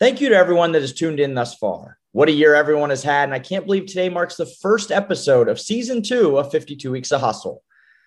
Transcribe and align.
Thank 0.00 0.22
you 0.22 0.30
to 0.30 0.34
everyone 0.34 0.72
that 0.72 0.80
has 0.80 0.94
tuned 0.94 1.20
in 1.20 1.34
thus 1.34 1.54
far. 1.56 1.98
What 2.12 2.30
a 2.30 2.32
year 2.32 2.54
everyone 2.54 2.88
has 2.88 3.02
had. 3.02 3.24
And 3.24 3.34
I 3.34 3.38
can't 3.38 3.66
believe 3.66 3.84
today 3.84 4.08
marks 4.08 4.36
the 4.36 4.46
first 4.46 4.90
episode 4.90 5.46
of 5.46 5.60
season 5.60 6.00
two 6.00 6.38
of 6.38 6.50
52 6.50 6.90
Weeks 6.90 7.12
of 7.12 7.20
Hustle. 7.20 7.62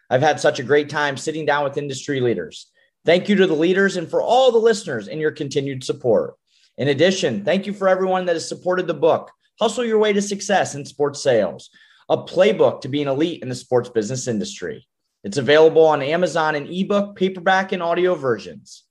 I've 0.10 0.24
had 0.24 0.40
such 0.40 0.58
a 0.58 0.64
great 0.64 0.90
time 0.90 1.18
sitting 1.18 1.46
down 1.46 1.64
with 1.64 1.78
industry 1.78 2.20
leaders. 2.20 2.72
Thank 3.06 3.30
you 3.30 3.36
to 3.36 3.46
the 3.46 3.54
leaders 3.54 3.96
and 3.96 4.10
for 4.10 4.24
all 4.24 4.52
the 4.52 4.58
listeners 4.58 5.08
and 5.08 5.22
your 5.22 5.30
continued 5.30 5.84
support. 5.84 6.34
In 6.80 6.88
addition, 6.88 7.46
thank 7.46 7.68
you 7.68 7.74
for 7.74 7.88
everyone 7.88 8.26
that 8.26 8.36
has 8.36 8.50
supported 8.50 8.88
the 8.88 8.96
book, 8.96 9.30
Hustle 9.60 9.86
Your 9.86 10.00
Way 10.00 10.14
to 10.14 10.22
Success 10.22 10.74
in 10.74 10.86
Sports 10.86 11.22
Sales, 11.22 11.70
a 12.10 12.18
playbook 12.18 12.82
to 12.82 12.88
be 12.88 13.04
an 13.04 13.08
elite 13.08 13.44
in 13.44 13.50
the 13.50 13.56
sports 13.56 13.90
business 13.90 14.28
industry. 14.28 14.88
It's 15.24 15.38
available 15.38 15.86
on 15.86 16.02
Amazon 16.02 16.56
in 16.56 16.66
ebook, 16.66 17.16
paperback, 17.16 17.72
and 17.72 17.84
audio 17.84 18.16
versions. 18.16 18.83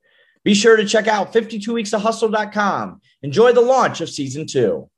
Be 0.44 0.54
sure 0.54 0.74
to 0.74 0.84
check 0.84 1.06
out 1.06 1.32
52weeksofhustle.com. 1.32 3.00
Enjoy 3.22 3.52
the 3.52 3.60
launch 3.60 4.00
of 4.00 4.10
season 4.10 4.44
two. 4.44 4.88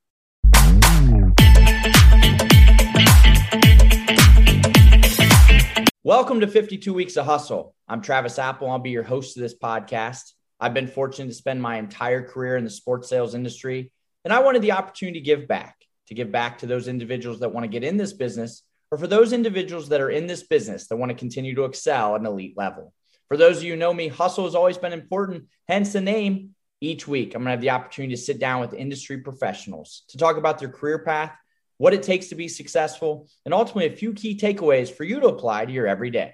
Welcome 6.03 6.39
to 6.39 6.47
52 6.47 6.91
Weeks 6.91 7.15
of 7.15 7.27
Hustle. 7.27 7.75
I'm 7.87 8.01
Travis 8.01 8.39
Apple. 8.39 8.71
I'll 8.71 8.79
be 8.79 8.89
your 8.89 9.03
host 9.03 9.37
of 9.37 9.43
this 9.43 9.53
podcast. 9.53 10.33
I've 10.59 10.73
been 10.73 10.87
fortunate 10.87 11.27
to 11.27 11.35
spend 11.35 11.61
my 11.61 11.77
entire 11.77 12.27
career 12.27 12.57
in 12.57 12.63
the 12.63 12.69
sports 12.71 13.07
sales 13.07 13.35
industry, 13.35 13.91
and 14.23 14.33
I 14.33 14.39
wanted 14.39 14.63
the 14.63 14.71
opportunity 14.71 15.19
to 15.19 15.25
give 15.25 15.47
back, 15.47 15.75
to 16.07 16.15
give 16.15 16.31
back 16.31 16.57
to 16.59 16.65
those 16.65 16.87
individuals 16.87 17.41
that 17.41 17.53
want 17.53 17.65
to 17.65 17.67
get 17.67 17.83
in 17.83 17.97
this 17.97 18.13
business, 18.13 18.63
or 18.89 18.97
for 18.97 19.05
those 19.05 19.31
individuals 19.31 19.89
that 19.89 20.01
are 20.01 20.09
in 20.09 20.25
this 20.25 20.41
business 20.41 20.87
that 20.87 20.97
want 20.97 21.11
to 21.11 21.17
continue 21.17 21.53
to 21.53 21.65
excel 21.65 22.15
at 22.15 22.21
an 22.21 22.25
elite 22.25 22.57
level. 22.57 22.93
For 23.27 23.37
those 23.37 23.57
of 23.57 23.63
you 23.63 23.73
who 23.73 23.79
know 23.79 23.93
me, 23.93 24.07
hustle 24.07 24.45
has 24.45 24.55
always 24.55 24.77
been 24.77 24.93
important, 24.93 25.45
hence 25.67 25.93
the 25.93 26.01
name. 26.01 26.51
Each 26.81 27.07
week, 27.07 27.33
I'm 27.33 27.41
going 27.41 27.45
to 27.45 27.51
have 27.51 27.61
the 27.61 27.69
opportunity 27.71 28.15
to 28.15 28.21
sit 28.21 28.39
down 28.39 28.61
with 28.61 28.73
industry 28.73 29.19
professionals 29.19 30.03
to 30.09 30.17
talk 30.17 30.37
about 30.37 30.59
their 30.59 30.69
career 30.69 30.99
path 30.99 31.31
what 31.77 31.93
it 31.93 32.03
takes 32.03 32.27
to 32.27 32.35
be 32.35 32.47
successful, 32.47 33.27
and 33.43 33.53
ultimately 33.53 33.87
a 33.91 33.95
few 33.95 34.13
key 34.13 34.37
takeaways 34.37 34.89
for 34.89 35.03
you 35.03 35.19
to 35.19 35.27
apply 35.27 35.65
to 35.65 35.71
your 35.71 35.87
everyday. 35.87 36.33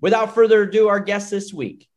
Without 0.00 0.34
further 0.34 0.62
ado, 0.62 0.88
our 0.88 1.00
guest 1.00 1.30
this 1.30 1.52
week. 1.52 1.88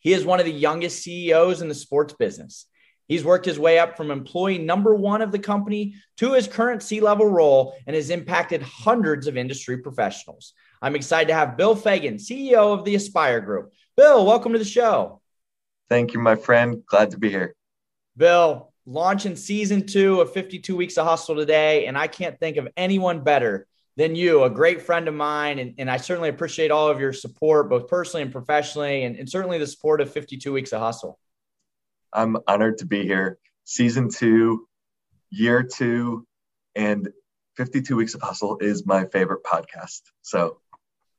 He 0.00 0.12
is 0.12 0.24
one 0.24 0.38
of 0.38 0.46
the 0.46 0.52
youngest 0.52 1.02
CEOs 1.02 1.62
in 1.62 1.68
the 1.68 1.74
sports 1.74 2.14
business. 2.14 2.66
He's 3.08 3.24
worked 3.24 3.46
his 3.46 3.58
way 3.58 3.78
up 3.78 3.96
from 3.96 4.10
employee 4.10 4.58
number 4.58 4.94
one 4.94 5.22
of 5.22 5.30
the 5.30 5.38
company 5.38 5.94
to 6.18 6.32
his 6.32 6.48
current 6.48 6.82
C 6.82 7.00
level 7.00 7.26
role 7.26 7.74
and 7.86 7.94
has 7.94 8.10
impacted 8.10 8.62
hundreds 8.62 9.26
of 9.26 9.36
industry 9.36 9.78
professionals. 9.78 10.52
I'm 10.86 10.94
excited 10.94 11.26
to 11.26 11.34
have 11.34 11.56
Bill 11.56 11.74
Fagan, 11.74 12.14
CEO 12.14 12.72
of 12.72 12.84
the 12.84 12.94
Aspire 12.94 13.40
Group. 13.40 13.72
Bill, 13.96 14.24
welcome 14.24 14.52
to 14.52 14.58
the 14.60 14.64
show. 14.64 15.20
Thank 15.88 16.14
you, 16.14 16.20
my 16.20 16.36
friend. 16.36 16.86
Glad 16.86 17.10
to 17.10 17.18
be 17.18 17.28
here. 17.28 17.56
Bill, 18.16 18.72
launching 18.86 19.34
season 19.34 19.84
two 19.84 20.20
of 20.20 20.32
52 20.32 20.76
Weeks 20.76 20.96
of 20.96 21.04
Hustle 21.04 21.34
today. 21.34 21.86
And 21.86 21.98
I 21.98 22.06
can't 22.06 22.38
think 22.38 22.56
of 22.56 22.68
anyone 22.76 23.24
better 23.24 23.66
than 23.96 24.14
you, 24.14 24.44
a 24.44 24.50
great 24.50 24.80
friend 24.80 25.08
of 25.08 25.14
mine. 25.14 25.58
And, 25.58 25.74
and 25.78 25.90
I 25.90 25.96
certainly 25.96 26.28
appreciate 26.28 26.70
all 26.70 26.88
of 26.88 27.00
your 27.00 27.12
support, 27.12 27.68
both 27.68 27.88
personally 27.88 28.22
and 28.22 28.30
professionally, 28.30 29.02
and, 29.02 29.16
and 29.16 29.28
certainly 29.28 29.58
the 29.58 29.66
support 29.66 30.00
of 30.00 30.12
52 30.12 30.52
Weeks 30.52 30.72
of 30.72 30.78
Hustle. 30.78 31.18
I'm 32.12 32.36
honored 32.46 32.78
to 32.78 32.86
be 32.86 33.02
here. 33.02 33.40
Season 33.64 34.08
two, 34.08 34.68
year 35.30 35.64
two, 35.64 36.28
and 36.76 37.08
52 37.56 37.96
Weeks 37.96 38.14
of 38.14 38.22
Hustle 38.22 38.58
is 38.60 38.86
my 38.86 39.06
favorite 39.06 39.42
podcast. 39.42 40.02
So 40.22 40.60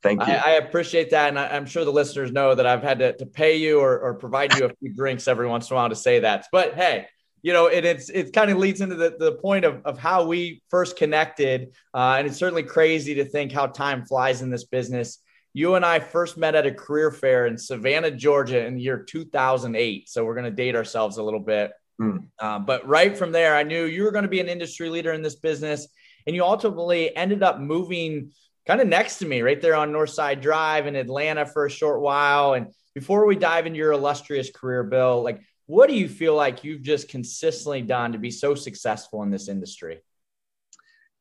thank 0.04 0.26
you. 0.26 0.34
I, 0.34 0.38
I 0.38 0.52
appreciate 0.54 1.12
that. 1.12 1.30
And 1.30 1.40
I, 1.40 1.56
am 1.56 1.66
sure 1.66 1.86
the 1.86 1.92
listeners 1.92 2.32
know 2.32 2.56
that 2.56 2.66
I've 2.66 2.84
had 2.84 3.00
to, 3.00 3.14
to 3.18 3.26
pay 3.26 3.58
you 3.58 3.80
or, 3.80 4.00
or 4.00 4.14
provide 4.16 4.58
you 4.58 4.66
a 4.66 4.70
few 4.80 4.94
drinks 4.94 5.28
every 5.28 5.48
once 5.48 5.70
in 5.70 5.74
a 5.74 5.78
while 5.78 5.90
to 5.90 5.96
say 5.96 6.20
that. 6.20 6.46
But 6.52 6.76
hey, 6.76 7.08
you 7.42 7.54
know, 7.54 7.68
and 7.68 7.86
it's 7.86 8.10
it 8.10 8.34
kind 8.34 8.52
of 8.52 8.58
leads 8.58 8.82
into 8.82 8.96
the, 8.96 9.16
the 9.18 9.34
point 9.34 9.64
of, 9.66 9.82
of 9.86 9.98
how 9.98 10.26
we 10.26 10.62
first 10.70 10.98
connected. 10.98 11.74
Uh, 11.94 12.16
and 12.18 12.28
it's 12.28 12.38
certainly 12.38 12.64
crazy 12.64 13.16
to 13.16 13.26
think 13.26 13.52
how 13.52 13.68
time 13.68 14.06
flies 14.06 14.42
in 14.42 14.50
this 14.50 14.66
business. 14.66 15.20
You 15.54 15.76
and 15.76 15.86
I 15.86 16.00
first 16.00 16.38
met 16.38 16.56
at 16.56 16.66
a 16.66 16.72
career 16.72 17.12
fair 17.12 17.48
in 17.48 17.58
Savannah, 17.58 18.12
Georgia 18.12 18.66
in 18.66 18.76
the 18.76 18.82
year 18.82 19.04
2008. 19.04 20.10
So 20.10 20.26
we're 20.26 20.36
going 20.36 20.46
to 20.46 20.52
date 20.52 20.76
ourselves 20.76 21.18
a 21.18 21.24
little 21.24 21.40
bit. 21.40 21.72
Mm. 22.02 22.28
Uh, 22.38 22.60
but 22.60 22.88
right 22.88 23.18
from 23.18 23.32
there, 23.32 23.56
I 23.56 23.64
knew 23.64 23.86
you 23.86 24.04
were 24.04 24.12
going 24.12 24.24
to 24.24 24.30
be 24.30 24.40
an 24.40 24.50
industry 24.50 24.90
leader 24.90 25.14
in 25.14 25.22
this 25.22 25.36
business. 25.36 25.88
And 26.26 26.36
you 26.36 26.44
ultimately 26.44 27.16
ended 27.16 27.42
up 27.42 27.60
moving 27.60 28.32
kind 28.68 28.82
of 28.82 28.88
next 28.88 29.20
to 29.20 29.26
me 29.26 29.42
right 29.42 29.62
there 29.62 29.76
on 29.76 29.92
Northside 29.92 30.42
Drive 30.42 30.88
in 30.88 30.96
Atlanta 30.96 31.46
for 31.46 31.66
a 31.66 31.70
short 31.72 32.02
while. 32.02 32.54
And 32.54 32.68
before 32.94 33.26
we 33.26 33.38
dive 33.38 33.66
into 33.66 33.78
your 33.78 33.94
illustrious 33.94 34.52
career, 34.52 34.84
Bill, 34.84 35.24
like 35.24 35.42
what 35.68 35.90
do 35.90 35.96
you 35.96 36.10
feel 36.10 36.36
like 36.36 36.64
you've 36.64 36.82
just 36.82 37.08
consistently 37.08 37.82
done 37.82 38.12
to 38.12 38.18
be 38.18 38.30
so 38.30 38.56
successful 38.56 39.24
in 39.24 39.32
this 39.32 39.48
industry? 39.48 40.02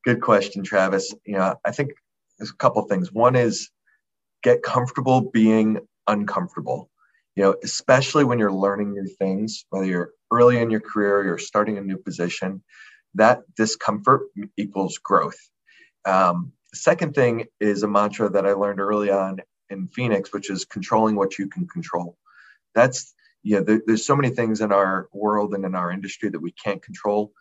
Good 0.05 0.21
question, 0.21 0.65
Travis. 0.65 1.15
You 1.25 1.34
know, 1.34 1.55
I 1.65 1.71
think 1.71 1.93
there's 2.39 2.51
a 2.51 2.57
couple 2.57 2.83
things. 2.83 3.12
One 3.12 3.37
is 3.37 3.71
get 4.43 4.63
comfortable 4.63 5.21
being 5.21 5.78
uncomfortable. 6.07 6.91
You 7.37 7.45
know, 7.45 7.57
especially 7.63 8.25
when 8.25 8.39
you're 8.39 8.53
learning 8.53 8.93
new 8.93 9.07
things, 9.07 9.67
whether 9.71 9.84
you're 9.84 10.11
early 10.33 10.59
in 10.59 10.71
your 10.71 10.81
career, 10.81 11.25
you're 11.25 11.39
starting 11.39 11.77
a 11.78 11.83
new 11.83 11.99
position, 11.99 12.63
that 13.15 13.43
discomfort 13.57 14.23
equals 14.57 14.99
growth. 14.99 15.39
Um, 16.05 16.53
second 16.77 17.15
thing 17.15 17.47
is 17.61 17.83
a 17.83 17.89
mantra 17.89 18.31
that 18.31 18.47
I 18.47 18.53
learned 18.53 18.81
early 18.81 19.11
on 19.11 19.41
in 19.71 19.89
Phoenix, 19.89 20.33
which 20.33 20.51
is 20.51 20.65
controlling 20.65 21.17
what 21.17 21.39
you 21.39 21.49
can 21.49 21.67
control. 21.67 22.17
That's 22.75 23.15
yeah, 23.43 23.61
there, 23.61 23.81
there's 23.87 24.05
so 24.05 24.17
many 24.17 24.31
things 24.31 24.61
in 24.61 24.73
our 24.73 25.09
world 25.13 25.55
and 25.55 25.65
in 25.65 25.77
our 25.77 25.93
industry 25.93 26.29
that 26.31 26.41
we 26.41 26.51
can't 26.51 26.83
control, 26.83 27.33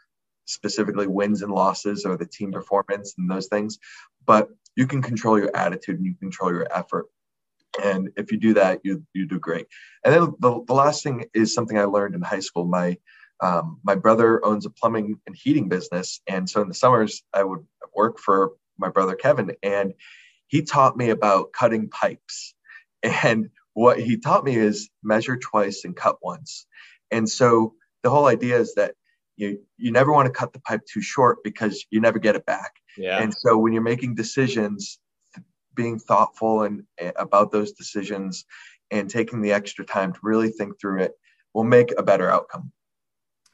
specifically 0.46 1.07
wins 1.07 1.41
and 1.41 1.51
losses 1.51 2.06
or 2.06 2.16
the 2.16 2.28
team 2.28 2.51
performance 2.51 3.16
and 3.18 3.29
those 3.29 3.47
things. 3.47 3.79
But 4.25 4.50
you 4.75 4.85
can 4.85 5.01
control 5.01 5.40
your 5.40 5.56
attitude 5.56 5.97
and 5.97 6.06
you 6.06 6.16
control 6.16 6.52
your 6.52 6.67
effort. 6.72 7.07
And 7.84 8.12
if 8.17 8.31
you 8.31 8.38
do 8.38 8.53
that, 8.53 8.81
you 8.84 9.03
you 9.13 9.25
do 9.25 9.40
great. 9.40 9.67
And 10.03 10.13
then 10.13 10.34
the, 10.40 10.63
the 10.66 10.73
last 10.73 11.03
thing 11.03 11.25
is 11.34 11.53
something 11.53 11.78
I 11.78 11.85
learned 11.85 12.16
in 12.16 12.22
high 12.22 12.40
school. 12.40 12.66
My 12.66 12.97
um, 13.41 13.79
my 13.84 13.96
brother 13.96 14.46
owns 14.46 14.66
a 14.66 14.69
plumbing 14.69 15.19
and 15.28 15.35
heating 15.35 15.67
business, 15.67 16.22
and 16.28 16.50
so 16.50 16.62
in 16.62 16.67
the 16.67 16.73
summers 16.73 17.23
I 17.34 17.44
would 17.44 17.66
work 17.94 18.19
for 18.19 18.52
my 18.77 18.89
brother 18.89 19.15
Kevin, 19.15 19.51
and 19.63 19.93
he 20.47 20.61
taught 20.61 20.97
me 20.97 21.09
about 21.09 21.53
cutting 21.53 21.89
pipes. 21.89 22.53
And 23.03 23.49
what 23.73 23.99
he 23.99 24.17
taught 24.17 24.43
me 24.43 24.55
is 24.55 24.89
measure 25.03 25.37
twice 25.37 25.83
and 25.85 25.95
cut 25.95 26.17
once. 26.21 26.65
And 27.11 27.29
so 27.29 27.73
the 28.03 28.09
whole 28.09 28.27
idea 28.27 28.57
is 28.57 28.75
that 28.75 28.95
you 29.37 29.59
you 29.77 29.91
never 29.91 30.11
want 30.11 30.27
to 30.27 30.31
cut 30.31 30.53
the 30.53 30.61
pipe 30.61 30.81
too 30.91 31.01
short 31.01 31.43
because 31.43 31.85
you 31.91 31.99
never 31.99 32.19
get 32.19 32.35
it 32.35 32.45
back. 32.45 32.71
Yeah. 32.97 33.21
And 33.21 33.33
so 33.33 33.57
when 33.57 33.73
you're 33.73 33.81
making 33.81 34.15
decisions, 34.15 34.99
being 35.75 35.99
thoughtful 35.99 36.63
and 36.63 36.83
eh, 36.97 37.11
about 37.17 37.51
those 37.51 37.73
decisions 37.73 38.45
and 38.91 39.09
taking 39.09 39.41
the 39.41 39.51
extra 39.51 39.85
time 39.85 40.13
to 40.13 40.19
really 40.23 40.49
think 40.49 40.79
through 40.79 41.01
it 41.01 41.11
will 41.53 41.63
make 41.63 41.91
a 41.97 42.03
better 42.03 42.29
outcome. 42.29 42.71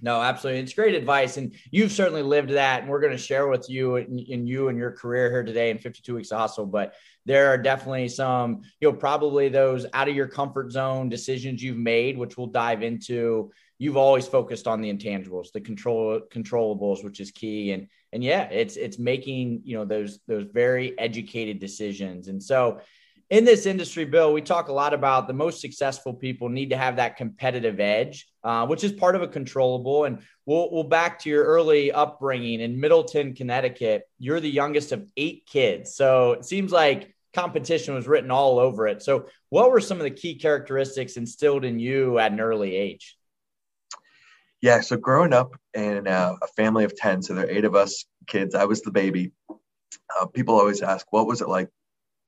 No, 0.01 0.21
absolutely. 0.21 0.61
It's 0.61 0.73
great 0.73 0.95
advice. 0.95 1.37
And 1.37 1.53
you've 1.69 1.91
certainly 1.91 2.23
lived 2.23 2.49
that. 2.49 2.81
And 2.81 2.89
we're 2.89 2.99
going 2.99 3.11
to 3.11 3.17
share 3.17 3.47
with 3.47 3.69
you 3.69 3.97
in, 3.97 4.47
you 4.47 4.67
and 4.67 4.77
your 4.77 4.91
career 4.91 5.29
here 5.29 5.43
today 5.43 5.69
in 5.69 5.77
52 5.77 6.15
weeks 6.15 6.31
hustle. 6.31 6.65
But 6.65 6.95
there 7.25 7.49
are 7.49 7.57
definitely 7.57 8.07
some, 8.07 8.61
you 8.79 8.89
know, 8.89 8.97
probably 8.97 9.49
those 9.49 9.85
out 9.93 10.09
of 10.09 10.15
your 10.15 10.27
comfort 10.27 10.71
zone 10.71 11.07
decisions 11.07 11.61
you've 11.61 11.77
made, 11.77 12.17
which 12.17 12.35
we'll 12.35 12.47
dive 12.47 12.81
into. 12.81 13.51
You've 13.77 13.97
always 13.97 14.27
focused 14.27 14.67
on 14.67 14.81
the 14.81 14.91
intangibles, 14.91 15.51
the 15.51 15.61
control 15.61 16.21
controllables, 16.31 17.03
which 17.03 17.19
is 17.19 17.31
key. 17.31 17.71
And 17.71 17.87
and 18.11 18.23
yeah, 18.23 18.43
it's 18.43 18.77
it's 18.77 18.97
making, 18.97 19.61
you 19.63 19.77
know, 19.77 19.85
those 19.85 20.19
those 20.27 20.45
very 20.51 20.97
educated 20.97 21.59
decisions. 21.59 22.27
And 22.27 22.41
so 22.41 22.81
in 23.31 23.45
this 23.45 23.65
industry, 23.65 24.03
Bill, 24.03 24.33
we 24.33 24.41
talk 24.41 24.67
a 24.67 24.73
lot 24.73 24.93
about 24.93 25.25
the 25.25 25.33
most 25.33 25.61
successful 25.61 26.13
people 26.13 26.49
need 26.49 26.71
to 26.71 26.77
have 26.77 26.97
that 26.97 27.15
competitive 27.15 27.79
edge, 27.79 28.27
uh, 28.43 28.67
which 28.67 28.83
is 28.83 28.91
part 28.91 29.15
of 29.15 29.21
a 29.21 29.27
controllable. 29.27 30.03
And 30.03 30.19
we'll, 30.45 30.69
we'll 30.69 30.83
back 30.83 31.17
to 31.19 31.29
your 31.29 31.45
early 31.45 31.93
upbringing 31.93 32.59
in 32.59 32.77
Middletown, 32.77 33.33
Connecticut. 33.33 34.03
You're 34.19 34.41
the 34.41 34.51
youngest 34.51 34.91
of 34.91 35.07
eight 35.15 35.45
kids. 35.45 35.95
So 35.95 36.33
it 36.33 36.43
seems 36.43 36.73
like 36.73 37.15
competition 37.33 37.95
was 37.95 38.05
written 38.05 38.31
all 38.31 38.59
over 38.59 38.85
it. 38.85 39.01
So, 39.01 39.27
what 39.47 39.71
were 39.71 39.79
some 39.79 39.97
of 39.97 40.03
the 40.03 40.11
key 40.11 40.35
characteristics 40.35 41.15
instilled 41.15 41.63
in 41.63 41.79
you 41.79 42.19
at 42.19 42.33
an 42.33 42.41
early 42.41 42.75
age? 42.75 43.15
Yeah, 44.59 44.81
so 44.81 44.97
growing 44.97 45.31
up 45.31 45.55
in 45.73 46.05
a, 46.05 46.35
a 46.41 46.47
family 46.57 46.83
of 46.83 46.95
10, 46.97 47.23
so 47.23 47.33
there 47.33 47.45
are 47.45 47.49
eight 47.49 47.63
of 47.63 47.75
us 47.75 48.03
kids, 48.27 48.55
I 48.55 48.65
was 48.65 48.81
the 48.81 48.91
baby. 48.91 49.31
Uh, 49.49 50.25
people 50.25 50.59
always 50.59 50.81
ask, 50.81 51.07
what 51.11 51.27
was 51.27 51.39
it 51.39 51.47
like 51.47 51.69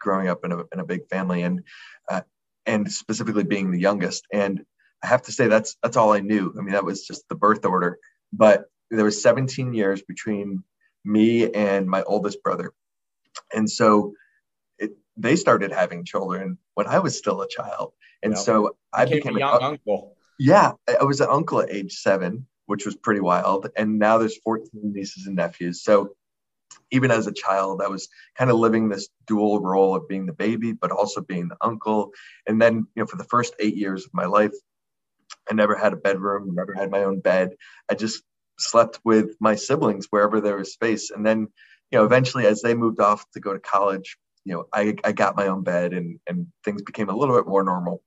growing 0.03 0.27
up 0.27 0.45
in 0.45 0.51
a, 0.51 0.59
in 0.71 0.79
a 0.79 0.85
big 0.85 1.07
family 1.07 1.41
and 1.41 1.63
uh, 2.09 2.21
and 2.65 2.91
specifically 2.91 3.43
being 3.43 3.71
the 3.71 3.79
youngest. 3.79 4.25
And 4.31 4.63
I 5.03 5.07
have 5.07 5.23
to 5.23 5.31
say 5.31 5.47
that's 5.47 5.77
that's 5.81 5.97
all 5.97 6.13
I 6.13 6.19
knew. 6.19 6.53
I 6.57 6.61
mean, 6.61 6.73
that 6.73 6.85
was 6.85 7.05
just 7.07 7.27
the 7.29 7.35
birth 7.35 7.65
order. 7.65 7.97
But 8.31 8.65
there 8.91 9.05
was 9.05 9.21
17 9.21 9.73
years 9.73 10.01
between 10.01 10.63
me 11.03 11.51
and 11.51 11.87
my 11.87 12.03
oldest 12.03 12.43
brother, 12.43 12.73
and 13.53 13.69
so 13.69 14.13
it, 14.77 14.91
they 15.17 15.35
started 15.35 15.71
having 15.71 16.05
children 16.05 16.57
when 16.75 16.87
I 16.87 16.99
was 16.99 17.17
still 17.17 17.41
a 17.41 17.47
child. 17.47 17.93
And 18.21 18.33
yep. 18.33 18.41
so 18.41 18.77
I 18.93 19.05
became, 19.05 19.35
a 19.35 19.39
young 19.39 19.61
uncle. 19.61 20.15
Yeah, 20.39 20.73
I 20.99 21.03
was 21.03 21.19
an 21.19 21.27
uncle 21.29 21.61
at 21.61 21.69
age 21.69 21.93
seven, 21.93 22.47
which 22.67 22.85
was 22.85 22.95
pretty 22.95 23.19
wild. 23.19 23.69
And 23.75 23.99
now 23.99 24.17
there's 24.17 24.37
14 24.37 24.69
nieces 24.73 25.27
and 25.27 25.35
nephews. 25.35 25.83
So 25.83 26.15
even 26.91 27.11
as 27.11 27.27
a 27.27 27.33
child, 27.33 27.81
I 27.81 27.87
was 27.87 28.07
kind 28.37 28.49
of 28.51 28.57
living 28.57 28.89
this 28.89 29.09
dual 29.27 29.61
role 29.61 29.95
of 29.95 30.07
being 30.07 30.25
the 30.25 30.33
baby, 30.33 30.73
but 30.73 30.91
also 30.91 31.21
being 31.21 31.47
the 31.47 31.57
uncle. 31.61 32.11
And 32.47 32.61
then, 32.61 32.87
you 32.95 33.03
know, 33.03 33.05
for 33.05 33.17
the 33.17 33.23
first 33.25 33.55
eight 33.59 33.75
years 33.75 34.05
of 34.05 34.13
my 34.13 34.25
life, 34.25 34.53
I 35.49 35.53
never 35.53 35.75
had 35.75 35.93
a 35.93 35.97
bedroom, 35.97 36.53
never 36.53 36.73
had 36.73 36.91
my 36.91 37.03
own 37.03 37.19
bed. 37.19 37.55
I 37.89 37.95
just 37.95 38.23
slept 38.59 38.99
with 39.03 39.35
my 39.39 39.55
siblings 39.55 40.07
wherever 40.09 40.39
there 40.39 40.57
was 40.57 40.73
space. 40.73 41.11
And 41.11 41.25
then, 41.25 41.47
you 41.91 41.99
know, 41.99 42.05
eventually 42.05 42.45
as 42.45 42.61
they 42.61 42.73
moved 42.73 42.99
off 42.99 43.25
to 43.31 43.39
go 43.39 43.53
to 43.53 43.59
college, 43.59 44.17
you 44.45 44.53
know, 44.53 44.65
I, 44.73 44.95
I 45.03 45.11
got 45.11 45.35
my 45.35 45.47
own 45.47 45.63
bed 45.63 45.93
and, 45.93 46.19
and 46.27 46.47
things 46.63 46.81
became 46.81 47.09
a 47.09 47.15
little 47.15 47.35
bit 47.35 47.47
more 47.47 47.63
normal. 47.63 48.01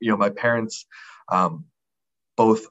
You 0.00 0.10
know, 0.10 0.16
my 0.16 0.30
parents, 0.30 0.86
um, 1.30 1.66
both 2.36 2.66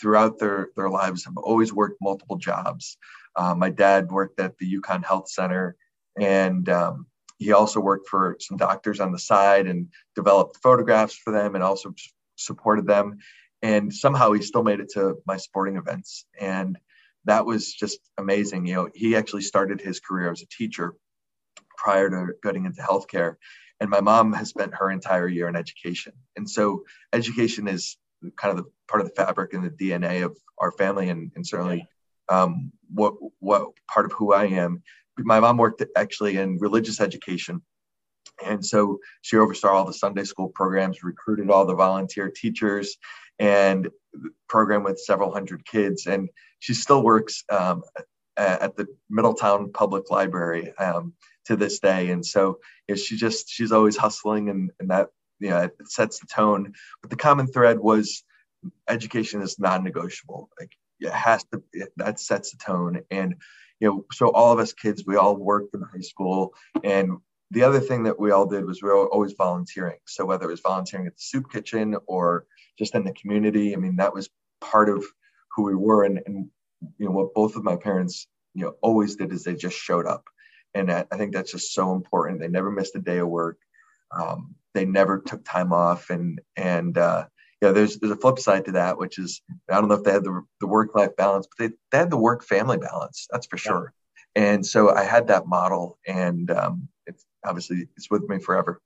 throughout 0.00 0.38
their, 0.38 0.68
their 0.76 0.90
lives 0.90 1.24
have 1.24 1.36
always 1.36 1.72
worked 1.72 1.98
multiple 2.00 2.36
jobs. 2.36 2.96
Uh, 3.36 3.54
my 3.54 3.70
dad 3.70 4.10
worked 4.10 4.40
at 4.40 4.58
the 4.58 4.74
UConn 4.74 5.04
Health 5.04 5.28
Center 5.28 5.76
and 6.20 6.68
um, 6.68 7.06
he 7.38 7.52
also 7.52 7.80
worked 7.80 8.08
for 8.08 8.36
some 8.40 8.56
doctors 8.56 9.00
on 9.00 9.12
the 9.12 9.18
side 9.18 9.66
and 9.66 9.88
developed 10.14 10.58
photographs 10.62 11.14
for 11.14 11.32
them 11.32 11.54
and 11.54 11.64
also 11.64 11.94
supported 12.36 12.86
them. 12.86 13.18
And 13.62 13.92
somehow 13.92 14.32
he 14.32 14.42
still 14.42 14.62
made 14.62 14.80
it 14.80 14.90
to 14.94 15.16
my 15.26 15.36
sporting 15.36 15.76
events. 15.76 16.26
And 16.38 16.78
that 17.24 17.46
was 17.46 17.72
just 17.72 17.98
amazing. 18.18 18.66
You 18.66 18.74
know, 18.74 18.88
he 18.94 19.16
actually 19.16 19.42
started 19.42 19.80
his 19.80 20.00
career 20.00 20.30
as 20.30 20.42
a 20.42 20.46
teacher 20.46 20.94
prior 21.76 22.10
to 22.10 22.34
getting 22.42 22.64
into 22.64 22.82
healthcare. 22.82 23.36
And 23.80 23.90
my 23.90 24.00
mom 24.00 24.32
has 24.32 24.48
spent 24.48 24.74
her 24.74 24.90
entire 24.90 25.28
year 25.28 25.48
in 25.48 25.56
education. 25.56 26.12
And 26.36 26.48
so 26.48 26.84
education 27.12 27.66
is 27.68 27.96
kind 28.36 28.56
of 28.56 28.64
the 28.64 28.70
part 28.88 29.02
of 29.02 29.08
the 29.08 29.14
fabric 29.14 29.52
and 29.52 29.64
the 29.64 29.70
DNA 29.70 30.24
of 30.24 30.36
our 30.58 30.70
family 30.72 31.08
and, 31.08 31.32
and 31.34 31.46
certainly 31.46 31.88
um, 32.28 32.72
what 32.92 33.14
what 33.38 33.68
part 33.92 34.06
of 34.06 34.12
who 34.12 34.32
I 34.32 34.46
am. 34.46 34.82
My 35.18 35.40
mom 35.40 35.58
worked 35.58 35.84
actually 35.96 36.36
in 36.38 36.58
religious 36.58 37.00
education. 37.00 37.62
And 38.44 38.64
so 38.64 38.98
she 39.20 39.36
oversaw 39.36 39.72
all 39.72 39.84
the 39.84 39.92
Sunday 39.92 40.24
school 40.24 40.48
programs, 40.48 41.02
recruited 41.02 41.50
all 41.50 41.66
the 41.66 41.74
volunteer 41.74 42.30
teachers, 42.34 42.96
and 43.38 43.88
program 44.48 44.82
with 44.82 44.98
several 44.98 45.32
hundred 45.32 45.66
kids. 45.66 46.06
And 46.06 46.28
she 46.58 46.74
still 46.74 47.02
works 47.02 47.44
um, 47.50 47.82
at 48.36 48.76
the 48.76 48.86
Middletown 49.10 49.72
Public 49.72 50.10
Library 50.10 50.72
um, 50.78 51.12
to 51.46 51.56
this 51.56 51.78
day. 51.80 52.10
And 52.10 52.24
so 52.24 52.58
you 52.88 52.94
know, 52.94 52.96
she 52.96 53.16
just 53.16 53.48
she's 53.48 53.72
always 53.72 53.96
hustling, 53.96 54.48
and, 54.48 54.70
and 54.80 54.90
that 54.90 55.08
you 55.38 55.50
know 55.50 55.58
it 55.58 55.72
sets 55.84 56.18
the 56.20 56.26
tone. 56.26 56.72
But 57.02 57.10
the 57.10 57.16
common 57.16 57.46
thread 57.46 57.78
was 57.78 58.24
education 58.88 59.42
is 59.42 59.58
non-negotiable. 59.58 60.48
Like 60.58 60.72
it 61.02 61.12
has 61.12 61.44
to 61.52 61.62
that 61.96 62.20
sets 62.20 62.52
the 62.52 62.58
tone. 62.58 63.02
And 63.10 63.36
you 63.80 63.88
know, 63.88 64.06
so 64.12 64.30
all 64.30 64.52
of 64.52 64.58
us 64.58 64.72
kids, 64.72 65.04
we 65.06 65.16
all 65.16 65.36
worked 65.36 65.74
in 65.74 65.82
high 65.82 66.00
school, 66.00 66.54
and 66.84 67.18
the 67.52 67.64
other 67.64 67.80
thing 67.80 68.04
that 68.04 68.18
we 68.18 68.30
all 68.30 68.46
did 68.46 68.64
was 68.64 68.82
we 68.82 68.88
were 68.88 69.06
always 69.08 69.34
volunteering. 69.34 69.98
So 70.06 70.24
whether 70.24 70.46
it 70.46 70.50
was 70.50 70.60
volunteering 70.60 71.06
at 71.06 71.14
the 71.14 71.22
soup 71.22 71.52
kitchen 71.52 71.96
or 72.06 72.46
just 72.78 72.94
in 72.94 73.04
the 73.04 73.12
community, 73.12 73.74
I 73.74 73.76
mean, 73.76 73.96
that 73.96 74.14
was 74.14 74.30
part 74.62 74.88
of 74.88 75.04
who 75.54 75.64
we 75.64 75.74
were. 75.74 76.04
And, 76.04 76.20
and 76.24 76.48
you 76.96 77.06
know, 77.06 77.12
what 77.12 77.34
both 77.34 77.56
of 77.56 77.62
my 77.62 77.76
parents, 77.76 78.26
you 78.54 78.64
know, 78.64 78.74
always 78.80 79.16
did 79.16 79.32
is 79.32 79.44
they 79.44 79.54
just 79.54 79.76
showed 79.76 80.06
up. 80.06 80.24
And 80.74 80.90
I 80.90 81.04
think 81.16 81.34
that's 81.34 81.52
just 81.52 81.74
so 81.74 81.92
important. 81.92 82.40
They 82.40 82.48
never 82.48 82.70
missed 82.70 82.96
a 82.96 83.00
day 83.00 83.18
of 83.18 83.28
work. 83.28 83.58
Um, 84.10 84.54
they 84.72 84.86
never 84.86 85.18
took 85.20 85.44
time 85.44 85.74
off. 85.74 86.08
And, 86.08 86.40
and, 86.56 86.96
uh, 86.96 87.26
you 87.62 87.68
know, 87.68 87.72
there's, 87.72 87.96
there's 87.98 88.12
a 88.12 88.16
flip 88.16 88.40
side 88.40 88.64
to 88.64 88.72
that, 88.72 88.98
which 88.98 89.20
is, 89.20 89.40
I 89.70 89.80
don't 89.80 89.88
know 89.88 89.94
if 89.94 90.02
they 90.02 90.10
had 90.10 90.24
the, 90.24 90.42
the 90.60 90.66
work 90.66 90.96
life 90.96 91.14
balance, 91.16 91.46
but 91.46 91.64
they, 91.64 91.76
they 91.92 91.98
had 91.98 92.10
the 92.10 92.16
work 92.16 92.42
family 92.42 92.76
balance. 92.76 93.28
That's 93.30 93.46
for 93.46 93.56
sure. 93.56 93.94
And 94.34 94.66
so 94.66 94.90
I 94.90 95.04
had 95.04 95.28
that 95.28 95.46
model 95.46 95.98
and, 96.04 96.50
um, 96.50 96.88
it's 97.06 97.24
obviously 97.44 97.86
it's 97.96 98.10
with 98.10 98.28
me 98.28 98.40
forever. 98.40 98.80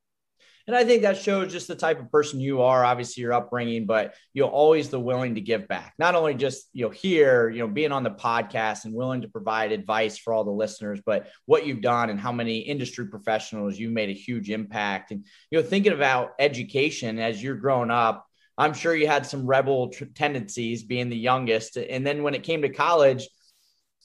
And 0.66 0.74
I 0.74 0.84
think 0.84 1.02
that 1.02 1.16
shows 1.16 1.52
just 1.52 1.68
the 1.68 1.76
type 1.76 2.00
of 2.00 2.10
person 2.10 2.40
you 2.40 2.60
are, 2.62 2.84
obviously 2.84 3.22
your 3.22 3.32
upbringing, 3.32 3.86
but 3.86 4.14
you're 4.34 4.48
always 4.48 4.90
the 4.90 4.98
willing 4.98 5.36
to 5.36 5.40
give 5.40 5.68
back. 5.68 5.94
Not 5.96 6.16
only 6.16 6.34
just, 6.34 6.68
you 6.72 6.84
know, 6.84 6.90
here, 6.90 7.48
you 7.48 7.60
know, 7.60 7.68
being 7.68 7.92
on 7.92 8.02
the 8.02 8.10
podcast 8.10 8.84
and 8.84 8.92
willing 8.92 9.22
to 9.22 9.28
provide 9.28 9.70
advice 9.70 10.18
for 10.18 10.34
all 10.34 10.42
the 10.42 10.50
listeners, 10.50 11.00
but 11.06 11.28
what 11.46 11.66
you've 11.66 11.82
done 11.82 12.10
and 12.10 12.18
how 12.18 12.32
many 12.32 12.58
industry 12.58 13.06
professionals 13.06 13.78
you 13.78 13.90
made 13.90 14.10
a 14.10 14.12
huge 14.12 14.50
impact. 14.50 15.12
And, 15.12 15.24
you 15.50 15.58
know, 15.58 15.64
thinking 15.64 15.92
about 15.92 16.32
education 16.40 17.20
as 17.20 17.40
you're 17.40 17.54
growing 17.54 17.92
up, 17.92 18.25
I'm 18.58 18.74
sure 18.74 18.94
you 18.94 19.06
had 19.06 19.26
some 19.26 19.46
rebel 19.46 19.92
tendencies 20.14 20.82
being 20.82 21.08
the 21.08 21.16
youngest. 21.16 21.76
And 21.76 22.06
then 22.06 22.22
when 22.22 22.34
it 22.34 22.42
came 22.42 22.62
to 22.62 22.68
college, 22.68 23.28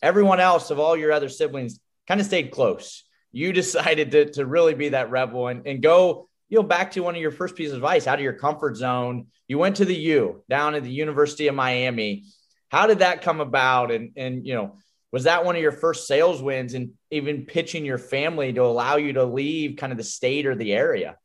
everyone 0.02 0.40
else 0.40 0.72
of 0.72 0.80
all 0.80 0.98
your 0.98 1.12
other 1.12 1.30
siblings 1.30 1.80
kind 2.08 2.20
of 2.20 2.28
stayed 2.28 2.52
close. 2.52 3.04
You 3.32 3.54
decided 3.62 4.12
to, 4.12 4.26
to 4.32 4.46
really 4.46 4.74
be 4.74 4.90
that 4.90 5.12
rebel 5.12 5.48
and, 5.48 5.66
and 5.66 5.82
go 5.82 6.28
you 6.52 6.58
know, 6.58 6.64
back 6.64 6.92
to 6.92 7.02
one 7.02 7.16
of 7.16 7.22
your 7.22 7.32
first 7.32 7.56
pieces 7.56 7.72
of 7.72 7.78
advice, 7.78 8.08
out 8.08 8.20
of 8.20 8.24
your 8.24 8.34
comfort 8.34 8.76
zone. 8.76 9.28
You 9.48 9.58
went 9.58 9.78
to 9.78 9.86
the 9.86 9.96
U 9.96 10.44
down 10.50 10.76
at 10.76 10.84
the 10.84 10.92
University 10.92 11.48
of 11.48 11.56
Miami. 11.56 12.26
How 12.70 12.88
did 12.88 13.00
that 13.00 13.22
come 13.22 13.40
about? 13.40 13.90
And 13.90 14.12
and 14.18 14.46
you 14.46 14.56
know, 14.56 14.78
was 15.14 15.24
that 15.24 15.46
one 15.46 15.56
of 15.56 15.62
your 15.62 15.72
first 15.72 16.08
sales 16.08 16.42
wins 16.42 16.74
and 16.74 16.92
even 17.10 17.46
pitching 17.46 17.86
your 17.86 17.98
family 17.98 18.52
to 18.52 18.64
allow 18.64 18.98
you 18.98 19.14
to 19.14 19.24
leave 19.24 19.78
kind 19.78 19.94
of 19.94 19.98
the 19.98 20.04
state 20.04 20.46
or 20.46 20.56
the 20.56 20.74
area? 20.74 21.16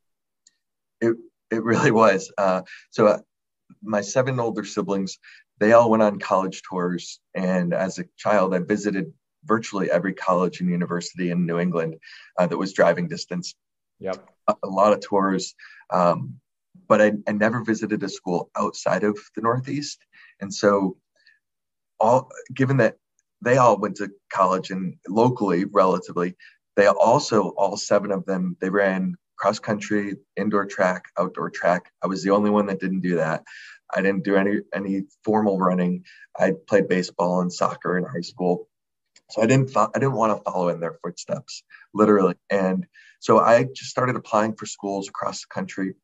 It 1.51 1.63
really 1.63 1.91
was. 1.91 2.33
Uh, 2.37 2.63
so 2.91 3.07
uh, 3.07 3.19
my 3.83 4.01
seven 4.01 4.41
older 4.41 4.65
siblings, 4.65 5.19
they 5.59 5.73
all 5.73 5.91
went 5.91 6.03
on 6.03 6.19
college 6.19 6.63
tours, 6.63 7.21
and 7.35 7.73
as 7.73 7.99
a 7.99 8.05
child, 8.17 8.55
I 8.55 8.59
visited 8.59 9.13
virtually 9.45 9.91
every 9.91 10.13
college 10.13 10.61
and 10.61 10.69
university 10.69 11.31
in 11.31 11.47
New 11.47 11.59
England 11.59 11.97
uh, 12.39 12.47
that 12.47 12.59
was 12.59 12.73
driving 12.73 13.09
distance. 13.09 13.55
Yep 14.01 14.29
a 14.49 14.69
lot 14.69 14.93
of 14.93 15.01
tours. 15.01 15.55
Um, 15.91 16.35
but 16.89 17.01
I, 17.01 17.13
I 17.27 17.33
never 17.33 17.65
visited 17.65 18.03
a 18.03 18.09
school 18.09 18.51
outside 18.57 19.03
of 19.03 19.19
the 19.35 19.43
Northeast. 19.43 19.99
And 20.41 20.53
so, 20.53 20.97
all 21.99 22.31
given 22.53 22.77
that 22.79 22.97
they 23.43 23.57
all 23.57 23.79
went 23.79 23.97
to 23.97 24.11
college 24.33 24.71
and 24.71 24.97
locally, 25.09 25.65
relatively, 25.65 26.37
they 26.77 26.87
also, 26.87 27.49
all 27.51 27.77
seven 27.77 28.13
of 28.13 28.27
them, 28.27 28.57
they 28.61 28.69
ran 28.69 29.17
cross 29.37 29.59
country, 29.59 30.17
indoor 30.37 30.67
track, 30.67 31.05
outdoor 31.19 31.51
track. 31.51 31.93
I 32.03 32.07
was 32.07 32.23
the 32.23 32.31
only 32.31 32.51
one 32.51 32.67
that 32.67 32.81
didn't 32.81 33.01
do 33.01 33.17
that. 33.17 33.45
I 33.95 34.03
didn't 34.03 34.25
do 34.25 34.37
any 34.37 34.61
any 34.75 35.03
formal 35.25 35.59
running. 35.59 36.05
I 36.39 36.53
played 36.67 36.89
baseball 36.89 37.41
and 37.41 37.53
soccer 37.53 37.97
in 37.99 38.05
high 38.05 38.23
school, 38.23 38.69
so 39.31 39.43
I 39.43 39.47
didn't 39.47 39.77
I 39.77 39.89
didn't 39.95 40.13
want 40.13 40.37
to 40.37 40.51
follow 40.51 40.69
in 40.69 40.81
their 40.81 40.99
footsteps, 41.03 41.63
literally. 41.95 42.35
And 42.51 42.87
so 43.21 43.39
I 43.39 43.65
just 43.65 43.91
started 43.91 44.17
applying 44.17 44.55
for 44.55 44.67
schools 44.67 45.09
across 45.09 45.41
the 45.43 45.49
country. 45.53 45.95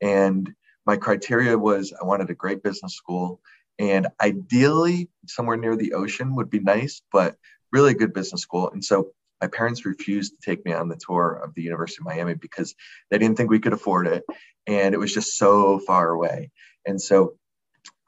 And 0.00 0.52
my 0.86 0.96
criteria 0.96 1.56
was 1.58 1.92
I 1.92 2.04
wanted 2.04 2.30
a 2.30 2.34
great 2.34 2.62
business 2.62 2.94
school. 2.94 3.40
And 3.78 4.08
ideally, 4.20 5.08
somewhere 5.26 5.56
near 5.56 5.76
the 5.76 5.94
ocean 5.94 6.34
would 6.34 6.50
be 6.50 6.58
nice, 6.58 7.02
but 7.12 7.36
really 7.72 7.92
a 7.92 7.96
good 7.96 8.12
business 8.12 8.42
school. 8.42 8.70
And 8.70 8.84
so 8.84 9.12
my 9.40 9.48
parents 9.48 9.84
refused 9.84 10.32
to 10.32 10.50
take 10.50 10.64
me 10.64 10.72
on 10.72 10.88
the 10.88 10.98
tour 10.98 11.40
of 11.42 11.54
the 11.54 11.62
University 11.62 12.00
of 12.00 12.06
Miami 12.06 12.34
because 12.34 12.74
they 13.10 13.18
didn't 13.18 13.36
think 13.36 13.50
we 13.50 13.60
could 13.60 13.72
afford 13.72 14.06
it. 14.06 14.24
And 14.66 14.94
it 14.94 14.98
was 14.98 15.14
just 15.14 15.36
so 15.36 15.78
far 15.78 16.10
away. 16.10 16.50
And 16.86 17.00
so 17.00 17.36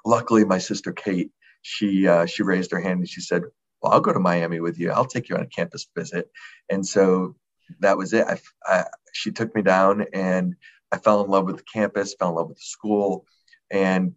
luckily, 0.04 0.44
my 0.44 0.58
sister 0.58 0.92
Kate, 0.92 1.30
she, 1.62 2.08
uh, 2.08 2.26
she 2.26 2.42
raised 2.42 2.72
her 2.72 2.80
hand 2.80 3.00
and 3.00 3.08
she 3.08 3.20
said, 3.20 3.42
well, 3.82 3.92
I'll 3.92 4.00
go 4.00 4.12
to 4.12 4.20
Miami 4.20 4.60
with 4.60 4.78
you. 4.78 4.90
I'll 4.90 5.06
take 5.06 5.28
you 5.28 5.36
on 5.36 5.42
a 5.42 5.46
campus 5.46 5.86
visit. 5.96 6.30
And 6.68 6.86
so 6.86 7.36
that 7.80 7.96
was 7.96 8.12
it. 8.12 8.26
I, 8.26 8.40
I, 8.64 8.84
she 9.12 9.30
took 9.30 9.54
me 9.54 9.62
down 9.62 10.06
and 10.12 10.56
I 10.92 10.98
fell 10.98 11.24
in 11.24 11.30
love 11.30 11.46
with 11.46 11.58
the 11.58 11.62
campus, 11.62 12.14
fell 12.14 12.30
in 12.30 12.34
love 12.34 12.48
with 12.48 12.58
the 12.58 12.64
school. 12.64 13.24
And, 13.70 14.14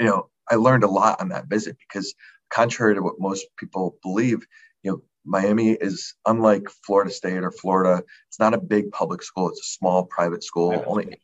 you 0.00 0.06
know, 0.06 0.28
I 0.50 0.56
learned 0.56 0.84
a 0.84 0.88
lot 0.88 1.20
on 1.20 1.28
that 1.30 1.46
visit 1.46 1.76
because 1.78 2.14
contrary 2.50 2.94
to 2.94 3.02
what 3.02 3.20
most 3.20 3.46
people 3.56 3.96
believe, 4.02 4.46
you 4.82 4.90
know, 4.90 5.02
Miami 5.26 5.70
is 5.72 6.14
unlike 6.26 6.68
Florida 6.84 7.10
State 7.10 7.42
or 7.42 7.50
Florida. 7.50 8.02
It's 8.28 8.38
not 8.38 8.54
a 8.54 8.58
big 8.58 8.92
public 8.92 9.22
school. 9.22 9.48
It's 9.50 9.60
a 9.60 9.76
small 9.76 10.04
private 10.04 10.44
school, 10.44 10.70
private 10.70 10.88
only 10.88 11.20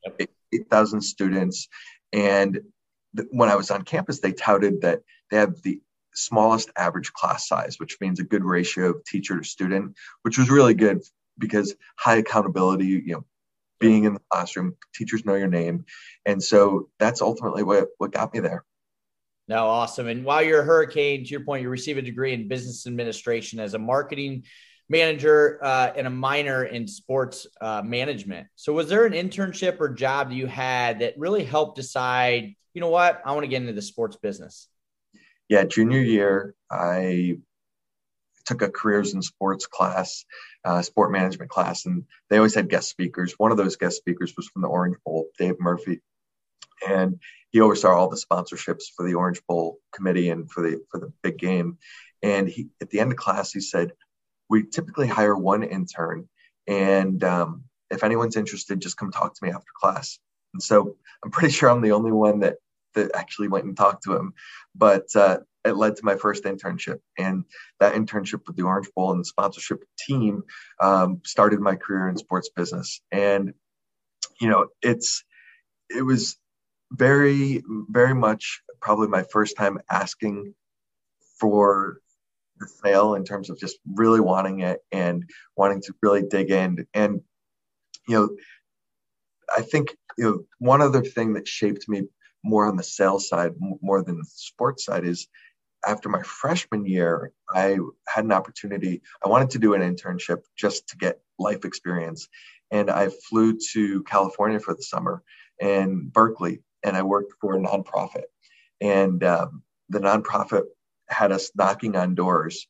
8,000 0.53 1.01
students. 1.01 1.69
And 2.13 2.61
th- 3.17 3.29
when 3.31 3.49
I 3.49 3.57
was 3.57 3.71
on 3.71 3.83
campus, 3.83 4.21
they 4.21 4.33
touted 4.33 4.83
that 4.83 5.01
they 5.31 5.37
have 5.39 5.63
the 5.63 5.81
smallest 6.15 6.71
average 6.77 7.13
class 7.13 7.49
size, 7.49 7.79
which 7.79 7.99
means 8.01 8.21
a 8.21 8.25
good 8.25 8.45
ratio 8.45 8.91
of 8.91 9.05
teacher 9.05 9.39
to 9.39 9.45
student, 9.45 9.97
which 10.23 10.37
was 10.37 10.51
really 10.51 10.75
good 10.75 11.01
because 11.39 11.75
high 11.97 12.17
accountability, 12.17 12.87
you 12.87 13.15
know, 13.15 13.25
being 13.81 14.05
in 14.05 14.15
the 14.15 14.21
classroom, 14.31 14.77
teachers 14.95 15.25
know 15.25 15.35
your 15.35 15.49
name. 15.49 15.85
And 16.27 16.43
so 16.43 16.89
that's 16.99 17.23
ultimately 17.23 17.63
what, 17.63 17.89
what 17.99 18.13
got 18.13 18.33
me 18.33 18.41
there. 18.41 18.65
No, 19.53 19.67
awesome. 19.67 20.09
And 20.09 20.25
while 20.25 20.43
you're 20.43 20.63
a 20.63 20.65
hurricane, 20.65 21.25
to 21.25 21.31
your 21.31 21.45
point, 21.45 21.63
you 21.63 21.69
receive 21.69 21.99
a 21.99 22.03
degree 22.03 22.33
in 22.33 22.49
business 22.49 22.87
administration 22.87 23.61
as 23.61 23.75
a 23.75 23.79
marketing 23.79 24.45
manager 24.89 25.59
uh, 25.63 25.93
and 25.95 26.07
a 26.07 26.11
minor 26.11 26.65
in 26.65 26.89
sports 26.89 27.47
uh, 27.61 27.83
management. 27.83 28.47
So, 28.57 28.73
was 28.73 28.89
there 28.89 29.05
an 29.05 29.13
internship 29.13 29.79
or 29.79 29.91
job 29.91 30.31
that 30.31 30.35
you 30.35 30.47
had 30.47 31.01
that 31.01 31.19
really 31.19 31.45
helped 31.45 31.77
decide, 31.77 32.55
you 32.73 32.81
know 32.81 32.89
what, 32.89 33.21
I 33.27 33.33
want 33.33 33.45
to 33.45 33.49
get 33.49 33.61
into 33.61 33.75
the 33.75 33.83
sports 33.83 34.17
business? 34.17 34.69
yeah, 35.53 35.65
junior 35.65 36.01
year, 36.01 36.55
I 36.71 37.37
took 38.47 38.63
a 38.63 38.71
careers 38.71 39.13
in 39.13 39.21
sports 39.21 39.67
class, 39.67 40.25
uh, 40.65 40.81
sport 40.81 41.13
management 41.13 41.51
class, 41.51 41.85
and 41.85 42.05
they 42.31 42.39
always 42.39 42.55
had 42.55 42.71
guest 42.71 42.89
speakers. 42.89 43.35
One 43.37 43.51
of 43.51 43.59
those 43.59 43.77
guest 43.77 43.99
speakers 43.99 44.33
was 44.35 44.49
from 44.49 44.63
the 44.63 44.69
Orange 44.69 44.97
Bowl, 45.05 45.27
Dave 45.39 45.61
Murphy, 45.61 46.01
and 46.87 47.21
he 47.51 47.61
oversaw 47.61 47.95
all 47.95 48.09
the 48.09 48.17
sponsorships 48.17 48.85
for 48.97 49.07
the 49.07 49.15
Orange 49.15 49.43
Bowl 49.47 49.79
committee 49.93 50.31
and 50.31 50.51
for 50.51 50.63
the 50.63 50.83
for 50.91 50.99
the 50.99 51.13
big 51.23 51.39
game. 51.39 51.79
And 52.23 52.49
he, 52.49 52.69
at 52.81 52.91
the 52.91 53.01
end 53.01 53.13
of 53.13 53.19
class, 53.19 53.53
he 53.53 53.61
said, 53.61 53.93
"We 54.49 54.65
typically 54.65 55.07
hire 55.07 55.37
one 55.37 55.63
intern, 55.63 56.29
and 56.67 57.23
um, 57.25 57.65
if 57.91 58.05
anyone's 58.05 58.37
interested, 58.37 58.81
just 58.81 58.97
come 58.97 59.11
talk 59.11 59.35
to 59.35 59.45
me 59.45 59.51
after 59.51 59.71
class." 59.75 60.19
And 60.55 60.63
so 60.63 60.97
I'm 61.25 61.31
pretty 61.31 61.53
sure 61.53 61.69
I'm 61.71 61.83
the 61.83 61.93
only 61.93 62.13
one 62.13 62.41
that 62.41 62.57
that 62.95 63.15
actually 63.15 63.49
went 63.49 63.65
and 63.65 63.77
talked 63.77 64.05
to 64.05 64.17
him. 64.17 64.35
But 64.75 65.07
uh, 65.15 65.39
it 65.65 65.77
led 65.77 65.97
to 65.97 66.05
my 66.05 66.17
first 66.17 66.45
internship, 66.45 67.01
and 67.19 67.45
that 67.81 67.95
internship 67.95 68.47
with 68.47 68.57
the 68.57 68.65
Orange 68.65 68.89
Bowl 68.95 69.13
and 69.13 69.21
the 69.21 69.25
sponsorship 69.25 69.85
team 69.99 70.43
um, 70.81 71.21
started 71.25 71.61
my 71.61 71.77
career 71.77 72.09
in 72.09 72.17
sports 72.17 72.51
business. 72.55 73.01
And 73.11 73.53
you 74.41 74.49
know, 74.49 74.69
it's 74.83 75.25
it 75.91 76.03
was 76.03 76.37
very 76.95 77.63
very 77.89 78.15
much 78.15 78.63
probably 78.81 79.09
my 79.09 79.25
first 79.25 79.57
time 79.57 79.79
asking 79.91 80.55
for 81.41 81.99
the 82.59 82.69
sale 82.69 83.15
in 83.15 83.25
terms 83.25 83.51
of 83.51 83.59
just 83.59 83.79
really 83.95 84.21
wanting 84.21 84.61
it 84.61 84.81
and 84.93 85.29
wanting 85.57 85.81
to 85.83 85.95
really 86.03 86.23
dig 86.23 86.51
in. 86.51 86.87
And 86.95 87.23
you 88.09 88.17
know 88.17 88.29
i 89.57 89.63
think 89.63 89.97
you 90.19 90.25
know 90.25 90.45
one 90.59 90.81
other 90.81 91.03
thing 91.03 91.33
that 91.35 91.49
shaped 91.49 91.89
me 91.89 92.03
more 92.45 92.67
on 92.67 92.77
the 92.77 92.83
sales 92.83 93.29
side 93.29 93.53
more 93.81 94.03
than 94.03 94.19
the 94.19 94.27
sports 94.29 94.85
side 94.85 95.05
is 95.05 95.29
after 95.87 96.09
my 96.09 96.23
freshman 96.23 96.85
year 96.87 97.33
i 97.51 97.79
had 98.09 98.25
an 98.25 98.33
opportunity 98.33 99.03
i 99.25 99.29
wanted 99.29 99.51
to 99.51 99.59
do 99.59 99.75
an 99.75 99.83
internship 99.83 100.43
just 100.57 100.89
to 100.89 100.97
get 100.97 101.21
life 101.39 101.65
experience. 101.65 102.29
And 102.71 102.91
i 102.91 103.09
flew 103.29 103.59
to 103.73 104.03
california 104.05 104.59
for 104.59 104.75
the 104.75 104.83
summer 104.83 105.23
and 105.61 106.13
berkeley 106.13 106.63
and 106.85 106.97
i 106.97 107.03
worked 107.03 107.33
for 107.41 107.57
a 107.57 107.61
nonprofit 107.61 108.25
and 108.81 109.23
um, 109.25 109.63
the 109.89 110.01
nonprofit 110.01 110.65
had 111.09 111.33
us 111.33 111.51
knocking 111.55 111.97
on 111.97 112.15
doors 112.15 112.67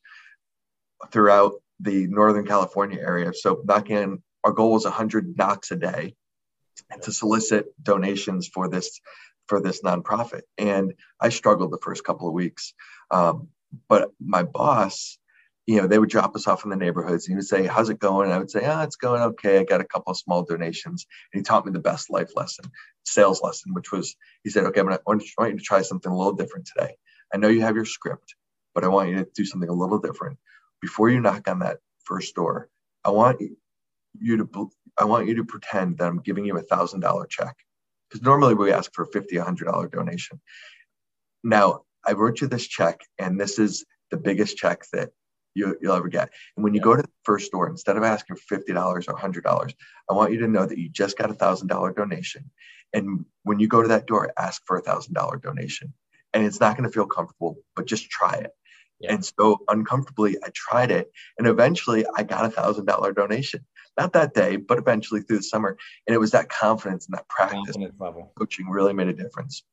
throughout 1.11 1.53
the 1.79 2.07
northern 2.07 2.45
california 2.45 2.99
area 2.99 3.33
so 3.33 3.61
knocking 3.65 3.97
on 3.97 4.23
our 4.43 4.51
goal 4.51 4.73
was 4.73 4.83
100 4.83 5.37
knocks 5.37 5.71
a 5.71 5.75
day 5.75 6.15
to 7.01 7.11
solicit 7.11 7.67
donations 7.81 8.47
for 8.47 8.67
this 8.67 8.99
for 9.47 9.61
this 9.61 9.81
nonprofit. 9.81 10.41
And 10.57 10.93
I 11.19 11.29
struggled 11.29 11.71
the 11.71 11.79
first 11.81 12.03
couple 12.03 12.27
of 12.27 12.33
weeks. 12.33 12.73
Um, 13.11 13.49
but 13.89 14.11
my 14.19 14.43
boss, 14.43 15.17
you 15.65 15.79
know, 15.79 15.87
they 15.87 15.97
would 15.97 16.09
drop 16.09 16.35
us 16.35 16.47
off 16.47 16.65
in 16.65 16.69
the 16.69 16.75
neighborhoods 16.75 17.25
and 17.25 17.33
he 17.33 17.35
would 17.35 17.47
say, 17.47 17.65
How's 17.65 17.89
it 17.89 17.99
going? 17.99 18.25
And 18.25 18.33
I 18.33 18.37
would 18.37 18.51
say, 18.51 18.61
Oh, 18.65 18.81
it's 18.81 18.97
going 18.97 19.21
okay. 19.21 19.59
I 19.59 19.63
got 19.63 19.81
a 19.81 19.85
couple 19.85 20.11
of 20.11 20.17
small 20.17 20.43
donations. 20.43 21.05
And 21.31 21.39
he 21.39 21.43
taught 21.43 21.65
me 21.65 21.71
the 21.71 21.79
best 21.79 22.09
life 22.09 22.31
lesson, 22.35 22.65
sales 23.03 23.41
lesson, 23.41 23.73
which 23.73 23.91
was 23.91 24.15
he 24.43 24.49
said, 24.49 24.65
Okay, 24.65 24.81
I'm 24.81 24.87
gonna, 24.87 24.97
I 24.97 25.11
want 25.11 25.23
you 25.23 25.57
to 25.57 25.63
try 25.63 25.81
something 25.81 26.11
a 26.11 26.17
little 26.17 26.33
different 26.33 26.67
today. 26.67 26.95
I 27.33 27.37
know 27.37 27.47
you 27.47 27.61
have 27.61 27.75
your 27.75 27.85
script, 27.85 28.35
but 28.75 28.83
I 28.83 28.89
want 28.89 29.09
you 29.09 29.15
to 29.15 29.27
do 29.33 29.45
something 29.45 29.69
a 29.69 29.73
little 29.73 29.99
different. 29.99 30.37
Before 30.81 31.09
you 31.09 31.21
knock 31.21 31.47
on 31.47 31.59
that 31.59 31.77
first 32.03 32.35
door, 32.35 32.69
I 33.05 33.11
want 33.11 33.41
you 34.19 34.37
to 34.37 34.71
I 34.97 35.05
want 35.05 35.27
you 35.27 35.35
to 35.35 35.45
pretend 35.45 35.97
that 35.97 36.07
I'm 36.07 36.19
giving 36.19 36.45
you 36.45 36.57
a 36.57 36.61
thousand 36.61 36.99
dollar 36.99 37.25
check 37.25 37.55
because 38.09 38.21
normally 38.21 38.53
we 38.53 38.73
ask 38.73 38.93
for 38.93 39.03
a 39.03 39.07
fifty, 39.07 39.37
a 39.37 39.43
hundred 39.43 39.65
dollar 39.65 39.87
donation. 39.87 40.41
Now 41.41 41.83
I 42.05 42.11
wrote 42.11 42.41
you 42.41 42.47
this 42.47 42.67
check, 42.67 42.99
and 43.17 43.39
this 43.39 43.59
is 43.59 43.85
the 44.11 44.17
biggest 44.17 44.57
check 44.57 44.83
that 44.91 45.11
you, 45.55 45.77
will 45.81 45.93
ever 45.93 46.07
get. 46.07 46.29
And 46.55 46.63
when 46.63 46.73
you 46.73 46.79
yeah. 46.79 46.85
go 46.85 46.95
to 46.95 47.01
the 47.01 47.09
first 47.23 47.47
store, 47.47 47.69
instead 47.69 47.97
of 47.97 48.03
asking 48.03 48.37
for 48.37 48.57
fifty 48.57 48.73
dollars 48.73 49.07
or 49.07 49.15
hundred 49.15 49.43
dollars, 49.43 49.73
I 50.09 50.13
want 50.13 50.31
you 50.31 50.39
to 50.39 50.47
know 50.47 50.65
that 50.65 50.77
you 50.77 50.89
just 50.89 51.17
got 51.17 51.29
a 51.29 51.33
thousand 51.33 51.67
dollar 51.67 51.93
donation. 51.93 52.49
And 52.93 53.25
when 53.43 53.59
you 53.59 53.67
go 53.67 53.81
to 53.81 53.87
that 53.89 54.05
door, 54.05 54.31
ask 54.37 54.61
for 54.65 54.77
a 54.77 54.81
thousand 54.81 55.13
dollar 55.13 55.37
donation. 55.37 55.93
And 56.33 56.45
it's 56.45 56.59
not 56.59 56.77
going 56.77 56.89
to 56.89 56.93
feel 56.93 57.05
comfortable, 57.05 57.57
but 57.75 57.85
just 57.85 58.09
try 58.09 58.33
it. 58.33 58.51
Yeah. 58.99 59.13
And 59.13 59.25
so 59.25 59.59
uncomfortably, 59.67 60.37
I 60.43 60.49
tried 60.53 60.89
it, 60.91 61.11
and 61.37 61.47
eventually, 61.47 62.05
I 62.15 62.23
got 62.23 62.45
a 62.45 62.49
thousand 62.49 62.85
dollar 62.85 63.13
donation 63.13 63.65
not 63.97 64.13
that 64.13 64.33
day, 64.33 64.55
but 64.55 64.77
eventually 64.77 65.21
through 65.21 65.37
the 65.37 65.43
summer. 65.43 65.77
And 66.07 66.15
it 66.15 66.19
was 66.19 66.31
that 66.31 66.49
confidence 66.49 67.05
and 67.05 67.15
that 67.15 67.27
practice 67.27 67.75
level. 67.99 68.31
coaching 68.37 68.69
really 68.69 68.93
made 68.93 69.07
a 69.07 69.13
difference. 69.13 69.63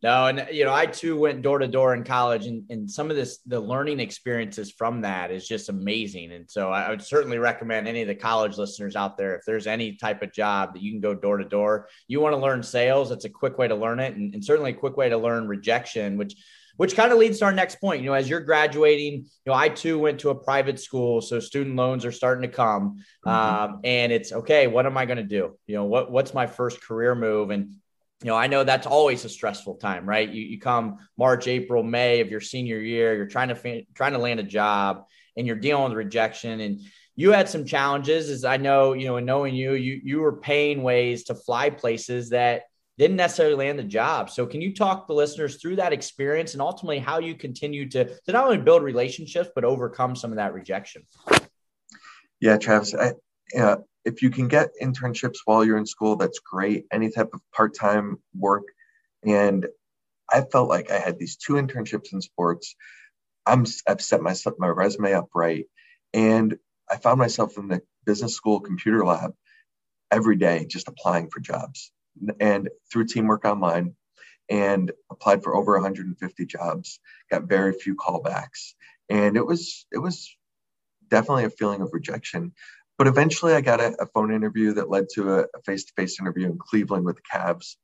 No, 0.00 0.26
and 0.26 0.46
you 0.52 0.64
know, 0.64 0.72
I 0.72 0.86
too 0.86 1.18
went 1.18 1.42
door 1.42 1.58
to 1.58 1.66
door 1.66 1.92
in 1.92 2.04
college, 2.04 2.46
and, 2.46 2.62
and 2.70 2.88
some 2.88 3.10
of 3.10 3.16
this, 3.16 3.38
the 3.46 3.58
learning 3.58 3.98
experiences 3.98 4.70
from 4.70 5.00
that 5.00 5.32
is 5.32 5.48
just 5.48 5.70
amazing. 5.70 6.30
And 6.30 6.48
so, 6.48 6.70
I 6.70 6.88
would 6.88 7.02
certainly 7.02 7.38
recommend 7.38 7.88
any 7.88 8.02
of 8.02 8.08
the 8.08 8.14
college 8.14 8.58
listeners 8.58 8.94
out 8.94 9.16
there, 9.16 9.34
if 9.34 9.42
there's 9.44 9.66
any 9.66 9.96
type 9.96 10.22
of 10.22 10.32
job 10.32 10.74
that 10.74 10.82
you 10.82 10.92
can 10.92 11.00
go 11.00 11.14
door 11.14 11.38
to 11.38 11.44
door, 11.44 11.88
you 12.06 12.20
want 12.20 12.32
to 12.32 12.40
learn 12.40 12.62
sales, 12.62 13.10
it's 13.10 13.24
a 13.24 13.28
quick 13.30 13.58
way 13.58 13.66
to 13.66 13.74
learn 13.74 13.98
it, 13.98 14.14
and, 14.14 14.34
and 14.34 14.44
certainly 14.44 14.70
a 14.70 14.74
quick 14.74 14.96
way 14.96 15.08
to 15.08 15.18
learn 15.18 15.48
rejection, 15.48 16.16
which 16.16 16.36
which 16.76 16.94
kind 16.94 17.10
of 17.10 17.18
leads 17.18 17.40
to 17.40 17.44
our 17.44 17.52
next 17.52 17.80
point. 17.80 18.02
You 18.02 18.10
know, 18.10 18.14
as 18.14 18.30
you're 18.30 18.38
graduating, 18.38 19.14
you 19.14 19.28
know, 19.46 19.52
I 19.52 19.68
too 19.68 19.98
went 19.98 20.20
to 20.20 20.30
a 20.30 20.34
private 20.36 20.78
school, 20.78 21.20
so 21.20 21.40
student 21.40 21.74
loans 21.74 22.04
are 22.04 22.12
starting 22.12 22.42
to 22.42 22.56
come, 22.56 22.98
mm-hmm. 23.26 23.28
um, 23.28 23.80
and 23.82 24.12
it's 24.12 24.32
okay. 24.32 24.68
What 24.68 24.86
am 24.86 24.96
I 24.96 25.04
going 25.04 25.16
to 25.16 25.24
do? 25.24 25.58
You 25.66 25.74
know, 25.74 25.84
what 25.86 26.12
what's 26.12 26.32
my 26.32 26.46
first 26.46 26.80
career 26.80 27.16
move? 27.16 27.50
And 27.50 27.74
you 28.22 28.28
know, 28.28 28.36
I 28.36 28.48
know 28.48 28.64
that's 28.64 28.86
always 28.86 29.24
a 29.24 29.28
stressful 29.28 29.76
time, 29.76 30.08
right? 30.08 30.28
You, 30.28 30.42
you 30.42 30.58
come 30.58 30.98
March, 31.16 31.46
April, 31.46 31.82
May 31.82 32.20
of 32.20 32.30
your 32.30 32.40
senior 32.40 32.78
year, 32.78 33.14
you're 33.14 33.26
trying 33.26 33.48
to 33.48 33.82
trying 33.94 34.12
to 34.12 34.18
land 34.18 34.40
a 34.40 34.44
job, 34.44 35.04
and 35.36 35.46
you're 35.46 35.56
dealing 35.56 35.84
with 35.84 35.92
rejection 35.92 36.60
and 36.60 36.80
you 37.14 37.32
had 37.32 37.48
some 37.48 37.64
challenges 37.64 38.30
as 38.30 38.44
I 38.44 38.58
know, 38.58 38.92
you 38.92 39.06
know, 39.06 39.16
in 39.16 39.24
knowing 39.24 39.54
you, 39.54 39.74
you 39.74 40.00
you 40.04 40.20
were 40.20 40.36
paying 40.36 40.84
ways 40.84 41.24
to 41.24 41.34
fly 41.34 41.68
places 41.68 42.30
that 42.30 42.62
didn't 42.96 43.16
necessarily 43.16 43.56
land 43.56 43.78
the 43.78 43.84
job. 43.84 44.30
So 44.30 44.46
can 44.46 44.60
you 44.60 44.74
talk 44.74 45.06
the 45.06 45.14
listeners 45.14 45.56
through 45.56 45.76
that 45.76 45.92
experience 45.92 46.52
and 46.52 46.62
ultimately 46.62 47.00
how 47.00 47.18
you 47.18 47.34
continue 47.34 47.88
to, 47.90 48.04
to 48.04 48.32
not 48.32 48.44
only 48.44 48.58
build 48.58 48.84
relationships, 48.84 49.50
but 49.52 49.64
overcome 49.64 50.14
some 50.14 50.30
of 50.30 50.36
that 50.36 50.52
rejection? 50.52 51.02
Yeah, 52.40 52.56
Travis, 52.56 52.94
I, 52.94 53.12
uh, 53.58 53.76
if 54.08 54.22
you 54.22 54.30
can 54.30 54.48
get 54.48 54.70
internships 54.82 55.38
while 55.44 55.64
you're 55.64 55.78
in 55.78 55.86
school, 55.86 56.16
that's 56.16 56.38
great. 56.40 56.86
Any 56.92 57.10
type 57.10 57.30
of 57.34 57.40
part-time 57.54 58.18
work. 58.34 58.64
And 59.24 59.66
I 60.32 60.42
felt 60.42 60.68
like 60.68 60.90
I 60.90 60.98
had 60.98 61.18
these 61.18 61.36
two 61.36 61.54
internships 61.54 62.12
in 62.12 62.20
sports. 62.20 62.74
I'm, 63.46 63.64
I've 63.86 64.02
set 64.02 64.22
myself, 64.22 64.56
my 64.58 64.68
resume 64.68 65.12
up 65.12 65.28
right. 65.34 65.66
And 66.12 66.56
I 66.90 66.96
found 66.96 67.18
myself 67.18 67.58
in 67.58 67.68
the 67.68 67.82
business 68.04 68.34
school 68.34 68.60
computer 68.60 69.04
lab 69.04 69.34
every 70.10 70.36
day, 70.36 70.66
just 70.66 70.88
applying 70.88 71.28
for 71.30 71.40
jobs 71.40 71.92
and 72.40 72.68
through 72.90 73.06
Teamwork 73.06 73.44
Online 73.44 73.94
and 74.50 74.92
applied 75.10 75.42
for 75.42 75.54
over 75.54 75.74
150 75.74 76.46
jobs, 76.46 77.00
got 77.30 77.44
very 77.44 77.72
few 77.72 77.94
callbacks. 77.94 78.74
And 79.10 79.36
it 79.36 79.46
was 79.46 79.86
it 79.92 79.98
was 79.98 80.34
definitely 81.08 81.44
a 81.44 81.50
feeling 81.50 81.82
of 81.82 81.90
rejection. 81.92 82.52
But 82.98 83.06
eventually 83.06 83.54
I 83.54 83.60
got 83.60 83.80
a, 83.80 83.94
a 84.02 84.06
phone 84.06 84.32
interview 84.32 84.74
that 84.74 84.90
led 84.90 85.06
to 85.14 85.34
a, 85.34 85.40
a 85.42 85.62
face-to-face 85.64 86.20
interview 86.20 86.46
in 86.46 86.58
Cleveland 86.58 87.04
with 87.04 87.16
the 87.16 87.22
Cavs 87.32 87.76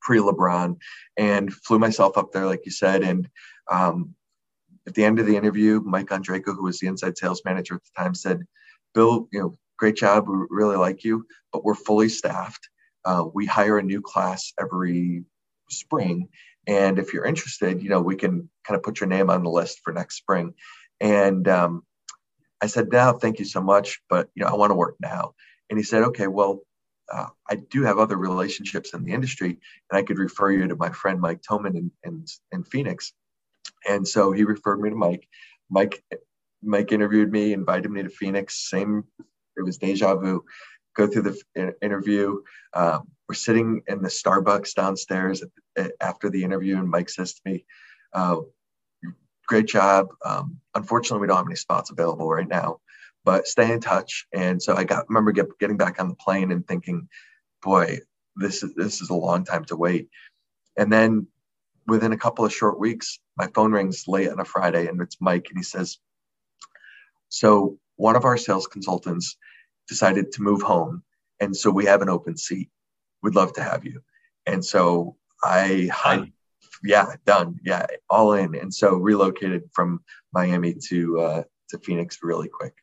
pre-LeBron 0.00 0.76
and 1.16 1.52
flew 1.52 1.78
myself 1.78 2.16
up 2.16 2.32
there, 2.32 2.46
like 2.46 2.64
you 2.64 2.70
said. 2.70 3.02
And 3.02 3.28
um, 3.70 4.14
at 4.86 4.94
the 4.94 5.04
end 5.04 5.18
of 5.18 5.26
the 5.26 5.36
interview, 5.36 5.82
Mike 5.84 6.06
Ondrako, 6.06 6.54
who 6.54 6.62
was 6.62 6.78
the 6.78 6.86
inside 6.86 7.18
sales 7.18 7.42
manager 7.44 7.74
at 7.74 7.82
the 7.82 8.02
time, 8.02 8.14
said, 8.14 8.46
Bill, 8.94 9.28
you 9.32 9.40
know, 9.40 9.58
great 9.76 9.96
job. 9.96 10.28
We 10.28 10.36
really 10.48 10.76
like 10.76 11.04
you, 11.04 11.26
but 11.52 11.64
we're 11.64 11.74
fully 11.74 12.08
staffed 12.08 12.68
uh, 13.08 13.24
we 13.32 13.46
hire 13.46 13.78
a 13.78 13.82
new 13.82 14.02
class 14.02 14.52
every 14.60 15.24
spring. 15.70 16.28
And 16.66 16.98
if 16.98 17.14
you're 17.14 17.24
interested, 17.24 17.82
you 17.82 17.88
know, 17.88 18.02
we 18.02 18.16
can 18.16 18.50
kind 18.66 18.76
of 18.76 18.82
put 18.82 19.00
your 19.00 19.08
name 19.08 19.30
on 19.30 19.42
the 19.42 19.50
list 19.50 19.80
for 19.82 19.92
next 19.92 20.16
spring. 20.16 20.52
And 21.00 21.48
um, 21.48 21.84
I 22.60 22.66
said, 22.66 22.90
no, 22.90 23.12
thank 23.12 23.38
you 23.38 23.44
so 23.44 23.60
much, 23.60 24.00
but 24.08 24.28
you 24.34 24.44
know, 24.44 24.50
I 24.50 24.54
want 24.54 24.70
to 24.70 24.76
work 24.76 24.96
now. 25.00 25.34
And 25.70 25.78
he 25.78 25.84
said, 25.84 26.02
okay, 26.04 26.26
well, 26.26 26.60
uh, 27.12 27.26
I 27.48 27.56
do 27.56 27.82
have 27.84 27.98
other 27.98 28.16
relationships 28.16 28.92
in 28.92 29.04
the 29.04 29.12
industry, 29.12 29.58
and 29.90 29.98
I 29.98 30.02
could 30.02 30.18
refer 30.18 30.50
you 30.50 30.66
to 30.68 30.76
my 30.76 30.90
friend 30.90 31.20
Mike 31.20 31.40
Toman 31.42 31.76
in, 31.76 31.90
in, 32.04 32.24
in 32.52 32.64
Phoenix. 32.64 33.12
And 33.88 34.06
so 34.06 34.32
he 34.32 34.44
referred 34.44 34.80
me 34.80 34.90
to 34.90 34.96
Mike. 34.96 35.28
Mike 35.70 36.02
Mike 36.62 36.92
interviewed 36.92 37.30
me, 37.30 37.52
invited 37.52 37.90
me 37.90 38.02
to 38.02 38.08
Phoenix. 38.08 38.68
Same, 38.68 39.04
it 39.56 39.62
was 39.62 39.78
deja 39.78 40.16
vu 40.16 40.44
go 40.96 41.06
through 41.06 41.22
the 41.54 41.74
interview. 41.80 42.40
Um, 42.74 43.08
we're 43.28 43.34
sitting 43.36 43.82
in 43.86 44.02
the 44.02 44.08
Starbucks 44.08 44.74
downstairs 44.74 45.44
after 46.00 46.28
the 46.28 46.42
interview, 46.42 46.76
and 46.76 46.90
Mike 46.90 47.08
says 47.08 47.34
to 47.34 47.40
me, 47.44 47.64
uh, 48.12 48.38
"Great 49.48 49.66
job. 49.66 50.08
Um, 50.24 50.60
unfortunately, 50.74 51.20
we 51.20 51.26
don't 51.26 51.38
have 51.38 51.46
any 51.46 51.56
spots 51.56 51.90
available 51.90 52.28
right 52.28 52.48
now, 52.48 52.80
but 53.24 53.48
stay 53.48 53.72
in 53.72 53.80
touch." 53.80 54.26
And 54.32 54.62
so 54.62 54.76
I 54.76 54.84
got 54.84 55.08
remember 55.08 55.32
get, 55.32 55.58
getting 55.58 55.76
back 55.76 56.00
on 56.00 56.08
the 56.08 56.14
plane 56.14 56.52
and 56.52 56.66
thinking, 56.66 57.08
"Boy, 57.62 57.98
this 58.36 58.62
is 58.62 58.74
this 58.74 59.00
is 59.00 59.10
a 59.10 59.14
long 59.14 59.44
time 59.44 59.64
to 59.66 59.76
wait." 59.76 60.08
And 60.76 60.92
then 60.92 61.26
within 61.88 62.12
a 62.12 62.18
couple 62.18 62.44
of 62.44 62.52
short 62.52 62.78
weeks, 62.78 63.18
my 63.36 63.48
phone 63.54 63.72
rings 63.72 64.04
late 64.06 64.28
on 64.28 64.38
a 64.38 64.44
Friday 64.44 64.86
and 64.86 65.00
it's 65.00 65.16
Mike 65.20 65.46
and 65.48 65.58
he 65.58 65.64
says, 65.64 65.98
So 67.30 67.78
one 67.96 68.14
of 68.14 68.24
our 68.24 68.36
sales 68.36 68.66
consultants 68.66 69.36
decided 69.88 70.30
to 70.32 70.42
move 70.42 70.62
home. 70.62 71.02
And 71.40 71.56
so 71.56 71.70
we 71.70 71.86
have 71.86 72.02
an 72.02 72.10
open 72.10 72.36
seat. 72.36 72.68
We'd 73.22 73.34
love 73.34 73.54
to 73.54 73.62
have 73.62 73.84
you. 73.84 74.02
And 74.46 74.64
so 74.64 75.16
I, 75.42 75.90
I 76.04 76.32
yeah, 76.82 77.14
done. 77.24 77.58
Yeah, 77.64 77.86
all 78.08 78.32
in. 78.34 78.54
And 78.54 78.72
so 78.72 78.94
relocated 78.94 79.64
from 79.72 80.00
Miami 80.32 80.74
to 80.88 81.20
uh, 81.20 81.42
to 81.70 81.78
Phoenix 81.78 82.18
really 82.22 82.48
quick. 82.48 82.74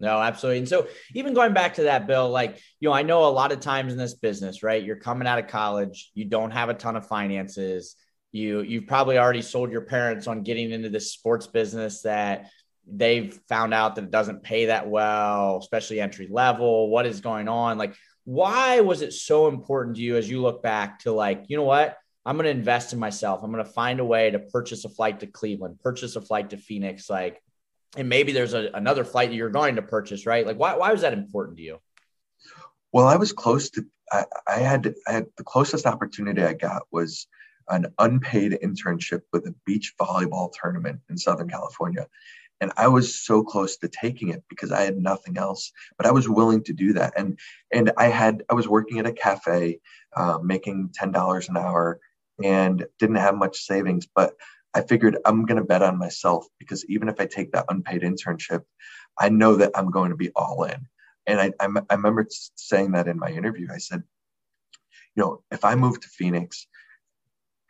No, 0.00 0.20
absolutely. 0.20 0.58
And 0.58 0.68
so 0.68 0.88
even 1.14 1.34
going 1.34 1.54
back 1.54 1.74
to 1.74 1.84
that, 1.84 2.06
Bill, 2.06 2.28
like, 2.28 2.60
you 2.80 2.88
know, 2.88 2.94
I 2.94 3.02
know 3.02 3.26
a 3.26 3.30
lot 3.30 3.52
of 3.52 3.60
times 3.60 3.92
in 3.92 3.98
this 3.98 4.14
business, 4.14 4.62
right? 4.62 4.82
You're 4.82 4.96
coming 4.96 5.28
out 5.28 5.38
of 5.38 5.46
college, 5.46 6.10
you 6.14 6.24
don't 6.24 6.50
have 6.50 6.68
a 6.68 6.74
ton 6.74 6.96
of 6.96 7.06
finances. 7.06 7.96
You 8.32 8.62
you've 8.62 8.88
probably 8.88 9.18
already 9.18 9.42
sold 9.42 9.70
your 9.70 9.82
parents 9.82 10.26
on 10.26 10.42
getting 10.42 10.72
into 10.72 10.88
this 10.88 11.12
sports 11.12 11.46
business 11.46 12.02
that 12.02 12.50
they've 12.86 13.38
found 13.48 13.72
out 13.72 13.94
that 13.94 14.04
it 14.04 14.10
doesn't 14.10 14.42
pay 14.42 14.66
that 14.66 14.88
well, 14.88 15.58
especially 15.58 16.00
entry 16.00 16.28
level. 16.30 16.90
What 16.90 17.06
is 17.06 17.20
going 17.20 17.48
on? 17.48 17.78
Like, 17.78 17.94
why 18.24 18.80
was 18.80 19.02
it 19.02 19.12
so 19.12 19.46
important 19.48 19.96
to 19.96 20.02
you 20.02 20.16
as 20.16 20.28
you 20.28 20.42
look 20.42 20.62
back 20.62 21.00
to 21.00 21.12
like, 21.12 21.44
you 21.48 21.56
know 21.56 21.62
what? 21.64 21.96
I'm 22.26 22.36
going 22.36 22.44
to 22.44 22.50
invest 22.50 22.92
in 22.92 22.98
myself. 22.98 23.40
I'm 23.42 23.52
going 23.52 23.64
to 23.64 23.70
find 23.70 24.00
a 24.00 24.04
way 24.04 24.30
to 24.30 24.38
purchase 24.38 24.84
a 24.84 24.88
flight 24.88 25.20
to 25.20 25.26
Cleveland, 25.26 25.80
purchase 25.82 26.16
a 26.16 26.20
flight 26.20 26.50
to 26.50 26.56
Phoenix. 26.56 27.10
Like, 27.10 27.42
and 27.96 28.08
maybe 28.08 28.32
there's 28.32 28.54
a, 28.54 28.70
another 28.74 29.04
flight 29.04 29.28
that 29.30 29.36
you're 29.36 29.50
going 29.50 29.76
to 29.76 29.82
purchase, 29.82 30.24
right? 30.26 30.46
Like, 30.46 30.58
why, 30.58 30.74
why 30.76 30.90
was 30.92 31.02
that 31.02 31.12
important 31.12 31.58
to 31.58 31.62
you? 31.62 31.78
Well, 32.92 33.06
I 33.06 33.16
was 33.16 33.32
close 33.32 33.70
to, 33.70 33.84
I, 34.10 34.24
I 34.48 34.58
had, 34.58 34.94
I 35.06 35.12
had 35.12 35.26
the 35.36 35.44
closest 35.44 35.86
opportunity 35.86 36.42
I 36.42 36.54
got 36.54 36.82
was 36.90 37.26
an 37.68 37.86
unpaid 37.98 38.58
internship 38.62 39.22
with 39.32 39.46
a 39.46 39.54
beach 39.66 39.94
volleyball 40.00 40.50
tournament 40.52 41.00
in 41.10 41.18
Southern 41.18 41.48
California. 41.48 42.06
And 42.60 42.72
I 42.76 42.88
was 42.88 43.14
so 43.14 43.42
close 43.42 43.76
to 43.78 43.88
taking 43.88 44.28
it 44.28 44.44
because 44.48 44.72
I 44.72 44.82
had 44.82 44.96
nothing 44.96 45.36
else, 45.36 45.72
but 45.98 46.06
I 46.06 46.12
was 46.12 46.28
willing 46.28 46.62
to 46.64 46.72
do 46.72 46.94
that. 46.94 47.12
And, 47.16 47.38
and 47.72 47.92
I 47.98 48.06
had, 48.06 48.44
I 48.48 48.54
was 48.54 48.68
working 48.68 48.98
at 48.98 49.06
a 49.06 49.12
cafe, 49.12 49.80
uh, 50.16 50.38
making 50.42 50.90
$10 50.98 51.48
an 51.48 51.56
hour 51.56 52.00
and 52.42 52.84
didn't 52.98 53.16
have 53.16 53.36
much 53.36 53.58
savings, 53.58 54.06
but 54.14 54.34
I 54.74 54.80
figured 54.82 55.18
I'm 55.24 55.46
going 55.46 55.58
to 55.58 55.64
bet 55.64 55.82
on 55.82 55.98
myself 55.98 56.46
because 56.58 56.84
even 56.86 57.08
if 57.08 57.20
I 57.20 57.26
take 57.26 57.52
that 57.52 57.66
unpaid 57.68 58.02
internship, 58.02 58.62
I 59.18 59.28
know 59.28 59.56
that 59.56 59.70
I'm 59.74 59.90
going 59.90 60.10
to 60.10 60.16
be 60.16 60.30
all 60.30 60.64
in. 60.64 60.88
And 61.26 61.40
I, 61.40 61.52
I, 61.60 61.68
I 61.88 61.94
remember 61.94 62.26
saying 62.56 62.92
that 62.92 63.06
in 63.06 63.18
my 63.18 63.30
interview. 63.30 63.68
I 63.72 63.78
said, 63.78 64.02
you 65.14 65.22
know, 65.22 65.42
if 65.52 65.64
I 65.64 65.76
move 65.76 66.00
to 66.00 66.08
Phoenix, 66.08 66.66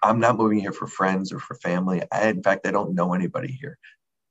I'm 0.03 0.19
not 0.19 0.39
moving 0.39 0.61
here 0.61 0.73
for 0.73 0.87
friends 0.87 1.33
or 1.33 1.39
for 1.39 1.55
family. 1.57 2.03
I, 2.11 2.29
in 2.29 2.43
fact, 2.43 2.67
I 2.67 2.71
don't 2.71 2.95
know 2.95 3.13
anybody 3.13 3.53
here. 3.53 3.79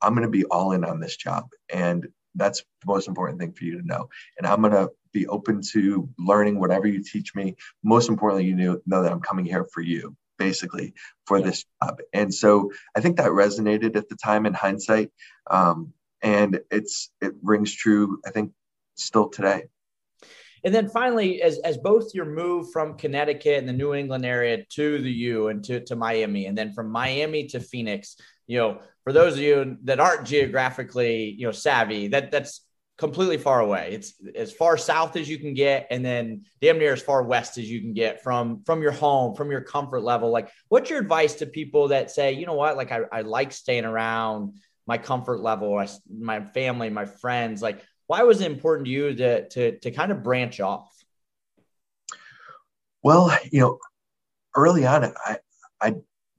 I'm 0.02 0.14
going 0.14 0.26
to 0.26 0.32
be 0.32 0.46
all 0.46 0.72
in 0.72 0.84
on 0.84 1.00
this 1.00 1.16
job. 1.16 1.50
And 1.72 2.08
that's 2.36 2.62
the 2.82 2.88
most 2.88 3.08
important 3.08 3.40
thing 3.40 3.54
for 3.54 3.64
you 3.64 3.80
to 3.80 3.88
know. 3.88 4.10
And 4.38 4.48
I'm 4.48 4.62
going 4.62 4.74
to 4.74 4.90
be 5.14 5.28
open 5.28 5.62
to 5.72 6.10
learning 6.18 6.60
whatever 6.60 6.88
you 6.88 7.04
teach 7.04 7.36
me. 7.36 7.56
Most 7.84 8.10
importantly, 8.10 8.46
you 8.46 8.56
know, 8.56 8.82
know 8.88 9.04
that 9.04 9.12
I'm 9.12 9.22
coming 9.22 9.46
here 9.46 9.66
for 9.66 9.82
you 9.82 10.16
basically 10.38 10.94
for 11.26 11.40
yeah. 11.40 11.46
this 11.46 11.66
job. 11.84 12.00
And 12.14 12.34
so 12.34 12.72
I 12.96 13.02
think 13.02 13.18
that 13.18 13.30
resonated 13.30 13.96
at 13.96 14.10
the 14.10 14.16
time 14.16 14.46
in 14.46 14.54
hindsight. 14.54 15.12
Um, 15.50 15.94
and 16.22 16.62
it's 16.72 17.12
it 17.22 17.34
rings 17.42 17.74
true, 17.74 18.20
I 18.26 18.32
think, 18.32 18.54
still 18.96 19.30
today. 19.30 19.66
And 20.64 20.74
then 20.74 20.88
finally, 20.88 21.42
as, 21.42 21.60
as 21.60 21.78
both 21.78 22.16
your 22.16 22.26
move 22.26 22.72
from 22.72 22.98
Connecticut 22.98 23.60
and 23.60 23.68
the 23.68 23.74
New 23.74 23.94
England 23.94 24.26
area 24.26 24.64
to 24.76 25.02
the 25.02 25.12
U 25.12 25.50
and 25.50 25.62
to, 25.66 25.82
to 25.82 25.96
Miami, 25.98 26.46
and 26.46 26.58
then 26.58 26.72
from 26.72 26.90
Miami 26.90 27.48
to 27.48 27.60
Phoenix, 27.60 28.16
you 28.48 28.58
know, 28.58 28.80
for 29.04 29.12
those 29.12 29.34
of 29.34 29.40
you 29.40 29.78
that 29.84 30.00
aren't 30.00 30.26
geographically, 30.26 31.36
you 31.38 31.46
know, 31.46 31.52
savvy, 31.52 32.08
that 32.10 32.32
that's 32.32 32.63
completely 32.98 33.38
far 33.38 33.60
away. 33.60 33.90
It's 33.94 34.14
as 34.36 34.52
far 34.52 34.78
south 34.78 35.16
as 35.16 35.28
you 35.28 35.40
can 35.40 35.54
get, 35.54 35.88
and 35.90 36.06
then 36.06 36.46
damn 36.62 36.78
near 36.78 36.94
as 36.94 37.02
far 37.02 37.24
west 37.24 37.58
as 37.58 37.70
you 37.70 37.82
can 37.82 37.94
get 37.94 38.24
from 38.24 38.64
from 38.64 38.82
your 38.82 38.92
home, 38.92 39.36
from 39.36 39.52
your 39.52 39.62
comfort 39.62 40.02
level. 40.02 40.30
Like, 40.30 40.50
what's 40.70 40.90
your 40.90 41.00
advice 41.00 41.36
to 41.36 41.46
people 41.46 41.90
that 41.90 42.12
say, 42.12 42.34
you 42.34 42.46
know 42.46 42.54
what, 42.54 42.78
like 42.78 42.92
I, 42.92 43.02
I 43.12 43.22
like 43.22 43.52
staying 43.52 43.86
around 43.86 44.56
my 44.86 44.98
comfort 44.98 45.40
level, 45.40 45.78
I, 45.78 45.88
my 46.10 46.42
family, 46.42 46.90
my 46.90 47.06
friends. 47.06 47.62
Like, 47.62 47.82
why 48.08 48.24
was 48.24 48.42
it 48.42 48.52
important 48.52 48.86
to 48.86 48.92
you 48.92 49.16
to 49.16 49.50
to 49.50 49.80
to 49.80 49.92
kind 49.92 50.12
of 50.12 50.24
branch 50.24 50.60
off? 50.60 50.90
Well, 53.02 53.36
you 53.52 53.60
know, 53.60 53.80
early 54.56 54.86
on, 54.86 55.14
I 55.26 55.38
I 55.82 55.96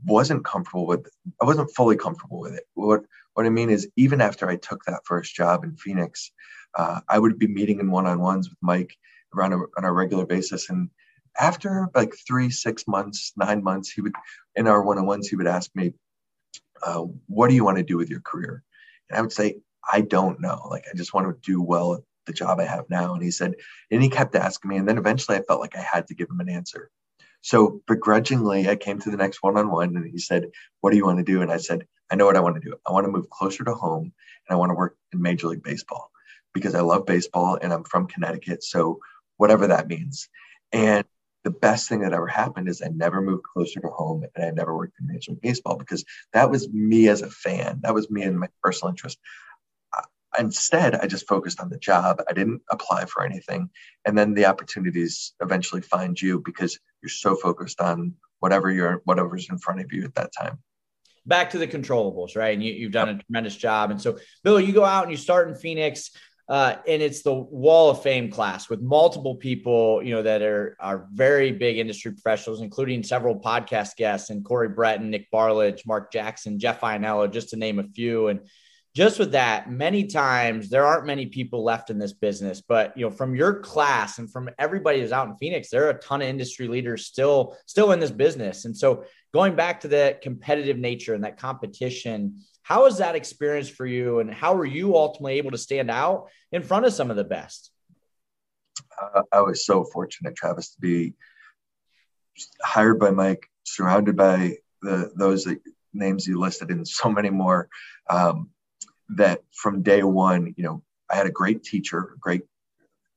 wasn't 0.06 0.44
comfortable 0.44 0.86
with. 0.86 1.08
I 1.40 1.44
wasn't 1.44 1.74
fully 1.74 1.96
comfortable 1.96 2.40
with 2.40 2.54
it. 2.54 2.64
What 2.74 3.02
what 3.34 3.46
I 3.46 3.50
mean 3.50 3.70
is, 3.70 3.88
even 3.96 4.20
after 4.20 4.48
I 4.48 4.56
took 4.56 4.84
that 4.84 5.04
first 5.04 5.34
job 5.34 5.64
in 5.64 5.76
Phoenix, 5.76 6.30
uh, 6.76 7.00
I 7.08 7.18
would 7.18 7.38
be 7.38 7.48
meeting 7.48 7.80
in 7.80 7.90
one-on-ones 7.90 8.48
with 8.48 8.58
Mike 8.62 8.96
around 9.34 9.52
a, 9.52 9.56
on 9.76 9.84
a 9.84 9.92
regular 9.92 10.26
basis. 10.26 10.70
And 10.70 10.90
after 11.40 11.88
like 11.94 12.14
three, 12.26 12.50
six 12.50 12.86
months, 12.86 13.32
nine 13.36 13.62
months, 13.62 13.90
he 13.90 14.00
would, 14.00 14.14
in 14.54 14.68
our 14.68 14.82
one-on-ones, 14.82 15.28
he 15.28 15.36
would 15.36 15.48
ask 15.48 15.74
me, 15.74 15.94
uh, 16.86 17.04
"What 17.26 17.48
do 17.48 17.54
you 17.54 17.64
want 17.64 17.78
to 17.78 17.82
do 17.82 17.96
with 17.96 18.10
your 18.10 18.20
career?" 18.20 18.62
And 19.08 19.18
I 19.18 19.20
would 19.20 19.32
say, 19.32 19.58
"I 19.92 20.02
don't 20.02 20.40
know. 20.40 20.68
Like, 20.70 20.84
I 20.88 20.96
just 20.96 21.14
want 21.14 21.26
to 21.26 21.52
do 21.52 21.60
well 21.60 21.94
at 21.94 22.02
the 22.26 22.32
job 22.32 22.60
I 22.60 22.64
have 22.64 22.88
now." 22.88 23.14
And 23.14 23.22
he 23.22 23.30
said, 23.30 23.54
and 23.90 24.02
he 24.02 24.08
kept 24.08 24.36
asking 24.36 24.68
me, 24.68 24.76
and 24.76 24.88
then 24.88 24.98
eventually, 24.98 25.36
I 25.36 25.42
felt 25.42 25.60
like 25.60 25.76
I 25.76 25.82
had 25.82 26.06
to 26.08 26.14
give 26.14 26.30
him 26.30 26.40
an 26.40 26.48
answer. 26.48 26.90
So 27.44 27.82
begrudgingly, 27.86 28.70
I 28.70 28.76
came 28.76 28.98
to 29.00 29.10
the 29.10 29.18
next 29.18 29.42
one 29.42 29.58
on 29.58 29.70
one 29.70 29.94
and 29.98 30.10
he 30.10 30.16
said, 30.16 30.50
What 30.80 30.92
do 30.92 30.96
you 30.96 31.04
want 31.04 31.18
to 31.18 31.24
do? 31.24 31.42
And 31.42 31.52
I 31.52 31.58
said, 31.58 31.86
I 32.10 32.14
know 32.14 32.24
what 32.24 32.38
I 32.38 32.40
want 32.40 32.54
to 32.54 32.70
do. 32.70 32.74
I 32.88 32.92
want 32.92 33.04
to 33.04 33.12
move 33.12 33.28
closer 33.28 33.62
to 33.64 33.74
home 33.74 34.04
and 34.48 34.54
I 34.54 34.54
want 34.54 34.70
to 34.70 34.74
work 34.74 34.96
in 35.12 35.20
Major 35.20 35.48
League 35.48 35.62
Baseball 35.62 36.10
because 36.54 36.74
I 36.74 36.80
love 36.80 37.04
baseball 37.04 37.58
and 37.60 37.70
I'm 37.70 37.84
from 37.84 38.06
Connecticut. 38.06 38.64
So 38.64 39.00
whatever 39.36 39.66
that 39.66 39.88
means. 39.88 40.30
And 40.72 41.04
the 41.42 41.50
best 41.50 41.86
thing 41.86 42.00
that 42.00 42.14
ever 42.14 42.26
happened 42.26 42.70
is 42.70 42.80
I 42.80 42.88
never 42.88 43.20
moved 43.20 43.42
closer 43.42 43.78
to 43.78 43.88
home 43.88 44.24
and 44.34 44.46
I 44.46 44.50
never 44.50 44.74
worked 44.74 44.94
in 44.98 45.06
Major 45.06 45.32
League 45.32 45.42
Baseball 45.42 45.76
because 45.76 46.02
that 46.32 46.50
was 46.50 46.70
me 46.70 47.08
as 47.08 47.20
a 47.20 47.28
fan. 47.28 47.80
That 47.82 47.92
was 47.92 48.10
me 48.10 48.22
and 48.22 48.40
my 48.40 48.48
personal 48.62 48.88
interest 48.88 49.18
instead 50.38 50.94
i 50.96 51.06
just 51.06 51.28
focused 51.28 51.60
on 51.60 51.68
the 51.68 51.78
job. 51.78 52.22
I 52.28 52.32
didn't 52.32 52.62
apply 52.70 53.06
for 53.06 53.24
anything. 53.24 53.70
And 54.04 54.16
then 54.16 54.34
the 54.34 54.46
opportunities 54.46 55.32
eventually 55.40 55.82
find 55.82 56.20
you 56.20 56.42
because 56.44 56.78
you're 57.02 57.08
so 57.08 57.36
focused 57.36 57.80
on 57.80 58.14
whatever 58.40 58.70
you're 58.70 59.02
whatever's 59.04 59.48
in 59.50 59.58
front 59.58 59.80
of 59.80 59.92
you 59.92 60.04
at 60.04 60.14
that 60.14 60.32
time. 60.38 60.58
Back 61.26 61.50
to 61.50 61.58
the 61.58 61.66
controllables 61.66 62.36
right? 62.36 62.54
And 62.54 62.62
you, 62.62 62.84
have 62.84 62.92
done 62.92 63.08
a 63.08 63.18
tremendous 63.18 63.56
job. 63.56 63.90
And 63.90 64.00
so 64.00 64.18
bill 64.42 64.60
you 64.60 64.72
go 64.72 64.84
out 64.84 65.04
and 65.04 65.10
you 65.10 65.16
start 65.16 65.48
in 65.48 65.54
phoenix 65.54 66.10
uh, 66.46 66.76
and 66.86 67.00
it's 67.00 67.22
the 67.22 67.32
wall 67.32 67.88
of 67.88 68.02
fame 68.02 68.30
class 68.30 68.68
with 68.68 68.82
multiple 68.82 69.36
people 69.36 70.02
you 70.02 70.14
know 70.14 70.22
that 70.22 70.42
are 70.42 70.76
are 70.78 71.08
very 71.14 71.52
big 71.52 71.78
industry 71.78 72.12
professionals 72.12 72.60
including 72.60 73.02
several 73.02 73.40
podcast 73.40 73.96
guests 73.96 74.28
and 74.28 74.44
corey 74.44 74.68
breton 74.68 75.08
nick 75.08 75.30
barlage 75.30 75.80
mark 75.86 76.12
jackson 76.12 76.58
jeff 76.58 76.82
Iannello, 76.82 77.32
just 77.32 77.48
to 77.50 77.56
name 77.56 77.78
a 77.78 77.84
few. 77.84 78.28
And 78.28 78.40
just 78.94 79.18
with 79.18 79.32
that, 79.32 79.68
many 79.68 80.06
times 80.06 80.68
there 80.68 80.86
aren't 80.86 81.06
many 81.06 81.26
people 81.26 81.64
left 81.64 81.90
in 81.90 81.98
this 81.98 82.12
business, 82.12 82.60
but 82.60 82.96
you 82.96 83.04
know, 83.04 83.10
from 83.10 83.34
your 83.34 83.60
class 83.60 84.18
and 84.18 84.30
from 84.30 84.48
everybody 84.56 85.00
who's 85.00 85.10
out 85.10 85.26
in 85.26 85.36
Phoenix, 85.36 85.68
there 85.68 85.86
are 85.86 85.90
a 85.90 85.98
ton 85.98 86.22
of 86.22 86.28
industry 86.28 86.68
leaders 86.68 87.04
still 87.06 87.56
still 87.66 87.90
in 87.90 87.98
this 87.98 88.12
business. 88.12 88.66
And 88.66 88.76
so 88.76 89.04
going 89.32 89.56
back 89.56 89.80
to 89.80 89.88
that 89.88 90.22
competitive 90.22 90.78
nature 90.78 91.12
and 91.12 91.24
that 91.24 91.38
competition, 91.38 92.42
how 92.62 92.84
was 92.84 92.98
that 92.98 93.16
experience 93.16 93.68
for 93.68 93.84
you? 93.84 94.20
And 94.20 94.32
how 94.32 94.54
were 94.54 94.64
you 94.64 94.96
ultimately 94.96 95.38
able 95.38 95.50
to 95.50 95.58
stand 95.58 95.90
out 95.90 96.28
in 96.52 96.62
front 96.62 96.86
of 96.86 96.92
some 96.92 97.10
of 97.10 97.16
the 97.16 97.24
best? 97.24 97.72
Uh, 99.00 99.22
I 99.32 99.40
was 99.40 99.66
so 99.66 99.82
fortunate, 99.82 100.36
Travis, 100.36 100.74
to 100.74 100.80
be 100.80 101.14
hired 102.62 103.00
by 103.00 103.10
Mike, 103.10 103.50
surrounded 103.64 104.16
by 104.16 104.58
the 104.82 105.10
those 105.16 105.48
names 105.92 106.28
you 106.28 106.38
listed, 106.38 106.70
and 106.70 106.86
so 106.86 107.10
many 107.10 107.30
more. 107.30 107.68
Um, 108.08 108.50
that 109.10 109.40
from 109.52 109.82
day 109.82 110.02
one, 110.02 110.54
you 110.56 110.64
know, 110.64 110.82
I 111.10 111.16
had 111.16 111.26
a 111.26 111.30
great 111.30 111.62
teacher, 111.62 112.16
great 112.20 112.42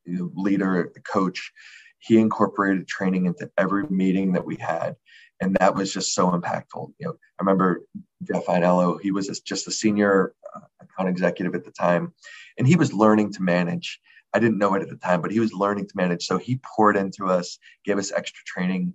leader, 0.06 0.92
coach. 1.10 1.52
He 1.98 2.18
incorporated 2.18 2.86
training 2.86 3.26
into 3.26 3.50
every 3.58 3.84
meeting 3.88 4.32
that 4.32 4.44
we 4.44 4.56
had. 4.56 4.96
And 5.40 5.56
that 5.60 5.74
was 5.74 5.92
just 5.92 6.14
so 6.14 6.30
impactful. 6.30 6.92
You 6.98 7.06
know, 7.06 7.12
I 7.12 7.42
remember 7.42 7.82
Jeff 8.24 8.46
Iannello, 8.46 9.00
he 9.00 9.10
was 9.10 9.28
just 9.40 9.68
a 9.68 9.70
senior 9.70 10.34
uh, 10.54 10.60
account 10.80 11.08
executive 11.08 11.54
at 11.54 11.64
the 11.64 11.70
time, 11.70 12.12
and 12.58 12.66
he 12.66 12.76
was 12.76 12.92
learning 12.92 13.32
to 13.34 13.42
manage. 13.42 14.00
I 14.34 14.40
didn't 14.40 14.58
know 14.58 14.74
it 14.74 14.82
at 14.82 14.88
the 14.88 14.96
time, 14.96 15.22
but 15.22 15.30
he 15.30 15.40
was 15.40 15.52
learning 15.52 15.86
to 15.86 15.96
manage. 15.96 16.26
So 16.26 16.38
he 16.38 16.60
poured 16.76 16.96
into 16.96 17.26
us, 17.26 17.58
gave 17.84 17.98
us 17.98 18.12
extra 18.12 18.42
training. 18.46 18.94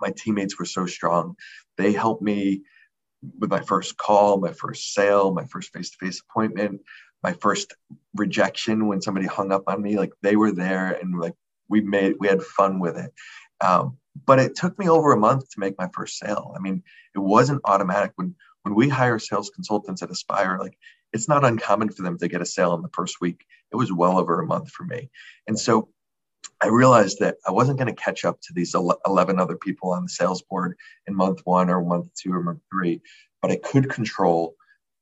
My 0.00 0.12
teammates 0.16 0.58
were 0.58 0.64
so 0.64 0.86
strong. 0.86 1.36
They 1.76 1.92
helped 1.92 2.22
me 2.22 2.62
with 3.38 3.50
my 3.50 3.60
first 3.60 3.96
call, 3.96 4.38
my 4.38 4.52
first 4.52 4.94
sale, 4.94 5.32
my 5.32 5.44
first 5.44 5.72
face 5.72 5.90
to 5.90 5.96
face 5.98 6.20
appointment, 6.28 6.80
my 7.22 7.32
first 7.32 7.74
rejection 8.14 8.86
when 8.86 9.00
somebody 9.00 9.26
hung 9.26 9.52
up 9.52 9.64
on 9.66 9.82
me, 9.82 9.96
like 9.96 10.12
they 10.22 10.36
were 10.36 10.52
there 10.52 10.92
and 10.92 11.18
like 11.18 11.34
we 11.68 11.80
made, 11.80 12.16
we 12.20 12.28
had 12.28 12.42
fun 12.42 12.80
with 12.80 12.96
it. 12.96 13.12
Um, 13.60 13.98
but 14.26 14.38
it 14.38 14.54
took 14.54 14.78
me 14.78 14.88
over 14.88 15.12
a 15.12 15.18
month 15.18 15.50
to 15.50 15.60
make 15.60 15.78
my 15.78 15.88
first 15.92 16.18
sale. 16.18 16.54
I 16.56 16.60
mean, 16.60 16.82
it 17.14 17.18
wasn't 17.18 17.62
automatic 17.64 18.12
when 18.16 18.34
when 18.62 18.74
we 18.74 18.88
hire 18.88 19.18
sales 19.18 19.50
consultants 19.50 20.02
at 20.02 20.10
Aspire, 20.10 20.58
like 20.58 20.76
it's 21.12 21.28
not 21.28 21.44
uncommon 21.44 21.90
for 21.90 22.02
them 22.02 22.18
to 22.18 22.28
get 22.28 22.40
a 22.40 22.46
sale 22.46 22.74
in 22.74 22.82
the 22.82 22.88
first 22.88 23.20
week. 23.20 23.44
It 23.70 23.76
was 23.76 23.92
well 23.92 24.18
over 24.18 24.40
a 24.40 24.46
month 24.46 24.70
for 24.70 24.84
me. 24.84 25.10
And 25.46 25.58
so 25.58 25.88
I 26.62 26.68
realized 26.68 27.18
that 27.20 27.36
I 27.46 27.50
wasn't 27.50 27.78
going 27.78 27.94
to 27.94 28.02
catch 28.02 28.24
up 28.24 28.40
to 28.42 28.52
these 28.52 28.74
11 28.74 29.38
other 29.38 29.56
people 29.56 29.90
on 29.90 30.04
the 30.04 30.08
sales 30.08 30.42
board 30.42 30.76
in 31.06 31.14
month 31.14 31.40
one 31.44 31.70
or 31.70 31.84
month 31.84 32.08
two 32.14 32.32
or 32.32 32.42
month 32.42 32.60
three, 32.70 33.00
but 33.42 33.50
I 33.50 33.56
could 33.56 33.90
control 33.90 34.54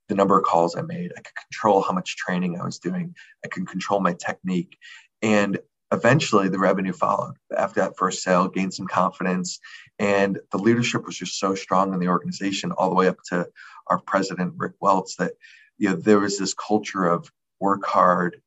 the 0.08 0.14
number 0.14 0.38
of 0.38 0.44
calls 0.44 0.76
I 0.76 0.82
made. 0.82 1.12
I 1.16 1.20
could 1.20 1.36
control 1.50 1.82
how 1.82 1.92
much 1.92 2.16
training 2.16 2.60
I 2.60 2.64
was 2.64 2.78
doing. 2.78 3.14
I 3.44 3.48
could 3.48 3.68
control 3.68 4.00
my 4.00 4.14
technique. 4.14 4.76
And 5.22 5.58
eventually 5.92 6.48
the 6.48 6.58
revenue 6.58 6.92
followed 6.92 7.34
after 7.56 7.80
that 7.80 7.96
first 7.96 8.22
sale, 8.22 8.48
gained 8.48 8.74
some 8.74 8.86
confidence. 8.86 9.60
And 9.98 10.40
the 10.50 10.58
leadership 10.58 11.06
was 11.06 11.16
just 11.16 11.38
so 11.38 11.54
strong 11.54 11.92
in 11.92 12.00
the 12.00 12.08
organization, 12.08 12.72
all 12.72 12.88
the 12.88 12.94
way 12.94 13.08
up 13.08 13.18
to 13.28 13.46
our 13.86 13.98
president, 14.00 14.54
Rick 14.56 14.72
Welts, 14.80 15.16
that 15.16 15.32
you 15.78 15.90
know 15.90 15.96
there 15.96 16.18
was 16.18 16.38
this 16.38 16.54
culture 16.54 17.04
of 17.04 17.30
work 17.60 17.84
hard, 17.86 18.40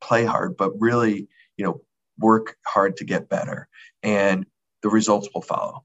play 0.00 0.24
hard, 0.24 0.56
but 0.56 0.72
really, 0.80 1.28
you 1.56 1.64
know, 1.64 1.80
work 2.20 2.56
hard 2.66 2.96
to 2.98 3.04
get 3.04 3.28
better. 3.28 3.68
And 4.02 4.46
the 4.82 4.90
results 4.90 5.28
will 5.34 5.42
follow. 5.42 5.84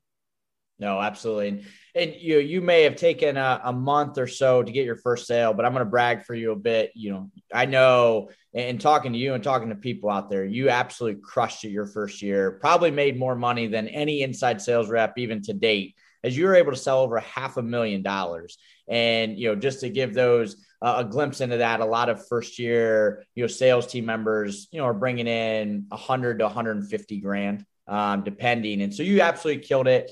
No, 0.77 0.99
absolutely. 0.99 1.47
And, 1.47 1.63
and 1.95 2.15
you 2.19 2.39
you 2.39 2.61
may 2.61 2.83
have 2.83 2.97
taken 2.97 3.37
a, 3.37 3.61
a, 3.63 3.71
month 3.71 4.17
or 4.17 4.27
so 4.27 4.61
to 4.61 4.71
get 4.71 4.85
your 4.85 4.97
first 4.97 5.25
sale, 5.25 5.53
but 5.53 5.65
I'm 5.65 5.71
going 5.71 5.85
to 5.85 5.89
brag 5.89 6.25
for 6.25 6.35
you 6.35 6.51
a 6.51 6.55
bit. 6.57 6.91
You 6.95 7.11
know, 7.11 7.31
I 7.53 7.65
know 7.65 8.29
and 8.53 8.79
talking 8.79 9.13
to 9.13 9.17
you 9.17 9.33
and 9.33 9.43
talking 9.43 9.69
to 9.69 9.75
people 9.75 10.09
out 10.09 10.29
there, 10.29 10.43
you 10.43 10.69
absolutely 10.69 11.21
crushed 11.21 11.63
it 11.63 11.69
your 11.69 11.85
first 11.85 12.21
year. 12.21 12.51
Probably 12.59 12.91
made 12.91 13.17
more 13.17 13.35
money 13.35 13.67
than 13.67 13.87
any 13.87 14.21
inside 14.21 14.61
sales 14.61 14.89
rep 14.89 15.17
even 15.17 15.41
to 15.43 15.53
date, 15.53 15.95
as 16.25 16.37
you 16.37 16.45
were 16.45 16.55
able 16.55 16.73
to 16.73 16.77
sell 16.77 16.99
over 16.99 17.19
half 17.19 17.55
a 17.55 17.63
million 17.63 18.01
dollars. 18.01 18.57
And 18.89 19.39
you 19.39 19.47
know, 19.47 19.55
just 19.55 19.79
to 19.79 19.89
give 19.89 20.13
those 20.13 20.57
a 20.97 21.03
glimpse 21.03 21.41
into 21.41 21.57
that, 21.57 21.79
a 21.79 21.85
lot 21.85 22.09
of 22.09 22.27
first 22.27 22.59
year 22.59 23.23
you 23.33 23.43
know 23.43 23.47
sales 23.47 23.87
team 23.87 24.05
members 24.05 24.67
you 24.71 24.79
know 24.79 24.85
are 24.85 24.93
bringing 24.93 25.27
in 25.27 25.85
100 25.89 26.39
to 26.39 26.45
150 26.45 27.19
grand, 27.21 27.65
um, 27.87 28.23
depending. 28.23 28.81
And 28.81 28.93
so 28.93 29.03
you 29.03 29.21
absolutely 29.21 29.63
killed 29.63 29.87
it 29.87 30.11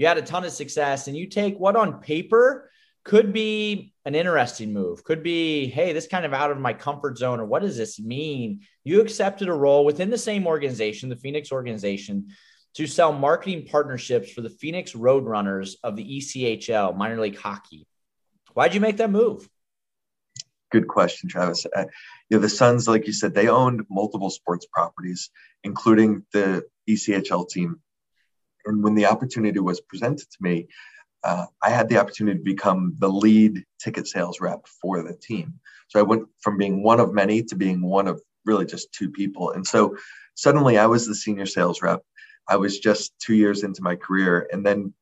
you 0.00 0.06
had 0.06 0.16
a 0.16 0.22
ton 0.22 0.44
of 0.44 0.50
success 0.50 1.08
and 1.08 1.16
you 1.16 1.26
take 1.26 1.58
what 1.58 1.76
on 1.76 2.00
paper 2.00 2.70
could 3.04 3.34
be 3.34 3.92
an 4.06 4.14
interesting 4.14 4.72
move, 4.72 5.04
could 5.04 5.22
be, 5.22 5.66
hey, 5.66 5.92
this 5.92 6.06
kind 6.06 6.24
of 6.24 6.32
out 6.32 6.50
of 6.50 6.58
my 6.58 6.72
comfort 6.72 7.18
zone, 7.18 7.38
or 7.38 7.44
what 7.44 7.60
does 7.60 7.76
this 7.76 8.00
mean? 8.00 8.62
You 8.82 9.02
accepted 9.02 9.48
a 9.48 9.52
role 9.52 9.84
within 9.84 10.08
the 10.08 10.16
same 10.16 10.46
organization, 10.46 11.10
the 11.10 11.16
Phoenix 11.16 11.52
organization, 11.52 12.28
to 12.76 12.86
sell 12.86 13.12
marketing 13.12 13.66
partnerships 13.70 14.32
for 14.32 14.40
the 14.40 14.48
Phoenix 14.48 14.92
Roadrunners 14.92 15.74
of 15.84 15.96
the 15.96 16.16
ECHL, 16.16 16.96
minor 16.96 17.20
league 17.20 17.38
hockey. 17.38 17.86
Why'd 18.54 18.72
you 18.72 18.80
make 18.80 18.96
that 18.96 19.10
move? 19.10 19.46
Good 20.70 20.88
question, 20.88 21.28
Travis. 21.28 21.66
Uh, 21.66 21.86
you 22.28 22.36
know, 22.36 22.40
the 22.40 22.48
Suns, 22.48 22.86
like 22.86 23.06
you 23.06 23.12
said, 23.12 23.34
they 23.34 23.48
owned 23.48 23.84
multiple 23.90 24.30
sports 24.30 24.66
properties, 24.72 25.30
including 25.64 26.24
the 26.32 26.64
ECHL 26.88 27.48
team 27.48 27.80
and 28.66 28.82
when 28.82 28.94
the 28.94 29.06
opportunity 29.06 29.58
was 29.60 29.80
presented 29.80 30.30
to 30.30 30.38
me, 30.40 30.68
uh, 31.22 31.46
I 31.62 31.70
had 31.70 31.88
the 31.88 31.98
opportunity 31.98 32.38
to 32.38 32.44
become 32.44 32.94
the 32.98 33.08
lead 33.08 33.64
ticket 33.78 34.06
sales 34.06 34.40
rep 34.40 34.66
for 34.80 35.02
the 35.02 35.14
team. 35.14 35.54
So 35.88 35.98
I 35.98 36.02
went 36.02 36.26
from 36.40 36.56
being 36.56 36.82
one 36.82 37.00
of 37.00 37.12
many 37.12 37.42
to 37.44 37.56
being 37.56 37.82
one 37.82 38.06
of 38.06 38.22
really 38.46 38.64
just 38.64 38.92
two 38.92 39.10
people. 39.10 39.52
And 39.52 39.66
so 39.66 39.96
suddenly 40.34 40.78
I 40.78 40.86
was 40.86 41.06
the 41.06 41.14
senior 41.14 41.46
sales 41.46 41.82
rep. 41.82 42.02
I 42.48 42.56
was 42.56 42.78
just 42.78 43.12
two 43.18 43.34
years 43.34 43.64
into 43.64 43.82
my 43.82 43.96
career. 43.96 44.48
And 44.52 44.64
then 44.64 44.94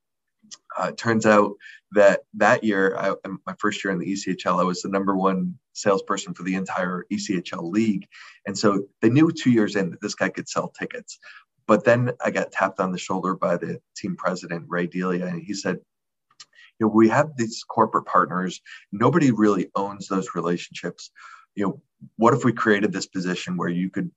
uh, 0.76 0.92
turns 0.92 1.26
out 1.26 1.52
that 1.92 2.20
that 2.34 2.62
year, 2.64 2.96
I, 2.96 3.14
my 3.46 3.54
first 3.58 3.82
year 3.82 3.92
in 3.92 3.98
the 3.98 4.12
ECHL, 4.12 4.61
I 4.61 4.64
was 4.64 4.82
the 4.82 4.88
number 4.88 5.16
one 5.16 5.58
salesperson 5.72 6.34
for 6.34 6.42
the 6.42 6.54
entire 6.54 7.04
ECHL 7.12 7.70
league. 7.70 8.06
And 8.46 8.56
so 8.56 8.84
they 9.00 9.08
knew 9.08 9.30
two 9.30 9.50
years 9.50 9.76
in 9.76 9.90
that 9.90 10.00
this 10.00 10.14
guy 10.14 10.28
could 10.28 10.48
sell 10.48 10.68
tickets. 10.68 11.18
But 11.66 11.84
then 11.84 12.12
I 12.24 12.30
got 12.30 12.52
tapped 12.52 12.80
on 12.80 12.92
the 12.92 12.98
shoulder 12.98 13.34
by 13.34 13.56
the 13.56 13.80
team 13.96 14.16
president, 14.16 14.64
Ray 14.68 14.87
Delia, 14.87 15.26
and 15.26 15.42
he 15.42 15.54
said, 15.54 15.78
you 16.78 16.87
know, 16.87 16.92
we 16.94 17.08
have 17.08 17.37
these 17.37 17.64
corporate 17.68 18.06
partners. 18.06 18.61
Nobody 18.92 19.32
really 19.32 19.70
owns 19.74 20.08
those 20.08 20.34
relationships. 20.34 21.11
You 21.54 21.66
know, 21.66 21.82
what 22.16 22.34
if 22.34 22.44
we 22.44 22.52
created 22.52 22.92
this 22.92 23.06
position 23.06 23.56
where 23.56 23.68
you 23.68 23.90
could 23.90 24.11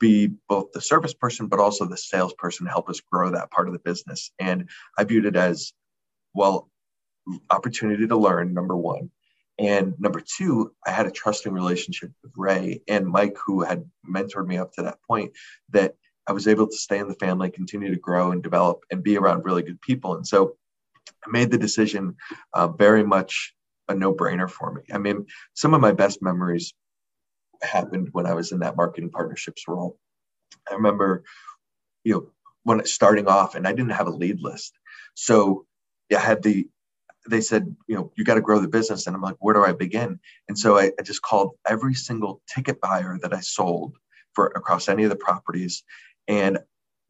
be 0.00 0.30
both 0.48 0.72
the 0.72 0.80
service 0.80 1.14
person, 1.14 1.46
but 1.46 1.60
also 1.60 1.84
the 1.84 1.96
salesperson 1.96 2.66
to 2.66 2.72
help 2.72 2.88
us 2.88 3.00
grow 3.00 3.30
that 3.30 3.50
part 3.50 3.68
of 3.68 3.72
the 3.72 3.80
business? 3.80 4.30
And 4.38 4.68
I 4.98 5.04
viewed 5.04 5.26
it 5.26 5.36
as, 5.36 5.72
well, 6.34 6.68
opportunity 7.50 8.06
to 8.06 8.16
learn, 8.16 8.54
number 8.54 8.76
one. 8.76 9.10
And 9.58 9.94
number 9.98 10.20
two, 10.20 10.72
I 10.84 10.90
had 10.90 11.06
a 11.06 11.10
trusting 11.10 11.52
relationship 11.52 12.10
with 12.22 12.32
Ray 12.36 12.82
and 12.88 13.06
Mike, 13.06 13.36
who 13.46 13.62
had 13.62 13.88
mentored 14.08 14.46
me 14.46 14.58
up 14.58 14.72
to 14.74 14.82
that 14.82 14.98
point, 15.08 15.32
that 15.70 15.94
I 16.26 16.32
was 16.32 16.48
able 16.48 16.66
to 16.66 16.76
stay 16.76 16.98
in 16.98 17.08
the 17.08 17.14
family, 17.14 17.50
continue 17.50 17.90
to 17.90 18.00
grow 18.00 18.32
and 18.32 18.42
develop, 18.42 18.80
and 18.90 19.02
be 19.02 19.16
around 19.16 19.44
really 19.44 19.62
good 19.62 19.80
people. 19.80 20.16
And 20.16 20.26
so 20.26 20.56
I 21.24 21.30
made 21.30 21.50
the 21.50 21.58
decision 21.58 22.16
uh, 22.52 22.68
very 22.68 23.04
much 23.04 23.54
a 23.88 23.94
no 23.94 24.12
brainer 24.12 24.50
for 24.50 24.72
me. 24.72 24.82
I 24.92 24.98
mean, 24.98 25.26
some 25.52 25.74
of 25.74 25.80
my 25.80 25.92
best 25.92 26.22
memories 26.22 26.72
happened 27.64 28.08
when 28.12 28.26
I 28.26 28.34
was 28.34 28.52
in 28.52 28.60
that 28.60 28.76
marketing 28.76 29.10
partnerships 29.10 29.66
role. 29.68 29.98
I 30.70 30.74
remember, 30.74 31.24
you 32.04 32.14
know, 32.14 32.30
when 32.62 32.84
starting 32.86 33.26
off, 33.26 33.54
and 33.54 33.66
I 33.66 33.72
didn't 33.72 33.92
have 33.92 34.06
a 34.06 34.10
lead 34.10 34.40
list. 34.40 34.74
So 35.14 35.66
I 36.14 36.18
had 36.18 36.42
the, 36.42 36.68
they 37.28 37.40
said, 37.40 37.74
you 37.86 37.96
know, 37.96 38.12
you 38.16 38.24
got 38.24 38.34
to 38.34 38.40
grow 38.40 38.60
the 38.60 38.68
business. 38.68 39.06
And 39.06 39.14
I'm 39.14 39.22
like, 39.22 39.36
where 39.38 39.54
do 39.54 39.64
I 39.64 39.72
begin? 39.72 40.20
And 40.48 40.58
so 40.58 40.78
I, 40.78 40.92
I 40.98 41.02
just 41.02 41.22
called 41.22 41.52
every 41.66 41.94
single 41.94 42.42
ticket 42.48 42.80
buyer 42.80 43.18
that 43.22 43.34
I 43.34 43.40
sold 43.40 43.96
for 44.34 44.46
across 44.46 44.88
any 44.88 45.04
of 45.04 45.10
the 45.10 45.16
properties 45.16 45.84
and 46.28 46.58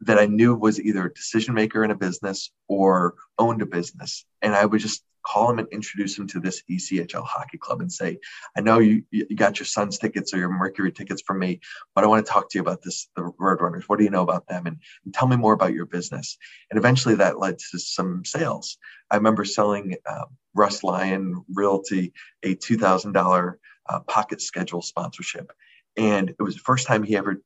that 0.00 0.18
I 0.18 0.26
knew 0.26 0.54
was 0.54 0.80
either 0.80 1.06
a 1.06 1.14
decision 1.14 1.54
maker 1.54 1.84
in 1.84 1.90
a 1.90 1.96
business 1.96 2.50
or 2.68 3.14
owned 3.38 3.62
a 3.62 3.66
business. 3.66 4.24
And 4.42 4.54
I 4.54 4.66
would 4.66 4.80
just 4.80 5.02
call 5.26 5.50
him 5.50 5.58
and 5.58 5.68
introduce 5.68 6.18
him 6.18 6.26
to 6.28 6.40
this 6.40 6.62
ECHL 6.70 7.24
hockey 7.24 7.58
club 7.58 7.80
and 7.80 7.92
say, 7.92 8.18
I 8.56 8.60
know 8.60 8.78
you, 8.78 9.02
you 9.10 9.36
got 9.36 9.58
your 9.58 9.66
Suns 9.66 9.98
tickets 9.98 10.32
or 10.32 10.38
your 10.38 10.50
Mercury 10.50 10.92
tickets 10.92 11.22
from 11.26 11.38
me, 11.38 11.60
but 11.94 12.04
I 12.04 12.06
want 12.06 12.24
to 12.24 12.30
talk 12.30 12.50
to 12.50 12.58
you 12.58 12.62
about 12.62 12.82
this, 12.82 13.08
the 13.16 13.22
Roadrunners. 13.22 13.84
What 13.84 13.98
do 13.98 14.04
you 14.04 14.10
know 14.10 14.22
about 14.22 14.46
them? 14.46 14.66
And, 14.66 14.78
and 15.04 15.14
tell 15.14 15.28
me 15.28 15.36
more 15.36 15.52
about 15.52 15.74
your 15.74 15.86
business. 15.86 16.36
And 16.70 16.78
eventually 16.78 17.16
that 17.16 17.38
led 17.38 17.58
to 17.70 17.78
some 17.78 18.24
sales. 18.24 18.78
I 19.10 19.16
remember 19.16 19.44
selling 19.44 19.96
uh, 20.06 20.24
Russ 20.54 20.82
Lyon 20.82 21.44
Realty 21.52 22.12
a 22.42 22.54
$2,000 22.54 23.54
uh, 23.88 24.00
pocket 24.00 24.40
schedule 24.40 24.82
sponsorship. 24.82 25.52
And 25.96 26.30
it 26.30 26.42
was 26.42 26.54
the 26.54 26.60
first 26.60 26.86
time 26.86 27.02
he 27.02 27.16
ever 27.16 27.40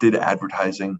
did 0.00 0.14
advertising, 0.14 0.98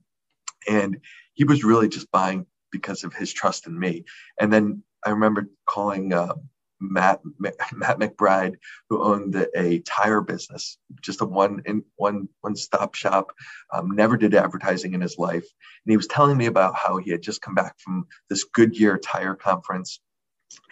and 0.69 0.99
he 1.35 1.45
was 1.45 1.65
really 1.65 1.89
just 1.89 2.11
buying 2.11 2.47
because 2.71 3.05
of 3.05 3.15
his 3.15 3.33
trust 3.33 3.67
in 3.67 3.79
me. 3.79 4.05
And 4.41 4.53
then 4.53 4.83
I 5.05 5.11
remember 5.11 5.49
calling 5.67 6.13
uh, 6.13 6.35
Matt 6.81 7.21
Matt 7.39 7.99
McBride, 7.99 8.57
who 8.89 9.03
owned 9.03 9.47
a 9.55 9.81
tire 9.81 10.21
business, 10.21 10.79
just 11.01 11.21
a 11.21 11.25
one 11.25 11.63
in 11.67 11.85
one 11.97 12.29
one 12.41 12.57
stop 12.57 12.95
shop. 12.95 13.33
Um, 13.73 13.91
never 13.93 14.17
did 14.17 14.35
advertising 14.35 14.95
in 14.95 15.01
his 15.01 15.19
life, 15.19 15.45
and 15.45 15.91
he 15.91 15.97
was 15.97 16.07
telling 16.07 16.37
me 16.37 16.47
about 16.47 16.75
how 16.77 16.99
he 16.99 17.11
had 17.11 17.23
just 17.23 17.43
come 17.43 17.55
back 17.55 17.79
from 17.79 18.07
this 18.29 18.45
Goodyear 18.45 18.99
tire 18.99 19.35
conference, 19.35 20.01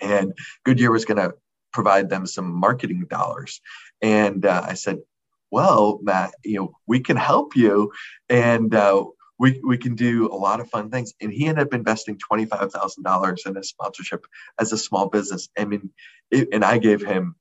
and 0.01 0.33
Goodyear 0.65 0.91
was 0.91 1.05
going 1.05 1.19
to 1.19 1.35
provide 1.73 2.11
them 2.11 2.27
some 2.27 2.53
marketing 2.53 3.07
dollars. 3.09 3.61
And 4.03 4.45
uh, 4.45 4.63
I 4.65 4.75
said, 4.75 4.99
well, 5.51 6.01
Matt, 6.03 6.35
you 6.45 6.57
know, 6.57 6.77
we 6.87 7.01
can 7.01 7.17
help 7.17 7.57
you 7.57 7.93
and 8.29 8.75
uh, 8.75 9.05
we, 9.43 9.61
we 9.67 9.77
can 9.77 9.97
do 9.97 10.29
a 10.29 10.37
lot 10.37 10.61
of 10.61 10.71
fun 10.71 10.89
things. 10.89 11.15
And 11.21 11.33
he 11.33 11.49
ended 11.49 11.67
up 11.67 11.75
investing 11.75 12.17
$25,000 12.17 13.47
in 13.47 13.57
a 13.57 13.63
sponsorship 13.65 14.25
as 14.61 14.73
a 14.73 14.79
small 14.79 15.09
business. 15.09 15.49
I 15.59 15.65
mean, 15.65 15.91
it, 16.31 16.51
and 16.53 16.65
I 16.65 16.79
gave 16.79 17.05
him 17.05 17.35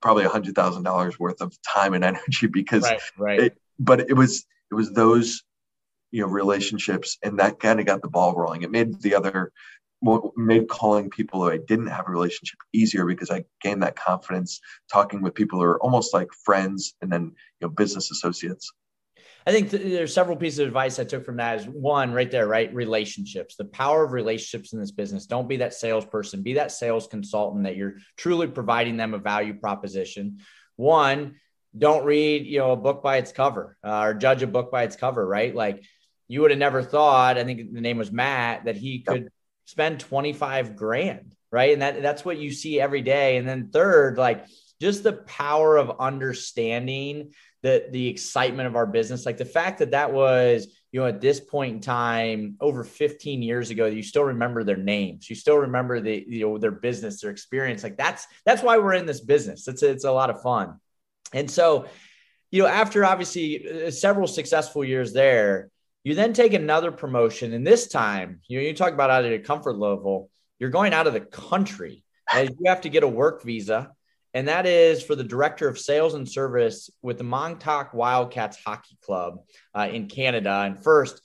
probably 0.00 0.24
$100,000 0.24 1.18
worth 1.18 1.42
of 1.42 1.54
time 1.60 1.92
and 1.92 2.02
energy 2.04 2.46
because, 2.46 2.84
right, 2.84 3.00
right. 3.18 3.40
It, 3.40 3.58
but 3.78 4.08
it 4.08 4.14
was, 4.14 4.46
it 4.70 4.74
was 4.74 4.90
those, 4.92 5.42
you 6.12 6.22
know, 6.22 6.28
relationships 6.28 7.18
and 7.22 7.38
that 7.38 7.60
kind 7.60 7.78
of 7.78 7.84
got 7.84 8.00
the 8.00 8.08
ball 8.08 8.34
rolling. 8.34 8.62
It 8.62 8.70
made 8.70 9.02
the 9.02 9.14
other 9.14 9.52
made 10.36 10.68
calling 10.68 11.10
people 11.10 11.42
who 11.42 11.50
I 11.50 11.58
didn't 11.58 11.86
have 11.88 12.08
a 12.08 12.10
relationship 12.10 12.58
easier 12.72 13.04
because 13.04 13.30
I 13.30 13.44
gained 13.62 13.82
that 13.82 13.96
confidence 13.96 14.60
talking 14.92 15.22
with 15.22 15.34
people 15.34 15.58
who 15.58 15.64
are 15.64 15.82
almost 15.82 16.12
like 16.12 16.28
friends 16.44 16.94
and 17.00 17.10
then 17.10 17.22
you 17.22 17.66
know 17.66 17.68
business 17.68 18.10
associates. 18.10 18.70
I 19.46 19.52
think 19.52 19.70
th- 19.70 19.82
there's 19.82 20.14
several 20.14 20.36
pieces 20.36 20.60
of 20.60 20.68
advice 20.68 20.98
I 20.98 21.04
took 21.04 21.24
from 21.24 21.36
that. 21.36 21.60
Is 21.60 21.66
one 21.66 22.12
right 22.12 22.30
there, 22.30 22.46
right? 22.46 22.72
Relationships, 22.74 23.56
the 23.56 23.66
power 23.66 24.04
of 24.04 24.12
relationships 24.12 24.72
in 24.72 24.80
this 24.80 24.90
business. 24.90 25.26
Don't 25.26 25.48
be 25.48 25.58
that 25.58 25.74
salesperson. 25.74 26.42
Be 26.42 26.54
that 26.54 26.72
sales 26.72 27.06
consultant 27.06 27.64
that 27.64 27.76
you're 27.76 27.96
truly 28.16 28.46
providing 28.46 28.96
them 28.96 29.12
a 29.12 29.18
value 29.18 29.54
proposition. 29.54 30.38
One, 30.76 31.36
don't 31.76 32.04
read 32.04 32.46
you 32.46 32.58
know 32.58 32.72
a 32.72 32.76
book 32.76 33.02
by 33.02 33.16
its 33.18 33.32
cover 33.32 33.76
uh, 33.84 34.00
or 34.00 34.14
judge 34.14 34.42
a 34.42 34.46
book 34.46 34.70
by 34.72 34.84
its 34.84 34.96
cover. 34.96 35.26
Right? 35.26 35.54
Like 35.54 35.84
you 36.26 36.40
would 36.40 36.50
have 36.50 36.58
never 36.58 36.82
thought, 36.82 37.36
I 37.36 37.44
think 37.44 37.72
the 37.72 37.80
name 37.80 37.98
was 37.98 38.10
Matt, 38.10 38.64
that 38.64 38.76
he 38.76 39.00
could 39.00 39.24
yep. 39.24 39.32
spend 39.66 40.00
25 40.00 40.74
grand, 40.74 41.34
right? 41.50 41.72
And 41.72 41.82
that 41.82 42.00
that's 42.00 42.24
what 42.24 42.38
you 42.38 42.50
see 42.50 42.80
every 42.80 43.02
day. 43.02 43.36
And 43.36 43.46
then 43.46 43.68
third, 43.70 44.16
like 44.16 44.46
just 44.80 45.02
the 45.02 45.12
power 45.12 45.76
of 45.76 46.00
understanding 46.00 47.32
the 47.64 47.86
the 47.90 48.08
excitement 48.08 48.68
of 48.68 48.76
our 48.76 48.86
business. 48.86 49.24
Like 49.24 49.38
the 49.38 49.46
fact 49.46 49.78
that 49.78 49.92
that 49.92 50.12
was 50.12 50.68
you 50.92 51.00
know 51.00 51.06
at 51.06 51.22
this 51.22 51.40
point 51.40 51.76
in 51.76 51.80
time 51.80 52.56
over 52.60 52.84
15 52.84 53.40
years 53.40 53.70
ago 53.70 53.86
you 53.86 54.02
still 54.02 54.24
remember 54.24 54.62
their 54.62 54.76
names. 54.76 55.30
You 55.30 55.34
still 55.34 55.56
remember 55.56 55.98
the 55.98 56.24
you 56.28 56.46
know 56.46 56.58
their 56.58 56.70
business 56.70 57.22
their 57.22 57.30
experience. 57.30 57.82
Like 57.82 57.96
that's 57.96 58.26
that's 58.44 58.62
why 58.62 58.76
we're 58.76 58.92
in 58.92 59.06
this 59.06 59.22
business. 59.22 59.66
It's 59.66 59.82
it's 59.82 60.04
a 60.04 60.12
lot 60.12 60.28
of 60.28 60.42
fun. 60.42 60.78
And 61.32 61.50
so 61.50 61.86
you 62.50 62.62
know 62.62 62.68
after 62.68 63.02
obviously 63.02 63.86
uh, 63.86 63.90
several 63.90 64.28
successful 64.28 64.84
years 64.84 65.14
there 65.14 65.70
you 66.04 66.14
then 66.14 66.34
take 66.34 66.52
another 66.52 66.92
promotion. 66.92 67.54
And 67.54 67.66
this 67.66 67.88
time 67.88 68.40
you 68.46 68.58
know 68.58 68.66
you 68.66 68.74
talk 68.74 68.92
about 68.92 69.08
out 69.08 69.24
of 69.24 69.30
your 69.30 69.40
comfort 69.40 69.78
level 69.78 70.28
you're 70.58 70.68
going 70.68 70.92
out 70.92 71.06
of 71.06 71.14
the 71.14 71.20
country 71.20 72.04
as 72.30 72.50
you 72.50 72.68
have 72.68 72.82
to 72.82 72.90
get 72.90 73.04
a 73.04 73.08
work 73.08 73.42
visa 73.42 73.90
and 74.34 74.48
that 74.48 74.66
is 74.66 75.02
for 75.02 75.14
the 75.14 75.24
director 75.24 75.68
of 75.68 75.78
sales 75.78 76.14
and 76.14 76.28
service 76.28 76.90
with 77.02 77.18
the 77.18 77.24
Moncton 77.24 77.86
Wildcats 77.92 78.58
Hockey 78.64 78.98
Club 79.00 79.38
uh, 79.74 79.88
in 79.90 80.08
Canada. 80.08 80.62
And 80.66 80.82
first, 80.82 81.22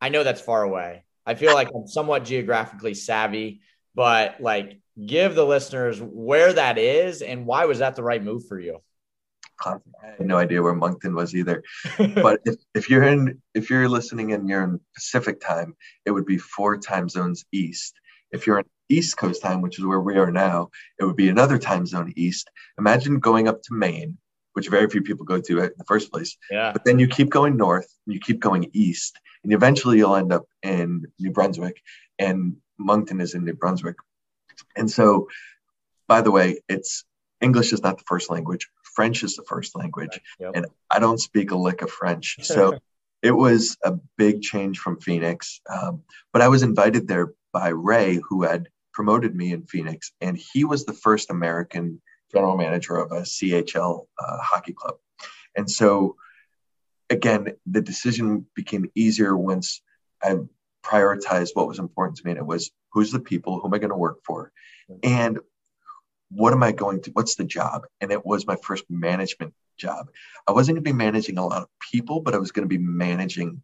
I 0.00 0.08
know 0.08 0.24
that's 0.24 0.40
far 0.40 0.64
away. 0.64 1.04
I 1.24 1.36
feel 1.36 1.54
like 1.54 1.70
I'm 1.74 1.86
somewhat 1.86 2.24
geographically 2.24 2.94
savvy, 2.94 3.60
but 3.94 4.40
like 4.40 4.80
give 5.06 5.36
the 5.36 5.46
listeners 5.46 6.00
where 6.00 6.52
that 6.52 6.76
is 6.76 7.22
and 7.22 7.46
why 7.46 7.66
was 7.66 7.78
that 7.78 7.94
the 7.94 8.02
right 8.02 8.22
move 8.22 8.46
for 8.48 8.58
you? 8.58 8.80
I 9.64 9.78
had 10.18 10.26
no 10.26 10.36
idea 10.36 10.60
where 10.60 10.74
Moncton 10.74 11.14
was 11.14 11.34
either. 11.34 11.62
but 11.98 12.40
if, 12.44 12.56
if 12.74 12.90
you're 12.90 13.04
in 13.04 13.40
if 13.54 13.70
you're 13.70 13.88
listening 13.88 14.32
and 14.32 14.48
you're 14.48 14.64
in 14.64 14.80
Pacific 14.94 15.40
time, 15.40 15.76
it 16.04 16.10
would 16.10 16.26
be 16.26 16.38
four 16.38 16.76
time 16.76 17.08
zones 17.08 17.44
east. 17.52 17.94
If 18.32 18.46
you're 18.46 18.58
in 18.58 18.64
East 18.88 19.16
Coast 19.16 19.42
time, 19.42 19.60
which 19.60 19.78
is 19.78 19.84
where 19.84 20.00
we 20.00 20.16
are 20.18 20.30
now, 20.30 20.70
it 20.98 21.04
would 21.04 21.16
be 21.16 21.28
another 21.28 21.58
time 21.58 21.86
zone 21.86 22.12
east. 22.16 22.50
Imagine 22.78 23.18
going 23.18 23.48
up 23.48 23.62
to 23.62 23.74
Maine, 23.74 24.18
which 24.52 24.68
very 24.68 24.88
few 24.88 25.02
people 25.02 25.24
go 25.24 25.40
to 25.40 25.60
in 25.60 25.70
the 25.76 25.84
first 25.84 26.10
place. 26.10 26.36
Yeah. 26.50 26.72
But 26.72 26.84
then 26.84 26.98
you 26.98 27.08
keep 27.08 27.30
going 27.30 27.56
north, 27.56 27.88
you 28.06 28.20
keep 28.20 28.40
going 28.40 28.70
east, 28.72 29.18
and 29.42 29.52
eventually 29.52 29.98
you'll 29.98 30.16
end 30.16 30.32
up 30.32 30.44
in 30.62 31.06
New 31.18 31.30
Brunswick, 31.30 31.80
and 32.18 32.56
Moncton 32.78 33.20
is 33.20 33.34
in 33.34 33.44
New 33.44 33.54
Brunswick. 33.54 33.96
And 34.76 34.90
so, 34.90 35.28
by 36.06 36.20
the 36.20 36.30
way, 36.30 36.60
it's 36.68 37.04
English 37.40 37.72
is 37.72 37.82
not 37.82 37.98
the 37.98 38.04
first 38.06 38.30
language. 38.30 38.68
French 38.94 39.24
is 39.24 39.34
the 39.36 39.44
first 39.44 39.76
language, 39.76 40.20
yep. 40.38 40.52
and 40.54 40.66
I 40.90 41.00
don't 41.00 41.18
speak 41.18 41.50
a 41.50 41.56
lick 41.56 41.82
of 41.82 41.90
French, 41.90 42.38
so. 42.42 42.78
it 43.22 43.34
was 43.34 43.78
a 43.82 43.94
big 44.18 44.42
change 44.42 44.78
from 44.78 45.00
Phoenix, 45.00 45.62
um, 45.74 46.02
but 46.30 46.42
I 46.42 46.48
was 46.48 46.62
invited 46.62 47.08
there 47.08 47.32
by 47.54 47.68
Ray, 47.68 48.20
who 48.28 48.42
had 48.42 48.68
promoted 48.92 49.34
me 49.34 49.52
in 49.52 49.62
Phoenix, 49.62 50.12
and 50.20 50.36
he 50.36 50.64
was 50.64 50.84
the 50.84 50.92
first 50.92 51.30
American 51.30 52.02
general 52.32 52.56
manager 52.56 52.96
of 52.96 53.12
a 53.12 53.22
CHL 53.22 54.06
uh, 54.18 54.38
hockey 54.42 54.74
club. 54.74 54.96
And 55.56 55.70
so, 55.70 56.16
again, 57.08 57.54
the 57.64 57.80
decision 57.80 58.46
became 58.54 58.90
easier 58.94 59.36
once 59.36 59.80
I 60.22 60.36
prioritized 60.84 61.50
what 61.54 61.68
was 61.68 61.78
important 61.78 62.18
to 62.18 62.24
me, 62.26 62.32
and 62.32 62.40
it 62.40 62.46
was 62.46 62.70
who's 62.92 63.12
the 63.12 63.20
people, 63.20 63.60
who 63.60 63.68
am 63.68 63.74
I 63.74 63.78
going 63.78 63.90
to 63.90 63.96
work 63.96 64.18
for, 64.26 64.52
and 65.02 65.38
what 66.30 66.52
am 66.52 66.62
I 66.64 66.72
going 66.72 67.02
to, 67.02 67.10
what's 67.12 67.36
the 67.36 67.44
job? 67.44 67.86
And 68.00 68.10
it 68.10 68.26
was 68.26 68.46
my 68.46 68.56
first 68.56 68.84
management 68.90 69.54
job. 69.78 70.08
I 70.48 70.52
wasn't 70.52 70.76
going 70.76 70.84
to 70.84 70.90
be 70.90 70.96
managing 70.96 71.38
a 71.38 71.46
lot 71.46 71.62
of 71.62 71.68
people, 71.92 72.20
but 72.20 72.34
I 72.34 72.38
was 72.38 72.50
going 72.50 72.68
to 72.68 72.78
be 72.78 72.82
managing 72.82 73.62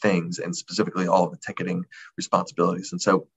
things 0.00 0.38
and 0.38 0.54
specifically 0.54 1.06
all 1.06 1.24
of 1.24 1.32
the 1.32 1.38
ticketing 1.44 1.84
responsibilities. 2.16 2.92
And 2.92 3.00
so 3.00 3.28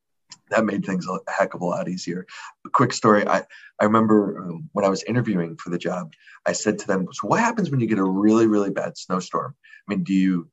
that 0.50 0.66
made 0.66 0.86
things 0.86 1.08
a 1.08 1.32
heck 1.32 1.54
of 1.54 1.62
a 1.62 1.66
lot 1.66 1.90
easier. 1.90 2.26
A 2.66 2.70
quick 2.70 2.94
story. 2.94 3.28
I, 3.28 3.44
I 3.80 3.86
remember 3.86 4.44
um, 4.44 4.70
when 4.74 4.86
I 4.86 4.90
was 4.90 5.04
interviewing 5.04 5.58
for 5.58 5.70
the 5.70 5.78
job, 5.78 6.14
I 6.46 6.54
said 6.54 6.80
to 6.80 6.88
them, 6.88 7.08
so 7.12 7.28
what 7.28 7.40
happens 7.40 7.70
when 7.70 7.80
you 7.80 7.88
get 7.88 8.00
a 8.00 8.04
really, 8.04 8.48
really 8.48 8.72
bad 8.72 8.98
snowstorm? 8.98 9.56
I 9.88 9.94
mean, 9.94 10.04
do 10.04 10.14
you, 10.14 10.50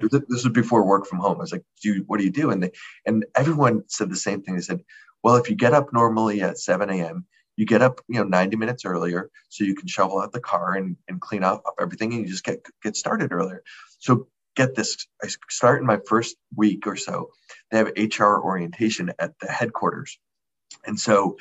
this 0.00 0.44
was 0.44 0.48
before 0.50 0.86
work 0.86 1.06
from 1.06 1.18
home. 1.18 1.36
I 1.36 1.40
was 1.40 1.52
like, 1.52 1.64
do 1.82 1.94
you, 1.94 2.04
what 2.06 2.18
do 2.18 2.24
you 2.24 2.30
do? 2.30 2.50
And 2.50 2.62
they, 2.62 2.70
and 3.06 3.24
everyone 3.34 3.84
said 3.88 4.10
the 4.10 4.16
same 4.16 4.42
thing. 4.42 4.54
They 4.54 4.62
said, 4.62 4.84
well, 5.22 5.36
if 5.36 5.50
you 5.50 5.56
get 5.56 5.74
up 5.74 5.92
normally 5.92 6.42
at 6.42 6.58
7 6.58 6.88
a.m., 6.90 7.26
you 7.56 7.66
get 7.66 7.82
up, 7.82 8.00
you 8.08 8.18
know, 8.18 8.24
90 8.24 8.56
minutes 8.56 8.84
earlier 8.84 9.30
so 9.48 9.64
you 9.64 9.74
can 9.74 9.86
shovel 9.86 10.20
out 10.20 10.32
the 10.32 10.40
car 10.40 10.74
and, 10.74 10.96
and 11.08 11.20
clean 11.20 11.44
up, 11.44 11.62
up 11.66 11.74
everything 11.80 12.12
and 12.12 12.22
you 12.22 12.28
just 12.28 12.44
get, 12.44 12.64
get 12.82 12.96
started 12.96 13.32
earlier. 13.32 13.62
So 13.98 14.28
get 14.54 14.74
this 14.74 15.06
i 15.22 15.28
start 15.48 15.80
in 15.80 15.86
my 15.86 15.98
first 16.06 16.36
week 16.54 16.86
or 16.86 16.96
so 16.96 17.30
they 17.70 17.78
have 17.78 17.92
hr 18.18 18.40
orientation 18.40 19.12
at 19.18 19.38
the 19.40 19.50
headquarters. 19.50 20.18
And 20.86 20.98
so 20.98 21.36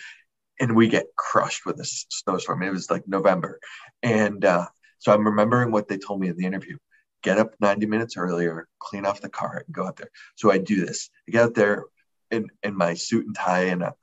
and 0.59 0.75
we 0.75 0.87
get 0.87 1.07
crushed 1.15 1.65
with 1.65 1.79
a 1.79 1.85
snowstorm. 1.85 2.63
It 2.63 2.71
was 2.71 2.89
like 2.89 3.07
november. 3.07 3.59
And 4.01 4.43
uh, 4.43 4.67
so 4.99 5.13
i'm 5.13 5.25
remembering 5.25 5.71
what 5.71 5.87
they 5.87 5.97
told 5.97 6.19
me 6.19 6.29
in 6.29 6.37
the 6.37 6.45
interview. 6.45 6.77
Get 7.21 7.37
up 7.37 7.53
90 7.59 7.85
minutes 7.85 8.17
earlier 8.17 8.67
clean 8.79 9.05
off 9.05 9.21
the 9.21 9.29
car 9.29 9.63
and 9.65 9.75
go 9.75 9.85
out 9.85 9.97
there. 9.97 10.09
So 10.35 10.51
i 10.51 10.57
do 10.57 10.85
this. 10.85 11.09
I 11.27 11.31
get 11.31 11.43
out 11.43 11.55
there 11.55 11.85
in, 12.31 12.47
in 12.63 12.75
my 12.75 12.95
suit 12.95 13.25
and 13.25 13.35
tie 13.35 13.65
and 13.65 13.83
i'm 13.83 13.93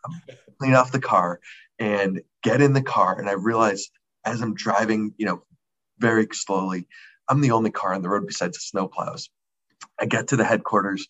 clean 0.61 0.75
off 0.75 0.92
the 0.92 1.01
car 1.01 1.40
and 1.79 2.23
get 2.42 2.61
in 2.61 2.73
the 2.73 2.83
car. 2.83 3.18
And 3.18 3.29
i 3.29 3.33
realize 3.33 3.90
as 4.25 4.40
i'm 4.40 4.55
driving 4.55 5.14
you 5.16 5.27
know 5.27 5.42
very 5.99 6.29
slowly 6.33 6.87
I'm 7.31 7.40
the 7.40 7.53
only 7.53 7.71
car 7.71 7.95
on 7.95 8.03
the 8.03 8.09
road 8.09 8.27
besides 8.27 8.59
the 8.59 8.79
snowplows. 8.79 9.29
I 9.99 10.07
get 10.07 10.29
to 10.29 10.37
the 10.37 10.45
headquarters 10.45 11.07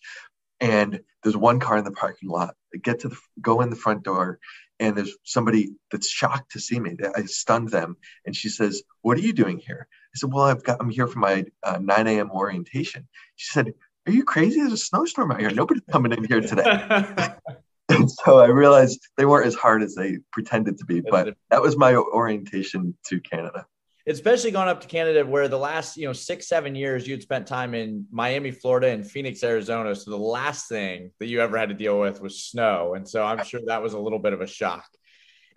and 0.59 1.01
there's 1.23 1.35
one 1.35 1.59
car 1.59 1.77
in 1.77 1.83
the 1.83 1.91
parking 1.91 2.29
lot. 2.29 2.55
I 2.73 2.77
get 2.77 2.99
to 2.99 3.09
the 3.09 3.17
go 3.41 3.61
in 3.61 3.71
the 3.71 3.75
front 3.75 4.03
door 4.03 4.39
and 4.79 4.95
there's 4.95 5.17
somebody 5.23 5.71
that's 5.91 6.07
shocked 6.07 6.51
to 6.51 6.59
see 6.59 6.79
me. 6.79 6.95
I 7.15 7.23
stunned 7.23 7.69
them 7.69 7.97
and 8.25 8.35
she 8.35 8.49
says, 8.49 8.83
"What 9.01 9.17
are 9.17 9.21
you 9.21 9.33
doing 9.33 9.57
here?" 9.57 9.87
I 9.89 10.17
said, 10.17 10.31
"Well, 10.31 10.45
I've 10.45 10.63
got 10.63 10.79
I'm 10.79 10.89
here 10.89 11.07
for 11.07 11.19
my 11.19 11.45
uh, 11.63 11.79
9 11.81 12.07
a.m. 12.07 12.31
orientation." 12.31 13.07
She 13.35 13.51
said, 13.51 13.73
"Are 14.07 14.11
you 14.11 14.23
crazy? 14.23 14.59
There's 14.59 14.73
a 14.73 14.77
snowstorm 14.77 15.31
out 15.31 15.39
here. 15.39 15.51
Nobody's 15.51 15.83
coming 15.91 16.11
in 16.11 16.23
here 16.23 16.41
today." 16.41 16.63
and 17.89 18.09
so 18.09 18.39
I 18.39 18.47
realized 18.47 19.07
they 19.17 19.25
weren't 19.25 19.47
as 19.47 19.55
hard 19.55 19.81
as 19.81 19.95
they 19.95 20.19
pretended 20.31 20.77
to 20.77 20.85
be, 20.85 21.01
but 21.01 21.35
that 21.49 21.61
was 21.61 21.75
my 21.77 21.95
orientation 21.95 22.95
to 23.07 23.19
Canada 23.19 23.65
especially 24.11 24.51
going 24.51 24.67
up 24.67 24.81
to 24.81 24.87
Canada, 24.87 25.25
where 25.25 25.47
the 25.47 25.57
last 25.57 25.97
you 25.97 26.05
know 26.05 26.13
six 26.13 26.47
seven 26.47 26.75
years 26.75 27.07
you'd 27.07 27.21
spent 27.21 27.47
time 27.47 27.73
in 27.73 28.05
Miami, 28.11 28.51
Florida, 28.51 28.87
and 28.87 29.09
Phoenix, 29.09 29.43
Arizona. 29.43 29.95
So 29.95 30.11
the 30.11 30.17
last 30.17 30.67
thing 30.67 31.11
that 31.19 31.27
you 31.27 31.41
ever 31.41 31.57
had 31.57 31.69
to 31.69 31.75
deal 31.75 31.99
with 31.99 32.21
was 32.21 32.43
snow, 32.43 32.93
and 32.93 33.07
so 33.07 33.23
I'm 33.23 33.43
sure 33.43 33.61
that 33.65 33.81
was 33.81 33.93
a 33.93 33.99
little 33.99 34.19
bit 34.19 34.33
of 34.33 34.41
a 34.41 34.47
shock. 34.47 34.85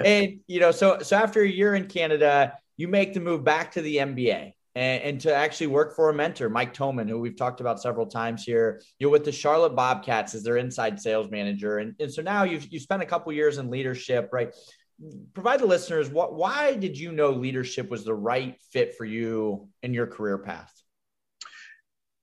And 0.04 0.40
you 0.46 0.60
know, 0.60 0.70
so 0.70 1.00
so 1.00 1.16
after 1.16 1.42
a 1.42 1.48
year 1.48 1.74
in 1.74 1.86
Canada, 1.86 2.54
you 2.76 2.88
make 2.88 3.14
the 3.14 3.20
move 3.20 3.44
back 3.44 3.72
to 3.72 3.82
the 3.82 3.96
NBA. 3.96 4.52
And, 4.76 5.02
and, 5.04 5.20
to 5.20 5.32
actually 5.32 5.68
work 5.68 5.94
for 5.94 6.10
a 6.10 6.12
mentor, 6.12 6.48
Mike 6.48 6.74
Toman, 6.74 7.08
who 7.08 7.20
we've 7.20 7.36
talked 7.36 7.60
about 7.60 7.80
several 7.80 8.06
times 8.06 8.42
here. 8.42 8.82
You're 8.98 9.08
with 9.10 9.24
the 9.24 9.30
Charlotte 9.30 9.76
Bobcats 9.76 10.34
as 10.34 10.42
their 10.42 10.56
inside 10.56 11.00
sales 11.00 11.30
manager, 11.30 11.78
and, 11.78 11.94
and 12.00 12.12
so 12.12 12.22
now 12.22 12.42
you've 12.42 12.66
you 12.72 12.80
spent 12.80 13.00
a 13.00 13.06
couple 13.06 13.32
years 13.32 13.58
in 13.58 13.70
leadership, 13.70 14.30
right? 14.32 14.52
Provide 15.32 15.60
the 15.60 15.66
listeners 15.66 16.08
what 16.08 16.34
why 16.34 16.74
did 16.74 16.96
you 16.98 17.12
know 17.12 17.30
leadership 17.30 17.90
was 17.90 18.04
the 18.04 18.14
right 18.14 18.60
fit 18.70 18.94
for 18.96 19.04
you 19.04 19.68
in 19.82 19.92
your 19.92 20.06
career 20.06 20.38
path? 20.38 20.72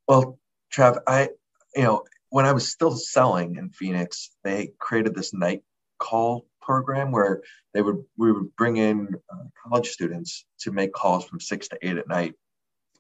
Well 0.08 0.40
trav 0.74 1.00
i 1.08 1.30
you 1.76 1.84
know 1.84 2.04
when 2.30 2.46
i 2.46 2.54
was 2.54 2.72
still 2.72 2.96
selling 2.96 3.58
in 3.58 3.70
phoenix 3.70 4.30
they 4.44 4.72
created 4.80 5.14
this 5.14 5.34
night 5.34 5.64
call 6.00 6.46
program 6.62 7.12
where 7.12 7.42
they 7.74 7.82
would 7.82 8.04
we 8.18 8.32
would 8.32 8.56
bring 8.56 8.78
in 8.78 9.10
uh, 9.32 9.44
college 9.64 9.90
students 9.90 10.46
to 10.60 10.72
make 10.72 10.94
calls 10.94 11.26
from 11.26 11.40
six 11.40 11.68
to 11.70 11.78
eight 11.82 11.98
at 11.98 12.08
night. 12.08 12.36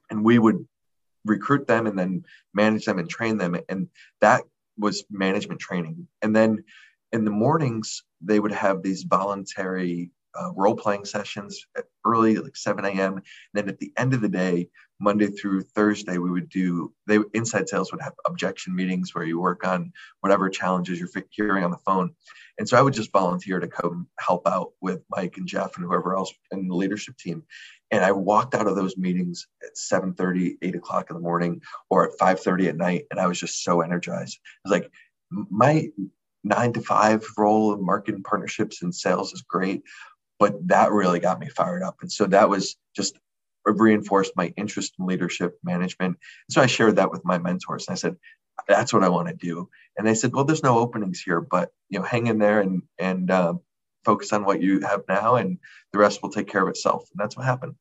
And 0.09 0.25
we 0.25 0.39
would 0.39 0.65
recruit 1.25 1.67
them 1.67 1.87
and 1.87 1.97
then 1.97 2.25
manage 2.53 2.85
them 2.85 2.99
and 2.99 3.09
train 3.09 3.37
them. 3.37 3.55
And 3.69 3.87
that 4.19 4.43
was 4.77 5.05
management 5.09 5.61
training. 5.61 6.07
And 6.21 6.35
then 6.35 6.63
in 7.11 7.23
the 7.23 7.31
mornings 7.31 8.03
they 8.23 8.39
would 8.39 8.51
have 8.51 8.81
these 8.81 9.03
voluntary 9.03 10.11
uh, 10.39 10.51
role 10.55 10.75
playing 10.75 11.05
sessions 11.05 11.65
early, 12.05 12.37
like 12.37 12.55
7 12.55 12.83
a.m. 12.85 13.15
And 13.15 13.23
then 13.53 13.69
at 13.69 13.79
the 13.79 13.91
end 13.97 14.13
of 14.13 14.21
the 14.21 14.29
day, 14.29 14.69
Monday 14.99 15.27
through 15.27 15.61
Thursday, 15.61 16.17
we 16.19 16.29
would 16.29 16.49
do, 16.49 16.93
they 17.07 17.19
inside 17.33 17.67
sales 17.67 17.91
would 17.91 18.01
have 18.01 18.13
objection 18.25 18.75
meetings 18.75 19.13
where 19.13 19.23
you 19.23 19.39
work 19.39 19.65
on 19.65 19.91
whatever 20.21 20.49
challenges 20.49 20.99
you're 20.99 21.09
hearing 21.31 21.63
on 21.63 21.71
the 21.71 21.77
phone. 21.77 22.13
And 22.59 22.69
so 22.69 22.77
I 22.77 22.81
would 22.81 22.93
just 22.93 23.11
volunteer 23.11 23.59
to 23.59 23.67
come 23.67 24.07
help 24.19 24.47
out 24.47 24.73
with 24.79 25.01
Mike 25.09 25.37
and 25.37 25.47
Jeff 25.47 25.75
and 25.75 25.85
whoever 25.85 26.15
else 26.15 26.31
in 26.51 26.67
the 26.67 26.75
leadership 26.75 27.17
team. 27.17 27.43
And 27.89 28.05
I 28.05 28.11
walked 28.11 28.53
out 28.53 28.67
of 28.67 28.75
those 28.75 28.95
meetings 28.95 29.47
at 29.63 29.75
7:30, 29.75 30.57
8 30.61 30.75
o'clock 30.75 31.09
in 31.09 31.15
the 31.15 31.21
morning, 31.21 31.61
or 31.89 32.05
at 32.05 32.17
5:30 32.19 32.69
at 32.69 32.77
night, 32.77 33.05
and 33.09 33.19
I 33.19 33.27
was 33.27 33.39
just 33.39 33.63
so 33.63 33.81
energized. 33.81 34.39
I 34.43 34.69
was 34.69 34.79
like, 34.79 34.91
my 35.31 35.89
nine 36.43 36.73
to 36.73 36.81
five 36.81 37.25
role 37.37 37.71
of 37.71 37.81
marketing 37.81 38.23
partnerships 38.23 38.81
and 38.81 38.93
sales 38.93 39.33
is 39.33 39.41
great, 39.41 39.83
but 40.39 40.55
that 40.67 40.91
really 40.91 41.19
got 41.19 41.39
me 41.39 41.49
fired 41.49 41.83
up. 41.83 41.97
And 42.01 42.11
so 42.11 42.25
that 42.27 42.49
was 42.49 42.75
just 42.95 43.17
reinforced 43.65 44.33
my 44.35 44.53
interest 44.57 44.95
in 44.99 45.05
leadership 45.05 45.57
management. 45.63 46.17
So 46.49 46.61
I 46.61 46.65
shared 46.65 46.95
that 46.95 47.11
with 47.11 47.23
my 47.23 47.37
mentors. 47.37 47.87
And 47.87 47.93
I 47.93 47.95
said, 47.95 48.15
that's 48.67 48.93
what 48.93 49.03
I 49.03 49.09
want 49.09 49.27
to 49.27 49.35
do. 49.35 49.69
And 49.97 50.05
they 50.05 50.15
said, 50.15 50.33
well, 50.33 50.45
there's 50.45 50.63
no 50.63 50.79
openings 50.79 51.21
here, 51.21 51.41
but 51.41 51.69
you 51.89 51.99
know, 51.99 52.05
hang 52.05 52.27
in 52.27 52.39
there 52.39 52.61
and 52.61 52.83
and 52.97 53.29
uh, 53.29 53.53
focus 54.03 54.33
on 54.33 54.45
what 54.45 54.61
you 54.61 54.81
have 54.81 55.03
now, 55.07 55.35
and 55.35 55.57
the 55.93 55.99
rest 55.99 56.21
will 56.21 56.31
take 56.31 56.47
care 56.47 56.63
of 56.63 56.69
itself. 56.69 57.07
And 57.11 57.19
that's 57.19 57.37
what 57.37 57.45
happened. 57.45 57.75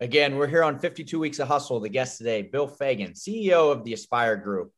Again, 0.00 0.36
we're 0.36 0.46
here 0.46 0.64
on 0.64 0.78
52 0.78 1.18
Weeks 1.18 1.38
of 1.40 1.48
Hustle. 1.48 1.80
The 1.80 1.88
guest 1.88 2.18
today, 2.18 2.42
Bill 2.42 2.66
Fagan, 2.66 3.12
CEO 3.12 3.70
of 3.70 3.84
the 3.84 3.92
Aspire 3.92 4.36
Group. 4.36 4.72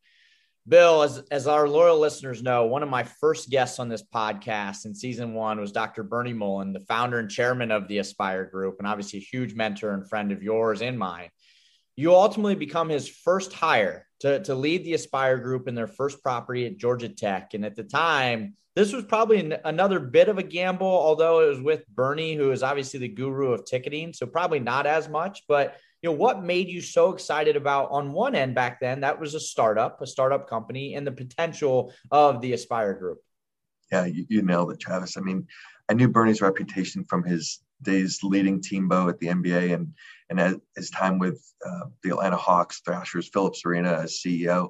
Bill, 0.68 1.02
as, 1.02 1.18
as 1.32 1.48
our 1.48 1.68
loyal 1.68 1.98
listeners 1.98 2.40
know, 2.40 2.66
one 2.66 2.84
of 2.84 2.88
my 2.88 3.02
first 3.02 3.50
guests 3.50 3.80
on 3.80 3.88
this 3.88 4.02
podcast 4.02 4.86
in 4.86 4.94
season 4.94 5.34
one 5.34 5.58
was 5.58 5.72
Dr. 5.72 6.04
Bernie 6.04 6.32
Mullin, 6.32 6.72
the 6.72 6.80
founder 6.80 7.18
and 7.18 7.28
chairman 7.28 7.72
of 7.72 7.88
the 7.88 7.98
Aspire 7.98 8.44
Group, 8.44 8.76
and 8.78 8.86
obviously 8.86 9.18
a 9.18 9.22
huge 9.22 9.54
mentor 9.54 9.92
and 9.92 10.08
friend 10.08 10.30
of 10.30 10.42
yours 10.42 10.80
and 10.80 10.96
mine. 10.96 11.30
You 11.96 12.14
ultimately 12.14 12.54
become 12.54 12.88
his 12.88 13.08
first 13.08 13.52
hire 13.52 14.06
to, 14.20 14.40
to 14.44 14.54
lead 14.54 14.84
the 14.84 14.94
Aspire 14.94 15.38
Group 15.38 15.66
in 15.66 15.74
their 15.74 15.88
first 15.88 16.22
property 16.22 16.64
at 16.66 16.76
Georgia 16.76 17.08
Tech. 17.08 17.54
And 17.54 17.64
at 17.64 17.74
the 17.74 17.82
time, 17.82 18.54
this 18.76 18.92
was 18.92 19.04
probably 19.04 19.40
an, 19.40 19.56
another 19.64 19.98
bit 19.98 20.28
of 20.28 20.38
a 20.38 20.44
gamble, 20.44 20.86
although 20.86 21.40
it 21.40 21.48
was 21.48 21.60
with 21.60 21.86
Bernie, 21.88 22.36
who 22.36 22.52
is 22.52 22.62
obviously 22.62 23.00
the 23.00 23.08
guru 23.08 23.52
of 23.52 23.64
ticketing. 23.64 24.12
So 24.12 24.26
probably 24.26 24.60
not 24.60 24.86
as 24.86 25.08
much, 25.08 25.42
but 25.48 25.76
you 26.02 26.10
know 26.10 26.16
what 26.16 26.42
made 26.42 26.68
you 26.68 26.80
so 26.80 27.12
excited 27.12 27.56
about 27.56 27.90
on 27.90 28.12
one 28.12 28.34
end 28.34 28.54
back 28.54 28.80
then 28.80 29.00
that 29.00 29.18
was 29.20 29.34
a 29.34 29.40
startup 29.40 30.00
a 30.00 30.06
startup 30.06 30.48
company 30.48 30.94
and 30.94 31.06
the 31.06 31.12
potential 31.12 31.92
of 32.10 32.40
the 32.40 32.52
aspire 32.52 32.94
group? 32.94 33.18
Yeah 33.90 34.06
you, 34.06 34.26
you 34.28 34.42
nailed 34.42 34.72
it 34.72 34.80
travis. 34.80 35.16
I 35.16 35.20
mean 35.20 35.46
i 35.88 35.94
knew 35.94 36.08
bernie's 36.08 36.42
reputation 36.42 37.04
from 37.04 37.24
his 37.24 37.60
days 37.82 38.20
leading 38.22 38.60
Teambo 38.60 39.08
at 39.08 39.18
the 39.18 39.26
nba 39.26 39.74
and 39.74 39.92
and 40.30 40.60
his 40.76 40.90
time 40.90 41.18
with 41.18 41.44
uh, 41.66 41.86
the 42.02 42.10
atlanta 42.10 42.36
hawks 42.36 42.80
thrashers 42.84 43.28
philips 43.32 43.62
arena 43.66 43.92
as 43.94 44.20
ceo 44.20 44.68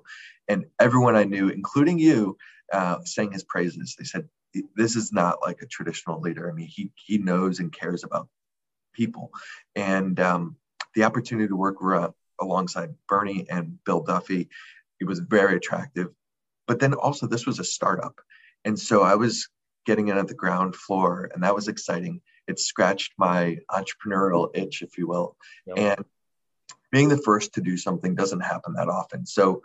and 0.48 0.64
everyone 0.80 1.14
i 1.14 1.24
knew 1.24 1.50
including 1.50 1.98
you 1.98 2.36
uh, 2.72 2.98
his 3.30 3.44
praises. 3.44 3.94
They 3.96 4.04
said 4.04 4.28
this 4.74 4.96
is 4.96 5.12
not 5.12 5.38
like 5.42 5.62
a 5.62 5.66
traditional 5.66 6.20
leader. 6.20 6.50
I 6.50 6.54
mean 6.54 6.68
he 6.68 6.90
he 6.96 7.18
knows 7.18 7.60
and 7.60 7.72
cares 7.72 8.04
about 8.04 8.28
people. 8.94 9.30
And 9.74 10.18
um, 10.20 10.56
the 10.94 11.04
opportunity 11.04 11.48
to 11.48 11.56
work 11.56 11.76
alongside 12.40 12.94
Bernie 13.08 13.46
and 13.48 13.82
Bill 13.84 14.02
Duffy, 14.02 14.48
it 15.00 15.06
was 15.06 15.18
very 15.20 15.56
attractive. 15.56 16.08
But 16.66 16.80
then 16.80 16.94
also, 16.94 17.26
this 17.26 17.46
was 17.46 17.58
a 17.58 17.64
startup. 17.64 18.20
And 18.64 18.78
so 18.78 19.02
I 19.02 19.16
was 19.16 19.48
getting 19.84 20.08
in 20.08 20.18
at 20.18 20.28
the 20.28 20.34
ground 20.34 20.76
floor, 20.76 21.28
and 21.34 21.42
that 21.42 21.54
was 21.54 21.68
exciting. 21.68 22.20
It 22.46 22.60
scratched 22.60 23.12
my 23.18 23.58
entrepreneurial 23.70 24.50
itch, 24.54 24.82
if 24.82 24.96
you 24.96 25.08
will. 25.08 25.36
Yep. 25.66 25.78
And 25.78 26.04
being 26.90 27.08
the 27.08 27.16
first 27.16 27.54
to 27.54 27.60
do 27.60 27.76
something 27.76 28.14
doesn't 28.14 28.40
happen 28.40 28.74
that 28.74 28.88
often. 28.88 29.26
So 29.26 29.62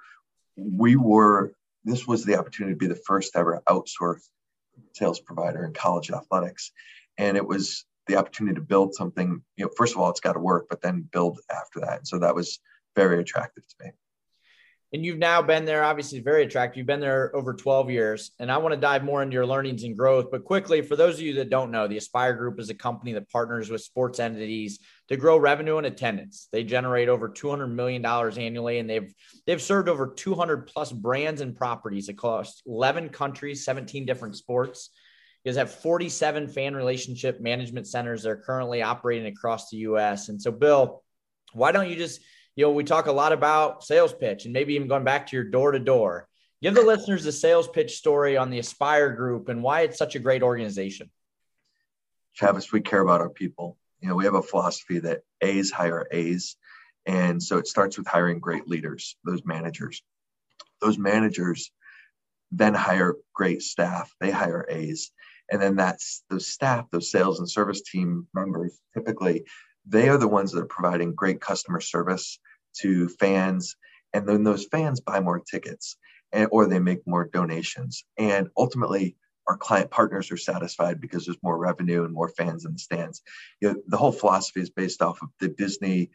we 0.56 0.96
were, 0.96 1.54
this 1.84 2.08
was 2.08 2.26
the 2.26 2.38
opportunity 2.38 2.74
to 2.74 2.80
be 2.80 2.88
the 2.88 2.96
first 2.96 3.36
ever 3.36 3.62
outsourced 3.68 4.30
sales 4.94 5.20
provider 5.20 5.66
in 5.66 5.74
college 5.74 6.10
athletics. 6.10 6.72
And 7.18 7.38
it 7.38 7.46
was 7.46 7.86
the 8.08 8.16
opportunity 8.16 8.56
to 8.56 8.62
build 8.62 8.96
something, 8.96 9.42
you 9.56 9.66
know, 9.66 9.72
first 9.76 9.96
of 9.96 10.02
all, 10.02 10.10
it's 10.10 10.20
got 10.20 10.34
to 10.34 10.40
work, 10.40 10.68
but 10.70 10.82
then 10.82 11.08
build 11.12 11.40
after 11.50 11.80
that. 11.82 12.00
And 12.00 12.08
so 12.08 12.20
that 12.20 12.36
was 12.36 12.60
very 12.96 13.20
attractive 13.20 13.64
to 13.68 13.86
me. 13.86 13.92
And 14.94 15.04
you've 15.06 15.18
now 15.18 15.42
been 15.42 15.66
there, 15.66 15.84
obviously, 15.84 16.22
very 16.22 16.44
attractive. 16.44 16.78
You've 16.78 16.88
been 16.88 17.02
there 17.02 17.36
over 17.36 17.54
12 17.54 17.90
years. 17.90 18.32
And 18.40 18.50
I 18.50 18.58
want 18.58 18.74
to 18.74 18.80
dive 18.80 19.04
more 19.04 19.22
into 19.22 19.34
your 19.34 19.46
learnings 19.46 19.84
and 19.84 19.98
growth. 19.98 20.28
But 20.32 20.46
quickly, 20.46 20.82
for 20.82 20.96
those 20.96 21.16
of 21.16 21.22
you 21.22 21.34
that 21.36 21.50
don't 21.50 21.72
know, 21.72 21.90
the 21.90 21.98
Aspire 21.98 22.34
Group 22.34 22.58
is 22.58 22.70
a 22.70 22.74
company 22.74 23.12
that 23.14 23.30
partners 23.30 23.70
with 23.70 23.82
sports 23.82 24.20
entities 24.20 24.80
to 25.10 25.18
grow 25.18 25.38
revenue 25.38 25.78
and 25.78 25.86
attendance. 25.86 26.48
They 26.54 26.64
generate 26.64 27.10
over 27.10 27.28
$200 27.28 27.70
million 27.70 28.06
annually, 28.06 28.80
and 28.80 28.90
they've 28.90 29.14
they've 29.46 29.62
served 29.62 29.90
over 29.90 30.08
200 30.08 30.68
plus 30.68 30.94
brands 30.94 31.42
and 31.42 31.54
properties 31.56 32.08
across 32.08 32.62
11 32.66 33.10
countries, 33.10 33.66
17 33.66 34.06
different 34.06 34.38
sports. 34.38 34.92
You 35.44 35.52
guys 35.52 35.58
have 35.58 35.72
47 35.72 36.50
fan 36.50 36.76
relationship 36.76 37.40
management 37.40 37.88
centers 37.88 38.24
that 38.24 38.30
are 38.30 38.38
currently 38.38 38.82
operating 38.82 39.28
across 39.28 39.70
the 39.70 39.78
US. 39.78 40.30
And 40.30 40.42
so, 40.42 40.52
Bill, 40.52 41.04
why 41.54 41.72
don't 41.72 41.90
you 41.90 41.96
just, 41.96 42.22
you 42.56 42.66
know, 42.66 42.72
we 42.72 42.84
talk 42.84 43.08
a 43.08 43.12
lot 43.12 43.32
about 43.32 43.84
sales 43.84 44.14
pitch 44.14 44.46
and 44.46 44.54
maybe 44.54 44.74
even 44.76 44.88
going 44.88 45.04
back 45.04 45.28
to 45.28 45.36
your 45.36 45.46
door 45.46 45.72
to 45.72 45.80
door. 45.80 46.28
Give 46.62 46.74
the 46.74 46.82
listeners 46.82 47.24
the 47.24 47.32
sales 47.32 47.68
pitch 47.68 47.98
story 47.98 48.36
on 48.36 48.50
the 48.50 48.60
Aspire 48.60 49.12
Group 49.12 49.48
and 49.48 49.62
why 49.62 49.82
it's 49.82 49.98
such 49.98 50.16
a 50.16 50.20
great 50.20 50.42
organization. 50.42 51.10
Travis, 52.36 52.72
we 52.72 52.82
care 52.82 53.02
about 53.02 53.22
our 53.22 53.30
people. 53.30 53.78
You 54.02 54.10
know, 54.10 54.16
we 54.16 54.26
have 54.26 54.34
a 54.34 54.42
philosophy 54.42 55.00
that 55.00 55.22
A's 55.42 55.72
hire 55.72 56.08
A's. 56.12 56.56
And 57.06 57.42
so 57.42 57.58
it 57.58 57.68
starts 57.68 57.98
with 57.98 58.08
hiring 58.08 58.40
great 58.40 58.68
leaders, 58.68 59.16
those 59.24 59.46
managers. 59.46 60.02
Those 60.82 60.98
managers 60.98 61.72
then 62.52 62.74
hire 62.74 63.16
great 63.34 63.62
staff. 63.62 64.14
They 64.20 64.32
hire 64.32 64.66
A's. 64.70 65.12
And 65.52 65.62
then 65.62 65.76
that's 65.76 66.24
those 66.30 66.48
staff 66.48 66.86
those 66.92 67.10
sales 67.10 67.40
and 67.40 67.50
service 67.50 67.82
team 67.82 68.28
members 68.34 68.78
typically 68.94 69.46
they 69.88 70.10
are 70.10 70.18
the 70.18 70.28
ones 70.28 70.52
that 70.52 70.62
are 70.62 70.66
providing 70.66 71.16
great 71.16 71.40
customer 71.40 71.80
service 71.80 72.40
to 72.80 73.08
fans. 73.08 73.76
And 74.14 74.28
then 74.28 74.44
those 74.44 74.66
fans 74.66 75.00
buy 75.00 75.20
more 75.20 75.40
tickets 75.40 75.98
and, 76.32 76.50
or 76.52 76.66
they 76.66 76.80
make 76.80 77.08
more 77.08 77.30
donations. 77.32 78.04
And 78.18 78.50
ultimately 78.58 79.16
our 79.48 79.56
client 79.56 79.90
partners 79.90 80.30
are 80.30 80.38
satisfied 80.38 81.00
because 81.00 81.26
there's 81.26 81.42
more 81.42 81.58
revenue 81.58 82.04
and 82.04 82.14
more 82.14 82.28
fans 82.28 82.66
in 82.66 82.74
the 82.74 82.80
stands. 82.80 83.22
You 83.62 83.70
know, 83.70 83.76
the 83.88 83.98
whole 83.98 84.12
philosophy 84.12 84.60
is 84.60 84.70
based 84.70 85.02
off 85.02 85.22
of 85.22 85.30
the 85.40 85.48
disney 85.48 86.10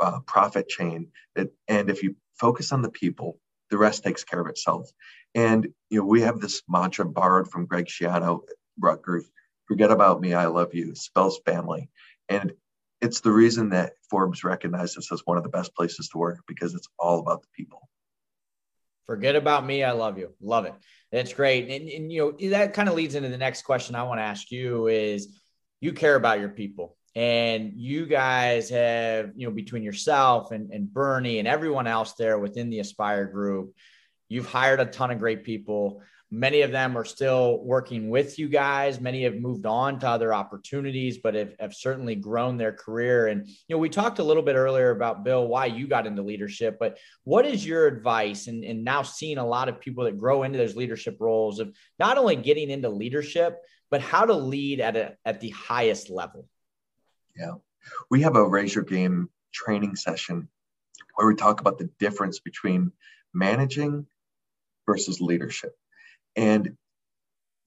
uh, 0.00 0.20
profit 0.20 0.68
chain. 0.68 1.08
That, 1.34 1.48
and 1.66 1.90
if 1.90 2.04
you 2.04 2.14
focus 2.38 2.70
on 2.70 2.82
the 2.82 2.90
people 2.90 3.38
the 3.72 3.78
rest 3.78 4.04
takes 4.04 4.22
care 4.22 4.40
of 4.40 4.46
itself 4.46 4.88
and 5.34 5.66
you 5.90 6.00
know, 6.00 6.06
we 6.06 6.22
have 6.22 6.40
this 6.40 6.62
mantra 6.68 7.04
borrowed 7.04 7.50
from 7.50 7.66
Greg 7.66 7.86
Schiano, 7.86 8.40
Rutgers. 8.78 9.24
Forget 9.66 9.90
about 9.90 10.20
me, 10.20 10.34
I 10.34 10.46
love 10.46 10.74
you. 10.74 10.94
Spells 10.94 11.40
family, 11.44 11.88
and 12.28 12.52
it's 13.00 13.20
the 13.20 13.32
reason 13.32 13.70
that 13.70 13.94
Forbes 14.08 14.44
recognized 14.44 14.96
us 14.96 15.10
as 15.10 15.22
one 15.24 15.36
of 15.36 15.42
the 15.42 15.48
best 15.48 15.74
places 15.74 16.08
to 16.08 16.18
work 16.18 16.40
because 16.46 16.74
it's 16.74 16.88
all 16.98 17.18
about 17.18 17.42
the 17.42 17.48
people. 17.56 17.88
Forget 19.06 19.34
about 19.34 19.66
me, 19.66 19.82
I 19.82 19.92
love 19.92 20.18
you. 20.18 20.32
Love 20.40 20.64
it. 20.66 20.74
That's 21.10 21.32
great. 21.32 21.68
And, 21.68 21.88
and 21.88 22.12
you 22.12 22.36
know 22.40 22.50
that 22.50 22.72
kind 22.74 22.88
of 22.88 22.94
leads 22.94 23.14
into 23.14 23.28
the 23.28 23.38
next 23.38 23.62
question 23.62 23.94
I 23.94 24.04
want 24.04 24.18
to 24.18 24.24
ask 24.24 24.50
you 24.50 24.86
is 24.86 25.38
you 25.80 25.92
care 25.92 26.14
about 26.14 26.38
your 26.38 26.50
people 26.50 26.96
and 27.14 27.72
you 27.74 28.06
guys 28.06 28.70
have 28.70 29.32
you 29.36 29.46
know 29.46 29.52
between 29.52 29.82
yourself 29.82 30.50
and, 30.50 30.70
and 30.70 30.92
bernie 30.92 31.38
and 31.38 31.48
everyone 31.48 31.86
else 31.86 32.14
there 32.14 32.38
within 32.38 32.70
the 32.70 32.80
aspire 32.80 33.26
group 33.26 33.74
You've 34.32 34.46
hired 34.48 34.80
a 34.80 34.86
ton 34.86 35.10
of 35.10 35.18
great 35.18 35.44
people. 35.44 36.02
Many 36.30 36.62
of 36.62 36.72
them 36.72 36.96
are 36.96 37.04
still 37.04 37.62
working 37.62 38.08
with 38.08 38.38
you 38.38 38.48
guys. 38.48 38.98
Many 38.98 39.24
have 39.24 39.34
moved 39.34 39.66
on 39.66 39.98
to 39.98 40.08
other 40.08 40.32
opportunities, 40.32 41.18
but 41.18 41.34
have, 41.34 41.52
have 41.60 41.74
certainly 41.74 42.14
grown 42.14 42.56
their 42.56 42.72
career. 42.72 43.26
And, 43.26 43.46
you 43.46 43.54
know, 43.68 43.76
we 43.76 43.90
talked 43.90 44.20
a 44.20 44.24
little 44.24 44.42
bit 44.42 44.56
earlier 44.56 44.88
about 44.88 45.22
Bill, 45.22 45.46
why 45.46 45.66
you 45.66 45.86
got 45.86 46.06
into 46.06 46.22
leadership, 46.22 46.78
but 46.80 46.96
what 47.24 47.44
is 47.44 47.66
your 47.66 47.86
advice? 47.86 48.46
And, 48.46 48.64
and 48.64 48.82
now 48.82 49.02
seeing 49.02 49.36
a 49.36 49.46
lot 49.46 49.68
of 49.68 49.78
people 49.78 50.04
that 50.04 50.18
grow 50.18 50.44
into 50.44 50.56
those 50.56 50.76
leadership 50.76 51.18
roles 51.20 51.60
of 51.60 51.76
not 51.98 52.16
only 52.16 52.36
getting 52.36 52.70
into 52.70 52.88
leadership, 52.88 53.58
but 53.90 54.00
how 54.00 54.24
to 54.24 54.32
lead 54.32 54.80
at 54.80 54.96
a, 54.96 55.18
at 55.26 55.40
the 55.42 55.50
highest 55.50 56.08
level. 56.08 56.48
Yeah. 57.36 57.56
We 58.10 58.22
have 58.22 58.36
a 58.36 58.48
raise 58.48 58.74
your 58.74 58.84
game 58.84 59.28
training 59.52 59.96
session 59.96 60.48
where 61.16 61.28
we 61.28 61.34
talk 61.34 61.60
about 61.60 61.76
the 61.76 61.90
difference 61.98 62.40
between 62.40 62.92
managing 63.34 64.06
versus 64.86 65.20
leadership. 65.20 65.74
And 66.36 66.76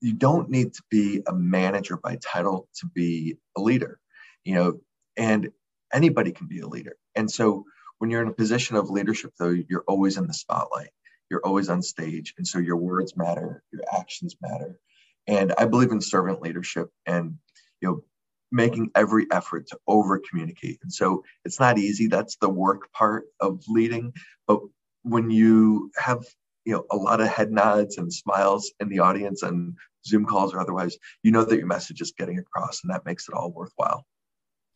you 0.00 0.12
don't 0.12 0.50
need 0.50 0.74
to 0.74 0.82
be 0.90 1.22
a 1.26 1.34
manager 1.34 1.96
by 1.96 2.16
title 2.16 2.68
to 2.80 2.86
be 2.86 3.38
a 3.56 3.60
leader, 3.60 3.98
you 4.44 4.54
know, 4.54 4.80
and 5.16 5.50
anybody 5.92 6.32
can 6.32 6.46
be 6.46 6.60
a 6.60 6.66
leader. 6.66 6.96
And 7.14 7.30
so 7.30 7.64
when 7.98 8.10
you're 8.10 8.22
in 8.22 8.28
a 8.28 8.34
position 8.34 8.76
of 8.76 8.90
leadership, 8.90 9.32
though, 9.38 9.56
you're 9.68 9.84
always 9.88 10.18
in 10.18 10.26
the 10.26 10.34
spotlight, 10.34 10.90
you're 11.30 11.44
always 11.44 11.68
on 11.70 11.82
stage. 11.82 12.34
And 12.36 12.46
so 12.46 12.58
your 12.58 12.76
words 12.76 13.16
matter, 13.16 13.62
your 13.72 13.82
actions 13.98 14.36
matter. 14.40 14.78
And 15.26 15.54
I 15.58 15.64
believe 15.64 15.90
in 15.90 16.00
servant 16.00 16.42
leadership 16.42 16.90
and, 17.06 17.36
you 17.80 17.88
know, 17.88 18.04
making 18.52 18.90
every 18.94 19.26
effort 19.32 19.66
to 19.68 19.78
over 19.88 20.20
communicate. 20.30 20.78
And 20.82 20.92
so 20.92 21.24
it's 21.44 21.58
not 21.58 21.78
easy. 21.78 22.06
That's 22.06 22.36
the 22.36 22.48
work 22.48 22.92
part 22.92 23.24
of 23.40 23.62
leading. 23.66 24.12
But 24.46 24.60
when 25.02 25.30
you 25.30 25.90
have 25.96 26.24
you 26.66 26.72
know 26.72 26.84
a 26.90 26.96
lot 26.96 27.20
of 27.20 27.28
head 27.28 27.50
nods 27.50 27.96
and 27.96 28.12
smiles 28.12 28.72
in 28.80 28.88
the 28.88 28.98
audience 28.98 29.42
and 29.42 29.74
zoom 30.04 30.26
calls 30.26 30.52
or 30.52 30.60
otherwise 30.60 30.98
you 31.22 31.30
know 31.30 31.44
that 31.44 31.56
your 31.56 31.66
message 31.66 32.00
is 32.00 32.12
getting 32.18 32.38
across 32.38 32.82
and 32.82 32.92
that 32.92 33.06
makes 33.06 33.28
it 33.28 33.34
all 33.34 33.50
worthwhile 33.52 34.04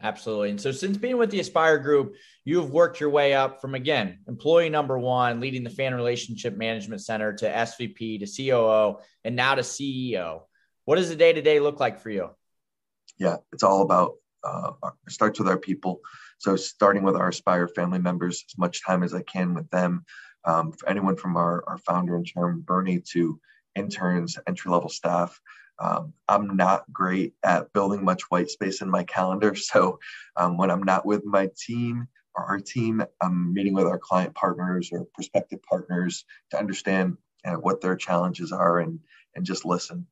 absolutely 0.02 0.50
and 0.50 0.60
so 0.60 0.72
since 0.72 0.96
being 0.96 1.18
with 1.18 1.30
the 1.30 1.40
aspire 1.40 1.78
group 1.78 2.14
you've 2.44 2.70
worked 2.70 3.00
your 3.00 3.10
way 3.10 3.34
up 3.34 3.60
from 3.60 3.74
again 3.74 4.18
employee 4.28 4.70
number 4.70 4.98
one 4.98 5.40
leading 5.40 5.64
the 5.64 5.70
fan 5.70 5.94
relationship 5.94 6.56
management 6.56 7.02
center 7.02 7.34
to 7.34 7.46
svp 7.50 8.20
to 8.20 8.26
coo 8.26 8.98
and 9.24 9.36
now 9.36 9.54
to 9.54 9.62
ceo 9.62 10.40
what 10.84 10.96
does 10.96 11.08
the 11.08 11.16
day-to-day 11.16 11.60
look 11.60 11.80
like 11.80 11.98
for 11.98 12.10
you 12.10 12.30
yeah 13.18 13.36
it's 13.52 13.64
all 13.64 13.82
about 13.82 14.14
uh, 14.44 14.72
starts 15.08 15.38
with 15.38 15.48
our 15.48 15.58
people. 15.58 16.00
So 16.38 16.56
starting 16.56 17.02
with 17.02 17.16
our 17.16 17.28
Aspire 17.28 17.68
family 17.68 17.98
members, 17.98 18.44
as 18.48 18.58
much 18.58 18.84
time 18.84 19.02
as 19.02 19.14
I 19.14 19.22
can 19.22 19.54
with 19.54 19.68
them. 19.70 20.04
Um, 20.44 20.72
for 20.72 20.88
anyone 20.88 21.16
from 21.16 21.36
our, 21.36 21.62
our 21.66 21.78
founder 21.78 22.16
and 22.16 22.26
chairman 22.26 22.60
Bernie 22.60 23.02
to 23.12 23.38
interns, 23.74 24.38
entry 24.46 24.70
level 24.70 24.88
staff. 24.88 25.40
Um, 25.78 26.12
I'm 26.28 26.56
not 26.56 26.90
great 26.92 27.34
at 27.42 27.72
building 27.72 28.04
much 28.04 28.30
white 28.30 28.50
space 28.50 28.82
in 28.82 28.90
my 28.90 29.04
calendar. 29.04 29.54
So 29.56 29.98
um, 30.36 30.56
when 30.56 30.70
I'm 30.70 30.82
not 30.82 31.06
with 31.06 31.24
my 31.24 31.50
team 31.56 32.06
or 32.34 32.44
our 32.44 32.58
team, 32.58 33.02
I'm 33.20 33.52
meeting 33.52 33.74
with 33.74 33.86
our 33.86 33.98
client 33.98 34.34
partners 34.34 34.90
or 34.92 35.06
prospective 35.14 35.62
partners 35.62 36.24
to 36.50 36.58
understand 36.58 37.16
uh, 37.44 37.54
what 37.54 37.80
their 37.80 37.96
challenges 37.96 38.52
are 38.52 38.80
and 38.80 39.00
and 39.34 39.44
just 39.44 39.64
listen. 39.64 40.06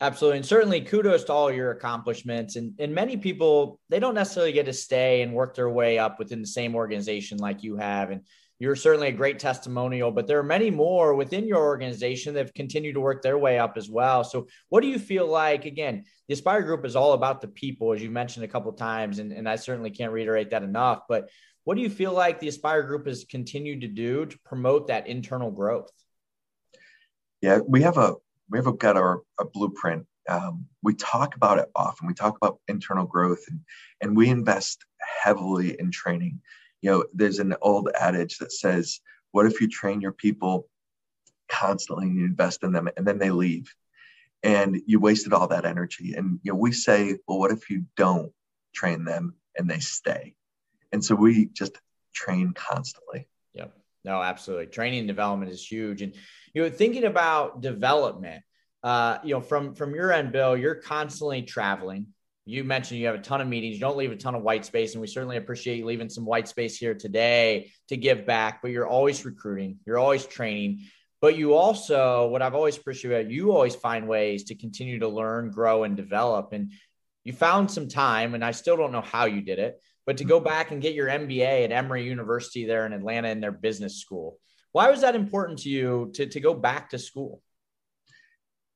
Absolutely. 0.00 0.38
And 0.38 0.46
certainly 0.46 0.80
kudos 0.80 1.24
to 1.24 1.32
all 1.32 1.52
your 1.52 1.70
accomplishments. 1.70 2.56
And, 2.56 2.74
and 2.80 2.92
many 2.92 3.16
people, 3.16 3.78
they 3.88 4.00
don't 4.00 4.16
necessarily 4.16 4.50
get 4.50 4.66
to 4.66 4.72
stay 4.72 5.22
and 5.22 5.32
work 5.32 5.54
their 5.54 5.70
way 5.70 5.96
up 5.96 6.18
within 6.18 6.40
the 6.40 6.46
same 6.48 6.74
organization 6.74 7.38
like 7.38 7.62
you 7.62 7.76
have. 7.76 8.10
And 8.10 8.22
you're 8.62 8.76
certainly 8.76 9.08
a 9.08 9.12
great 9.12 9.40
testimonial, 9.40 10.12
but 10.12 10.28
there 10.28 10.38
are 10.38 10.44
many 10.44 10.70
more 10.70 11.16
within 11.16 11.48
your 11.48 11.64
organization 11.64 12.32
that 12.32 12.46
have 12.46 12.54
continued 12.54 12.92
to 12.94 13.00
work 13.00 13.20
their 13.20 13.36
way 13.36 13.58
up 13.58 13.76
as 13.76 13.90
well. 13.90 14.22
So 14.22 14.46
what 14.68 14.82
do 14.82 14.86
you 14.86 15.00
feel 15.00 15.26
like, 15.26 15.64
again, 15.64 16.04
the 16.28 16.34
Aspire 16.34 16.62
Group 16.62 16.84
is 16.84 16.94
all 16.94 17.14
about 17.14 17.40
the 17.40 17.48
people, 17.48 17.92
as 17.92 18.00
you 18.00 18.08
mentioned 18.08 18.44
a 18.44 18.48
couple 18.48 18.72
times, 18.74 19.18
and, 19.18 19.32
and 19.32 19.48
I 19.48 19.56
certainly 19.56 19.90
can't 19.90 20.12
reiterate 20.12 20.50
that 20.50 20.62
enough, 20.62 21.00
but 21.08 21.28
what 21.64 21.74
do 21.74 21.82
you 21.82 21.90
feel 21.90 22.12
like 22.12 22.38
the 22.38 22.46
Aspire 22.46 22.84
Group 22.84 23.08
has 23.08 23.24
continued 23.24 23.80
to 23.80 23.88
do 23.88 24.26
to 24.26 24.38
promote 24.44 24.86
that 24.86 25.08
internal 25.08 25.50
growth? 25.50 25.90
Yeah, 27.40 27.58
we 27.66 27.82
have 27.82 27.98
a 27.98 28.14
we 28.48 28.58
have 28.58 28.78
got 28.78 28.96
our 28.96 29.22
a 29.40 29.44
blueprint. 29.44 30.06
Um, 30.28 30.66
we 30.84 30.94
talk 30.94 31.34
about 31.34 31.58
it 31.58 31.68
often. 31.74 32.06
We 32.06 32.14
talk 32.14 32.36
about 32.36 32.60
internal 32.68 33.06
growth, 33.06 33.42
and 33.48 33.60
and 34.00 34.16
we 34.16 34.28
invest 34.28 34.84
heavily 35.24 35.74
in 35.80 35.90
training. 35.90 36.40
You 36.82 36.90
know, 36.90 37.04
there's 37.14 37.38
an 37.38 37.54
old 37.62 37.88
adage 37.98 38.38
that 38.38 38.52
says, 38.52 39.00
"What 39.30 39.46
if 39.46 39.60
you 39.60 39.68
train 39.68 40.00
your 40.00 40.12
people 40.12 40.68
constantly 41.48 42.06
and 42.06 42.16
you 42.18 42.24
invest 42.26 42.62
in 42.62 42.72
them, 42.72 42.88
and 42.96 43.06
then 43.06 43.18
they 43.18 43.30
leave, 43.30 43.72
and 44.42 44.80
you 44.86 45.00
wasted 45.00 45.32
all 45.32 45.48
that 45.48 45.64
energy?" 45.64 46.14
And 46.14 46.38
you 46.42 46.52
know, 46.52 46.58
we 46.58 46.72
say, 46.72 47.16
"Well, 47.26 47.38
what 47.38 47.52
if 47.52 47.70
you 47.70 47.86
don't 47.96 48.32
train 48.74 49.04
them 49.04 49.36
and 49.56 49.70
they 49.70 49.80
stay?" 49.80 50.34
And 50.92 51.02
so 51.04 51.14
we 51.14 51.46
just 51.46 51.78
train 52.12 52.52
constantly. 52.52 53.28
Yep. 53.54 53.74
No, 54.04 54.22
absolutely. 54.22 54.66
Training 54.66 55.00
and 55.00 55.08
development 55.08 55.50
is 55.50 55.64
huge. 55.64 56.02
And 56.02 56.14
you 56.54 56.62
know, 56.62 56.70
thinking 56.70 57.04
about 57.04 57.60
development, 57.60 58.42
uh, 58.82 59.18
you 59.22 59.34
know, 59.34 59.40
from 59.40 59.74
from 59.74 59.94
your 59.94 60.12
end, 60.12 60.32
Bill, 60.32 60.56
you're 60.56 60.74
constantly 60.74 61.42
traveling. 61.42 62.08
You 62.44 62.64
mentioned 62.64 62.98
you 62.98 63.06
have 63.06 63.14
a 63.14 63.22
ton 63.22 63.40
of 63.40 63.46
meetings. 63.46 63.74
You 63.74 63.80
don't 63.80 63.96
leave 63.96 64.10
a 64.10 64.16
ton 64.16 64.34
of 64.34 64.42
white 64.42 64.64
space, 64.64 64.92
and 64.92 65.00
we 65.00 65.06
certainly 65.06 65.36
appreciate 65.36 65.78
you 65.78 65.86
leaving 65.86 66.08
some 66.08 66.24
white 66.24 66.48
space 66.48 66.76
here 66.76 66.94
today 66.94 67.70
to 67.88 67.96
give 67.96 68.26
back. 68.26 68.62
But 68.62 68.72
you're 68.72 68.86
always 68.86 69.24
recruiting. 69.24 69.78
You're 69.86 69.98
always 69.98 70.26
training. 70.26 70.86
But 71.20 71.36
you 71.36 71.54
also, 71.54 72.26
what 72.26 72.42
I've 72.42 72.56
always 72.56 72.76
appreciated, 72.76 73.30
you 73.30 73.52
always 73.52 73.76
find 73.76 74.08
ways 74.08 74.44
to 74.44 74.56
continue 74.56 74.98
to 74.98 75.08
learn, 75.08 75.52
grow, 75.52 75.84
and 75.84 75.96
develop. 75.96 76.52
And 76.52 76.72
you 77.22 77.32
found 77.32 77.70
some 77.70 77.88
time, 77.88 78.34
and 78.34 78.44
I 78.44 78.50
still 78.50 78.76
don't 78.76 78.90
know 78.90 79.02
how 79.02 79.26
you 79.26 79.40
did 79.40 79.60
it, 79.60 79.80
but 80.04 80.16
to 80.16 80.24
go 80.24 80.38
mm-hmm. 80.38 80.48
back 80.48 80.72
and 80.72 80.82
get 80.82 80.94
your 80.94 81.06
MBA 81.06 81.64
at 81.64 81.70
Emory 81.70 82.04
University 82.04 82.64
there 82.64 82.86
in 82.86 82.92
Atlanta 82.92 83.28
in 83.28 83.40
their 83.40 83.52
business 83.52 83.98
school. 83.98 84.38
Why 84.72 84.90
was 84.90 85.02
that 85.02 85.14
important 85.14 85.60
to 85.60 85.68
you 85.68 86.10
to, 86.14 86.26
to 86.26 86.40
go 86.40 86.54
back 86.54 86.90
to 86.90 86.98
school? 86.98 87.40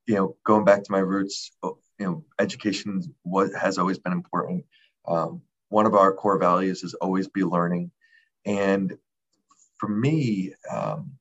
You 0.07 0.15
know, 0.15 0.37
going 0.45 0.65
back 0.65 0.85
to 0.85 0.93
my 0.93 0.99
roots, 0.99 1.51
you 1.99 2.07
know, 2.07 2.25
education 2.39 3.03
what 3.23 3.53
has 3.55 3.79
always 3.79 3.99
been 3.99 4.13
important. 4.13 4.65
Um, 5.07 5.43
one 5.69 5.87
of 5.87 5.95
our 5.95 6.13
core 6.13 6.39
values 6.39 6.83
is 6.85 6.95
always 6.95 7.29
be 7.29 7.43
learning. 7.43 7.91
And 8.45 8.97
for 9.79 9.89
me, 9.89 10.55
um, 10.73 11.13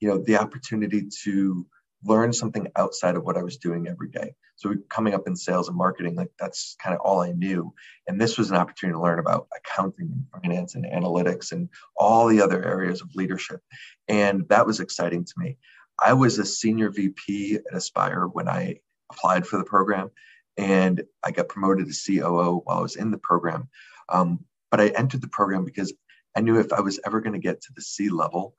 you 0.00 0.08
know, 0.08 0.18
the 0.18 0.38
opportunity 0.38 1.08
to 1.24 1.66
learn 2.04 2.32
something 2.32 2.68
outside 2.76 3.16
of 3.16 3.24
what 3.24 3.36
I 3.36 3.42
was 3.42 3.56
doing 3.56 3.88
every 3.88 4.08
day. 4.08 4.34
So 4.56 4.74
coming 4.88 5.14
up 5.14 5.26
in 5.26 5.36
sales 5.36 5.68
and 5.68 5.76
marketing, 5.76 6.14
like 6.14 6.30
that's 6.38 6.76
kind 6.82 6.94
of 6.94 7.00
all 7.00 7.20
I 7.20 7.32
knew. 7.32 7.74
And 8.06 8.20
this 8.20 8.38
was 8.38 8.50
an 8.50 8.56
opportunity 8.56 8.96
to 8.96 9.02
learn 9.02 9.18
about 9.18 9.48
accounting 9.56 10.10
and 10.12 10.42
finance 10.42 10.74
and 10.74 10.86
analytics 10.86 11.52
and 11.52 11.68
all 11.96 12.26
the 12.26 12.40
other 12.40 12.64
areas 12.64 13.02
of 13.02 13.14
leadership. 13.14 13.60
And 14.08 14.48
that 14.48 14.66
was 14.66 14.80
exciting 14.80 15.24
to 15.24 15.32
me. 15.36 15.58
I 15.98 16.12
was 16.12 16.38
a 16.38 16.44
senior 16.44 16.90
VP 16.90 17.56
at 17.56 17.76
Aspire 17.76 18.26
when 18.26 18.48
I 18.48 18.80
applied 19.10 19.46
for 19.46 19.58
the 19.58 19.64
program, 19.64 20.10
and 20.56 21.02
I 21.22 21.30
got 21.30 21.48
promoted 21.48 21.88
to 21.88 22.20
COO 22.20 22.62
while 22.64 22.78
I 22.78 22.82
was 22.82 22.96
in 22.96 23.10
the 23.10 23.18
program. 23.18 23.68
Um, 24.08 24.44
but 24.70 24.80
I 24.80 24.88
entered 24.88 25.22
the 25.22 25.28
program 25.28 25.64
because 25.64 25.92
I 26.36 26.40
knew 26.40 26.58
if 26.58 26.72
I 26.72 26.80
was 26.80 27.00
ever 27.04 27.20
going 27.20 27.32
to 27.32 27.38
get 27.38 27.62
to 27.62 27.72
the 27.74 27.82
C 27.82 28.08
level, 28.08 28.54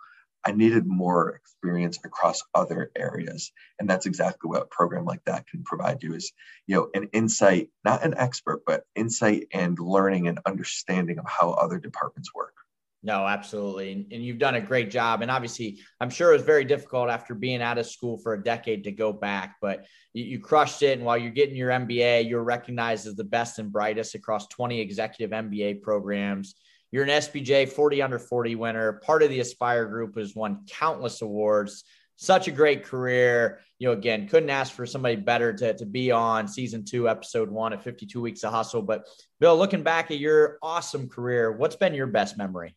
I 0.46 0.52
needed 0.52 0.88
more 0.88 1.36
experience 1.36 2.00
across 2.06 2.42
other 2.56 2.92
areas. 2.96 3.52
And 3.80 3.90
that's 3.90 4.06
exactly 4.06 4.48
what 4.48 4.62
a 4.62 4.68
program 4.68 5.06
like 5.06 5.24
that 5.26 5.48
can 5.48 5.64
provide 5.64 6.04
you 6.04 6.14
is, 6.14 6.32
you 6.68 6.76
know, 6.76 6.90
an 6.94 7.10
insight, 7.12 7.70
not 7.84 8.04
an 8.04 8.14
expert, 8.18 8.64
but 8.66 8.86
insight 8.96 9.48
and 9.52 9.78
learning 9.78 10.28
and 10.28 10.40
understanding 10.46 11.20
of 11.20 11.26
how 11.28 11.52
other 11.52 11.80
departments 11.80 12.34
work. 12.34 12.54
No, 13.04 13.28
absolutely. 13.28 14.08
And 14.12 14.24
you've 14.24 14.40
done 14.40 14.56
a 14.56 14.62
great 14.62 14.90
job. 14.90 15.22
And 15.22 15.30
obviously, 15.30 15.80
I'm 16.02 16.10
sure 16.10 16.32
it 16.32 16.38
was 16.38 16.42
very 16.42 16.66
difficult 16.66 17.10
after 17.10 17.36
being 17.36 17.62
out 17.62 17.78
of 17.78 17.86
school 17.86 18.18
for 18.18 18.34
a 18.34 18.44
decade 18.44 18.84
to 18.86 18.92
go 18.92 19.14
back, 19.14 19.56
but 19.62 19.86
you, 20.14 20.40
crushed 20.40 20.82
it. 20.82 20.98
And 20.98 21.06
while 21.06 21.18
you're 21.18 21.32
getting 21.32 21.56
your 21.56 21.70
MBA, 21.70 22.28
you're 22.28 22.44
recognized 22.44 23.06
as 23.06 23.16
the 23.16 23.24
best 23.24 23.60
and 23.60 23.72
brightest 23.72 24.16
across 24.16 24.48
20 24.48 24.80
executive 24.80 25.32
MBA 25.32 25.84
programs. 25.84 26.56
You're 26.92 27.04
an 27.04 27.10
SBJ 27.10 27.70
40 27.70 28.02
under 28.02 28.18
40 28.18 28.56
winner. 28.56 28.94
Part 28.94 29.22
of 29.22 29.30
the 29.30 29.42
Aspire 29.42 29.86
group 29.86 30.18
has 30.18 30.36
won 30.36 30.66
countless 30.68 31.22
awards. 31.22 31.84
Such 32.16 32.48
a 32.48 32.52
great 32.52 32.84
career. 32.84 33.60
You 33.78 33.90
know, 33.90 33.94
again, 33.94 34.28
couldn't 34.28 34.50
ask 34.50 34.74
for 34.74 34.88
somebody 34.88 35.18
better 35.18 35.54
to, 35.54 35.78
to 35.78 35.86
be 35.86 36.12
on 36.12 36.48
season 36.48 36.84
two, 36.84 37.08
episode 37.08 37.52
one 37.52 37.74
of 37.74 37.84
52 37.84 38.20
Weeks 38.20 38.44
of 38.44 38.52
Hustle. 38.52 38.82
But 38.82 39.08
Bill, 39.40 39.56
looking 39.56 39.84
back 39.84 40.10
at 40.10 40.18
your 40.18 40.58
awesome 40.64 41.08
career, 41.10 41.52
what's 41.52 41.76
been 41.76 41.94
your 41.94 42.08
best 42.08 42.38
memory? 42.38 42.76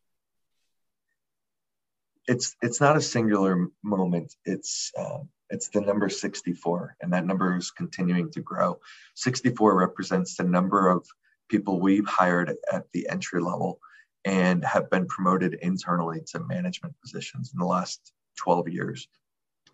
It's 2.27 2.57
it's 2.63 2.81
not 2.81 2.97
a 2.97 3.01
singular 3.01 3.69
moment. 3.83 4.35
It's 4.45 4.93
uh, 4.99 5.21
it's 5.49 5.69
the 5.69 5.81
number 5.81 6.09
64, 6.09 6.97
and 7.01 7.13
that 7.13 7.27
number 7.27 7.57
is 7.57 7.71
continuing 7.71 8.31
to 8.33 8.41
grow. 8.41 8.79
64 9.17 9.77
represents 9.77 10.37
the 10.37 10.45
number 10.45 10.89
of 10.89 11.05
people 11.49 11.81
we've 11.81 12.07
hired 12.07 12.57
at 12.73 12.85
the 12.93 13.09
entry 13.09 13.41
level 13.41 13.81
and 14.25 14.65
have 14.65 14.89
been 14.91 15.07
promoted 15.07 15.55
internally 15.55 16.21
to 16.31 16.41
management 16.41 16.95
positions 17.01 17.53
in 17.53 17.59
the 17.59 17.67
last 17.67 18.13
12 18.37 18.69
years. 18.69 19.09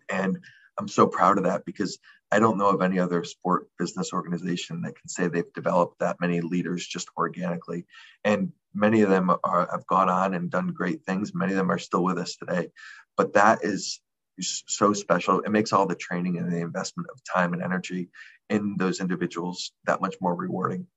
And 0.09 0.39
I'm 0.79 0.87
so 0.87 1.07
proud 1.07 1.37
of 1.37 1.45
that 1.45 1.65
because 1.65 1.97
I 2.31 2.39
don't 2.39 2.57
know 2.57 2.69
of 2.69 2.81
any 2.81 2.99
other 2.99 3.23
sport 3.23 3.67
business 3.79 4.11
organization 4.13 4.81
that 4.81 4.99
can 4.99 5.07
say 5.07 5.27
they've 5.27 5.53
developed 5.53 5.99
that 5.99 6.19
many 6.19 6.41
leaders 6.41 6.85
just 6.85 7.07
organically. 7.17 7.85
And 8.23 8.51
many 8.73 9.01
of 9.01 9.09
them 9.09 9.31
are, 9.43 9.67
have 9.71 9.87
gone 9.87 10.09
on 10.09 10.33
and 10.33 10.49
done 10.49 10.67
great 10.67 11.03
things. 11.03 11.33
Many 11.33 11.53
of 11.53 11.57
them 11.57 11.71
are 11.71 11.79
still 11.79 12.03
with 12.03 12.17
us 12.17 12.35
today. 12.35 12.69
But 13.15 13.33
that 13.33 13.63
is 13.63 14.01
so 14.39 14.93
special. 14.93 15.39
It 15.39 15.51
makes 15.51 15.73
all 15.73 15.87
the 15.87 15.95
training 15.95 16.37
and 16.37 16.51
the 16.51 16.59
investment 16.59 17.09
of 17.11 17.21
time 17.23 17.53
and 17.53 17.63
energy 17.63 18.09
in 18.49 18.75
those 18.77 18.99
individuals 18.99 19.71
that 19.85 20.01
much 20.01 20.15
more 20.21 20.35
rewarding. 20.35 20.87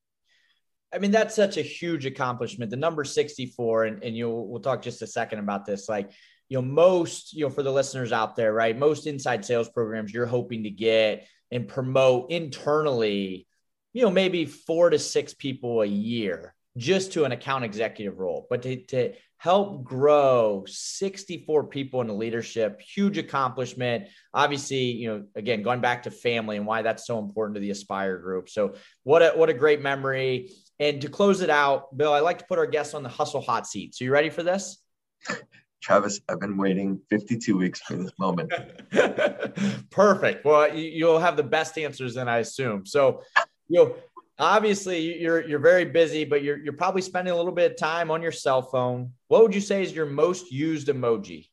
I 0.92 0.98
mean, 0.98 1.12
that's 1.12 1.36
such 1.36 1.56
a 1.56 1.62
huge 1.62 2.04
accomplishment. 2.04 2.70
The 2.70 2.76
number 2.76 3.04
64, 3.04 3.84
and, 3.84 4.02
and 4.02 4.16
you 4.16 4.28
we'll 4.28 4.60
talk 4.60 4.82
just 4.82 5.02
a 5.02 5.06
second 5.06 5.38
about 5.38 5.64
this. 5.64 5.88
Like, 5.88 6.10
you 6.50 6.58
know, 6.58 6.62
most, 6.62 7.32
you 7.32 7.46
know, 7.46 7.50
for 7.50 7.62
the 7.62 7.72
listeners 7.72 8.12
out 8.12 8.34
there, 8.34 8.52
right? 8.52 8.76
Most 8.76 9.06
inside 9.06 9.44
sales 9.44 9.68
programs 9.68 10.12
you're 10.12 10.26
hoping 10.26 10.64
to 10.64 10.70
get 10.70 11.26
and 11.52 11.66
promote 11.66 12.30
internally, 12.32 13.46
you 13.92 14.02
know, 14.02 14.10
maybe 14.10 14.44
four 14.44 14.90
to 14.90 14.98
six 14.98 15.32
people 15.32 15.80
a 15.80 15.86
year 15.86 16.54
just 16.76 17.12
to 17.12 17.24
an 17.24 17.30
account 17.30 17.64
executive 17.64 18.18
role. 18.18 18.48
But 18.50 18.62
to, 18.62 18.84
to 18.86 19.12
help 19.38 19.84
grow 19.84 20.64
64 20.66 21.64
people 21.68 22.00
in 22.00 22.08
into 22.08 22.18
leadership, 22.18 22.80
huge 22.80 23.16
accomplishment. 23.16 24.08
Obviously, 24.34 24.78
you 24.78 25.08
know, 25.08 25.24
again, 25.36 25.62
going 25.62 25.80
back 25.80 26.02
to 26.02 26.10
family 26.10 26.56
and 26.56 26.66
why 26.66 26.82
that's 26.82 27.06
so 27.06 27.20
important 27.20 27.54
to 27.54 27.60
the 27.60 27.70
Aspire 27.70 28.18
group. 28.18 28.48
So 28.48 28.74
what 29.04 29.22
a, 29.22 29.30
what 29.30 29.48
a 29.50 29.54
great 29.54 29.80
memory. 29.80 30.50
And 30.80 31.00
to 31.02 31.08
close 31.08 31.42
it 31.42 31.50
out, 31.50 31.96
Bill, 31.96 32.12
I 32.12 32.20
like 32.20 32.38
to 32.40 32.44
put 32.46 32.58
our 32.58 32.66
guests 32.66 32.92
on 32.92 33.04
the 33.04 33.08
hustle 33.08 33.40
hot 33.40 33.68
seat. 33.68 33.94
So 33.94 34.04
you 34.04 34.10
ready 34.10 34.30
for 34.30 34.42
this? 34.42 34.82
Travis, 35.80 36.20
I've 36.28 36.40
been 36.40 36.56
waiting 36.56 37.00
52 37.08 37.56
weeks 37.56 37.80
for 37.80 37.94
this 37.94 38.12
moment. 38.18 38.52
Perfect. 39.90 40.44
Well, 40.44 40.74
you'll 40.74 41.18
have 41.18 41.36
the 41.36 41.42
best 41.42 41.78
answers 41.78 42.14
then, 42.14 42.28
I 42.28 42.38
assume. 42.38 42.84
So, 42.84 43.22
you 43.68 43.84
know, 43.84 43.96
obviously 44.38 45.20
you're 45.20 45.46
you're 45.46 45.60
very 45.60 45.84
busy, 45.84 46.24
but 46.24 46.42
you're 46.42 46.58
you're 46.58 46.72
probably 46.72 47.02
spending 47.02 47.32
a 47.32 47.36
little 47.36 47.52
bit 47.52 47.72
of 47.72 47.76
time 47.76 48.10
on 48.10 48.22
your 48.22 48.32
cell 48.32 48.62
phone. 48.62 49.12
What 49.28 49.42
would 49.42 49.54
you 49.54 49.60
say 49.60 49.82
is 49.82 49.92
your 49.92 50.06
most 50.06 50.50
used 50.50 50.88
emoji? 50.88 51.48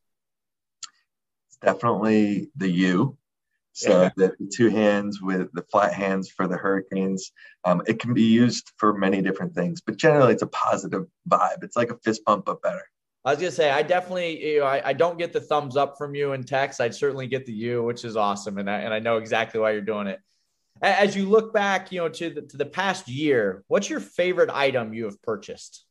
It's 1.47 1.57
definitely 1.61 2.49
the 2.55 2.69
U. 2.69 3.17
So 3.73 4.01
yeah. 4.01 4.09
the 4.15 4.49
two 4.51 4.69
hands 4.69 5.21
with 5.21 5.53
the 5.53 5.61
flat 5.61 5.93
hands 5.93 6.31
for 6.31 6.47
the 6.47 6.57
hurricanes, 6.57 7.31
um, 7.63 7.83
it 7.85 7.99
can 7.99 8.15
be 8.15 8.23
used 8.23 8.71
for 8.77 8.97
many 8.97 9.21
different 9.21 9.53
things, 9.53 9.81
but 9.81 9.97
generally 9.97 10.33
it's 10.33 10.41
a 10.41 10.47
positive 10.47 11.05
vibe. 11.29 11.61
It's 11.61 11.77
like 11.77 11.91
a 11.91 11.97
fist 11.99 12.25
bump, 12.25 12.45
but 12.45 12.63
better. 12.63 12.81
I 13.27 13.31
was 13.31 13.39
gonna 13.39 13.51
say 13.51 13.69
I 13.69 13.83
definitely 13.83 14.53
you 14.53 14.59
know 14.61 14.65
I, 14.65 14.81
I 14.85 14.93
don't 14.93 15.17
get 15.17 15.33
the 15.33 15.41
thumbs 15.41 15.75
up 15.75 15.97
from 15.97 16.15
you 16.15 16.31
in 16.31 16.45
text. 16.45 16.79
I'd 16.79 16.95
certainly 16.95 17.27
get 17.27 17.45
the 17.45 17.51
you, 17.51 17.83
which 17.83 18.05
is 18.05 18.15
awesome, 18.15 18.57
and 18.57 18.69
I, 18.69 18.77
and 18.79 18.93
I 18.93 18.99
know 18.99 19.17
exactly 19.17 19.59
why 19.59 19.71
you're 19.71 19.81
doing 19.81 20.07
it. 20.07 20.21
As 20.81 21.13
you 21.13 21.27
look 21.27 21.53
back, 21.53 21.91
you 21.91 21.99
know, 21.99 22.07
to 22.07 22.29
the, 22.29 22.41
to 22.43 22.55
the 22.55 22.65
past 22.65 23.09
year, 23.09 23.65
what's 23.67 23.89
your 23.89 23.99
favorite 23.99 24.49
item 24.49 24.93
you 24.93 25.03
have 25.05 25.21
purchased? 25.21 25.83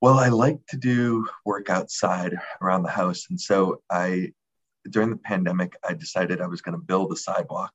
Well, 0.00 0.18
I 0.18 0.30
like 0.30 0.66
to 0.70 0.76
do 0.76 1.28
work 1.44 1.70
outside 1.70 2.36
around 2.60 2.82
the 2.82 2.88
house, 2.88 3.26
and 3.30 3.40
so 3.40 3.82
I 3.88 4.32
during 4.90 5.10
the 5.10 5.16
pandemic 5.16 5.76
I 5.88 5.94
decided 5.94 6.40
I 6.40 6.48
was 6.48 6.60
going 6.60 6.76
to 6.76 6.84
build 6.84 7.12
a 7.12 7.16
sidewalk 7.16 7.70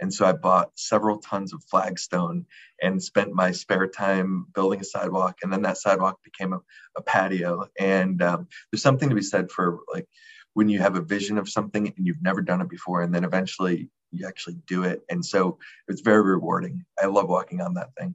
and 0.00 0.12
so 0.12 0.26
I 0.26 0.32
bought 0.32 0.70
several 0.76 1.18
tons 1.18 1.52
of 1.52 1.64
flagstone 1.64 2.46
and 2.80 3.02
spent 3.02 3.32
my 3.32 3.50
spare 3.50 3.86
time 3.86 4.46
building 4.54 4.80
a 4.80 4.84
sidewalk. 4.84 5.38
And 5.42 5.52
then 5.52 5.62
that 5.62 5.78
sidewalk 5.78 6.20
became 6.22 6.52
a, 6.52 6.60
a 6.96 7.02
patio. 7.02 7.66
And 7.78 8.22
um, 8.22 8.48
there's 8.70 8.82
something 8.82 9.08
to 9.08 9.14
be 9.14 9.22
said 9.22 9.50
for 9.50 9.80
like 9.92 10.06
when 10.54 10.68
you 10.68 10.78
have 10.78 10.96
a 10.96 11.02
vision 11.02 11.38
of 11.38 11.48
something 11.48 11.86
and 11.86 12.06
you've 12.06 12.22
never 12.22 12.42
done 12.42 12.60
it 12.60 12.68
before, 12.68 13.02
and 13.02 13.14
then 13.14 13.24
eventually 13.24 13.90
you 14.10 14.26
actually 14.26 14.56
do 14.66 14.84
it. 14.84 15.02
And 15.10 15.24
so 15.24 15.58
it's 15.88 16.00
very 16.00 16.22
rewarding. 16.22 16.84
I 17.00 17.06
love 17.06 17.28
walking 17.28 17.60
on 17.60 17.74
that 17.74 17.94
thing. 17.98 18.14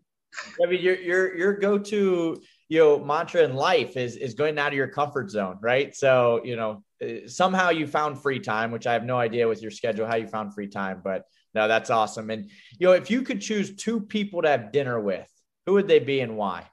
I 0.64 0.68
mean, 0.68 0.82
your 0.82 0.96
your 0.96 1.38
your 1.38 1.54
go 1.54 1.78
to 1.78 2.42
you 2.68 2.80
know 2.80 3.00
mantra 3.00 3.44
in 3.44 3.54
life 3.54 3.98
is 3.98 4.16
is 4.16 4.34
going 4.34 4.58
out 4.58 4.70
of 4.70 4.74
your 4.74 4.88
comfort 4.88 5.30
zone, 5.30 5.60
right? 5.62 5.96
So 5.96 6.42
you 6.44 6.56
know 6.56 6.84
somehow 7.28 7.70
you 7.70 7.86
found 7.86 8.22
free 8.22 8.40
time, 8.40 8.72
which 8.72 8.88
I 8.88 8.94
have 8.94 9.06
no 9.06 9.18
idea 9.18 9.48
with 9.48 9.62
your 9.62 9.72
schedule 9.72 10.08
how 10.08 10.16
you 10.16 10.28
found 10.28 10.54
free 10.54 10.68
time, 10.68 11.02
but 11.04 11.26
no, 11.54 11.68
that's 11.68 11.90
awesome. 11.90 12.30
And 12.30 12.50
you 12.80 12.88
know, 12.88 12.94
if 12.94 13.12
you 13.12 13.22
could 13.22 13.42
choose 13.42 13.76
two 13.76 14.02
people 14.02 14.42
to 14.42 14.50
have 14.50 14.72
dinner 14.72 15.00
with, 15.00 15.28
who 15.66 15.74
would 15.74 15.88
they 15.88 16.00
be 16.00 16.20
and 16.20 16.38
why? 16.38 16.70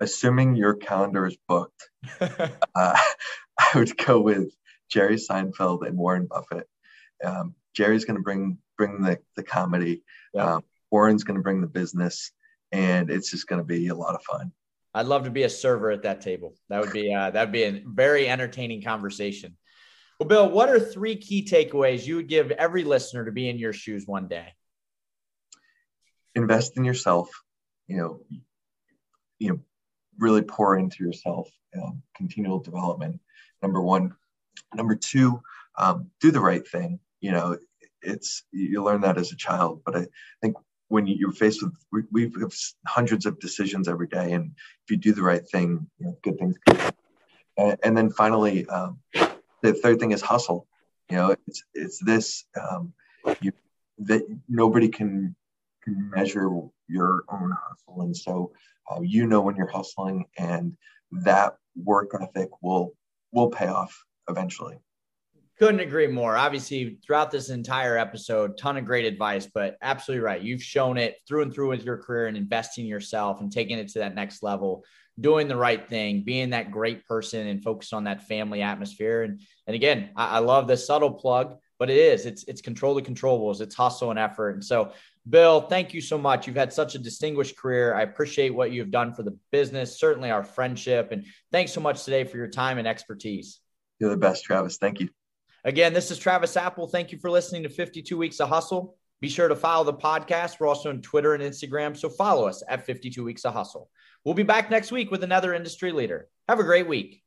Assuming 0.00 0.56
your 0.56 0.74
calendar 0.74 1.26
is 1.26 1.36
booked, 1.46 1.88
uh, 2.20 2.56
I 2.74 2.98
would 3.74 3.96
go 3.96 4.20
with 4.20 4.54
Jerry 4.88 5.16
Seinfeld 5.16 5.86
and 5.86 5.96
Warren 5.96 6.26
Buffett. 6.26 6.66
Um, 7.22 7.54
Jerry's 7.74 8.04
going 8.04 8.16
to 8.16 8.22
bring 8.22 8.58
bring 8.76 9.02
the 9.02 9.18
the 9.36 9.42
comedy. 9.42 10.02
Um, 10.36 10.64
Warren's 10.90 11.24
going 11.24 11.36
to 11.36 11.42
bring 11.42 11.60
the 11.60 11.66
business, 11.66 12.32
and 12.72 13.10
it's 13.10 13.30
just 13.30 13.46
going 13.46 13.60
to 13.60 13.66
be 13.66 13.88
a 13.88 13.94
lot 13.94 14.14
of 14.14 14.22
fun. 14.22 14.52
I'd 14.92 15.06
love 15.06 15.24
to 15.24 15.30
be 15.30 15.44
a 15.44 15.50
server 15.50 15.90
at 15.90 16.02
that 16.02 16.20
table. 16.20 16.56
That 16.68 16.80
would 16.80 16.92
be 16.92 17.14
uh, 17.14 17.30
that 17.30 17.44
would 17.44 17.52
be 17.52 17.64
a 17.64 17.82
very 17.86 18.28
entertaining 18.28 18.82
conversation. 18.82 19.56
Well, 20.20 20.28
Bill, 20.28 20.50
what 20.50 20.68
are 20.68 20.78
three 20.78 21.16
key 21.16 21.46
takeaways 21.46 22.06
you 22.06 22.16
would 22.16 22.28
give 22.28 22.50
every 22.50 22.84
listener 22.84 23.24
to 23.24 23.32
be 23.32 23.48
in 23.48 23.58
your 23.58 23.72
shoes 23.72 24.06
one 24.06 24.28
day? 24.28 24.48
Invest 26.34 26.76
in 26.76 26.84
yourself. 26.84 27.30
You 27.88 27.96
know, 27.96 28.20
you 29.38 29.48
know, 29.48 29.60
really 30.18 30.42
pour 30.42 30.76
into 30.76 31.02
yourself. 31.02 31.48
Um, 31.74 32.02
continual 32.14 32.58
development. 32.58 33.18
Number 33.62 33.80
one. 33.80 34.14
Number 34.74 34.94
two, 34.94 35.40
um, 35.78 36.10
do 36.20 36.30
the 36.30 36.38
right 36.38 36.68
thing. 36.68 37.00
You 37.22 37.32
know, 37.32 37.56
it's 38.02 38.44
you 38.52 38.84
learn 38.84 39.00
that 39.00 39.16
as 39.16 39.32
a 39.32 39.36
child, 39.36 39.80
but 39.86 39.96
I 39.96 40.06
think 40.42 40.54
when 40.88 41.06
you're 41.06 41.32
faced 41.32 41.62
with 41.62 42.04
we, 42.12 42.30
have 42.40 42.54
hundreds 42.86 43.24
of 43.24 43.40
decisions 43.40 43.88
every 43.88 44.06
day, 44.06 44.32
and 44.32 44.52
if 44.84 44.90
you 44.90 44.98
do 44.98 45.14
the 45.14 45.22
right 45.22 45.48
thing, 45.48 45.86
you 45.98 46.06
know, 46.06 46.18
good 46.22 46.38
things. 46.38 46.56
And, 47.56 47.78
and 47.82 47.96
then 47.96 48.10
finally, 48.10 48.66
um, 48.66 48.98
the 49.62 49.74
third 49.74 50.00
thing 50.00 50.12
is 50.12 50.22
hustle. 50.22 50.66
You 51.10 51.16
know, 51.16 51.36
it's 51.46 51.64
it's 51.74 51.98
this 51.98 52.44
um, 52.60 52.92
you, 53.40 53.52
that 53.98 54.22
nobody 54.48 54.88
can 54.88 55.34
can 55.82 56.10
measure 56.10 56.50
your 56.88 57.24
own 57.28 57.54
hustle, 57.68 58.02
and 58.02 58.16
so 58.16 58.52
uh, 58.90 59.00
you 59.00 59.26
know 59.26 59.40
when 59.40 59.56
you're 59.56 59.70
hustling, 59.70 60.26
and 60.38 60.76
that 61.10 61.56
work 61.76 62.10
ethic 62.20 62.50
will 62.62 62.94
will 63.32 63.50
pay 63.50 63.66
off 63.66 64.04
eventually. 64.28 64.78
Couldn't 65.58 65.80
agree 65.80 66.06
more. 66.06 66.36
Obviously, 66.36 66.98
throughout 67.04 67.30
this 67.30 67.50
entire 67.50 67.98
episode, 67.98 68.56
ton 68.56 68.78
of 68.78 68.86
great 68.86 69.04
advice, 69.04 69.46
but 69.52 69.76
absolutely 69.82 70.24
right. 70.24 70.40
You've 70.40 70.62
shown 70.62 70.96
it 70.96 71.16
through 71.28 71.42
and 71.42 71.52
through 71.52 71.68
with 71.68 71.84
your 71.84 71.98
career 71.98 72.28
and 72.28 72.36
investing 72.36 72.86
yourself 72.86 73.42
and 73.42 73.52
taking 73.52 73.78
it 73.78 73.88
to 73.88 73.98
that 73.98 74.14
next 74.14 74.42
level 74.42 74.84
doing 75.18 75.48
the 75.48 75.56
right 75.56 75.88
thing, 75.88 76.22
being 76.22 76.50
that 76.50 76.70
great 76.70 77.06
person 77.06 77.46
and 77.46 77.62
focus 77.62 77.92
on 77.92 78.04
that 78.04 78.26
family 78.26 78.62
atmosphere. 78.62 79.22
And, 79.22 79.40
and 79.66 79.74
again, 79.74 80.10
I, 80.16 80.36
I 80.36 80.38
love 80.38 80.66
the 80.66 80.76
subtle 80.76 81.12
plug, 81.12 81.56
but 81.78 81.90
it 81.90 81.96
is, 81.96 82.26
it's, 82.26 82.44
it's 82.44 82.60
control 82.60 82.94
the 82.94 83.02
controllables, 83.02 83.60
it's 83.60 83.74
hustle 83.74 84.10
and 84.10 84.18
effort. 84.18 84.50
And 84.50 84.64
so, 84.64 84.92
Bill, 85.28 85.60
thank 85.60 85.92
you 85.92 86.00
so 86.00 86.16
much. 86.16 86.46
You've 86.46 86.56
had 86.56 86.72
such 86.72 86.94
a 86.94 86.98
distinguished 86.98 87.56
career. 87.56 87.94
I 87.94 88.02
appreciate 88.02 88.54
what 88.54 88.72
you've 88.72 88.90
done 88.90 89.12
for 89.12 89.22
the 89.22 89.36
business, 89.52 89.98
certainly 89.98 90.30
our 90.30 90.42
friendship. 90.42 91.12
And 91.12 91.26
thanks 91.52 91.72
so 91.72 91.80
much 91.80 92.04
today 92.04 92.24
for 92.24 92.38
your 92.38 92.48
time 92.48 92.78
and 92.78 92.88
expertise. 92.88 93.60
You're 93.98 94.10
the 94.10 94.16
best, 94.16 94.44
Travis. 94.44 94.78
Thank 94.78 95.00
you. 95.00 95.10
Again, 95.64 95.92
this 95.92 96.10
is 96.10 96.18
Travis 96.18 96.56
Apple. 96.56 96.88
Thank 96.88 97.12
you 97.12 97.18
for 97.18 97.30
listening 97.30 97.62
to 97.64 97.68
52 97.68 98.16
Weeks 98.16 98.40
of 98.40 98.48
Hustle. 98.48 98.96
Be 99.20 99.28
sure 99.28 99.48
to 99.48 99.56
follow 99.56 99.84
the 99.84 99.92
podcast. 99.92 100.58
We're 100.58 100.68
also 100.68 100.88
on 100.88 101.02
Twitter 101.02 101.34
and 101.34 101.42
Instagram. 101.42 101.94
So 101.94 102.08
follow 102.08 102.48
us 102.48 102.62
at 102.66 102.86
52 102.86 103.22
Weeks 103.22 103.44
of 103.44 103.52
Hustle. 103.52 103.90
We'll 104.24 104.34
be 104.34 104.42
back 104.42 104.70
next 104.70 104.92
week 104.92 105.10
with 105.10 105.24
another 105.24 105.54
industry 105.54 105.92
leader. 105.92 106.28
Have 106.46 106.60
a 106.60 106.64
great 106.64 106.86
week. 106.86 107.22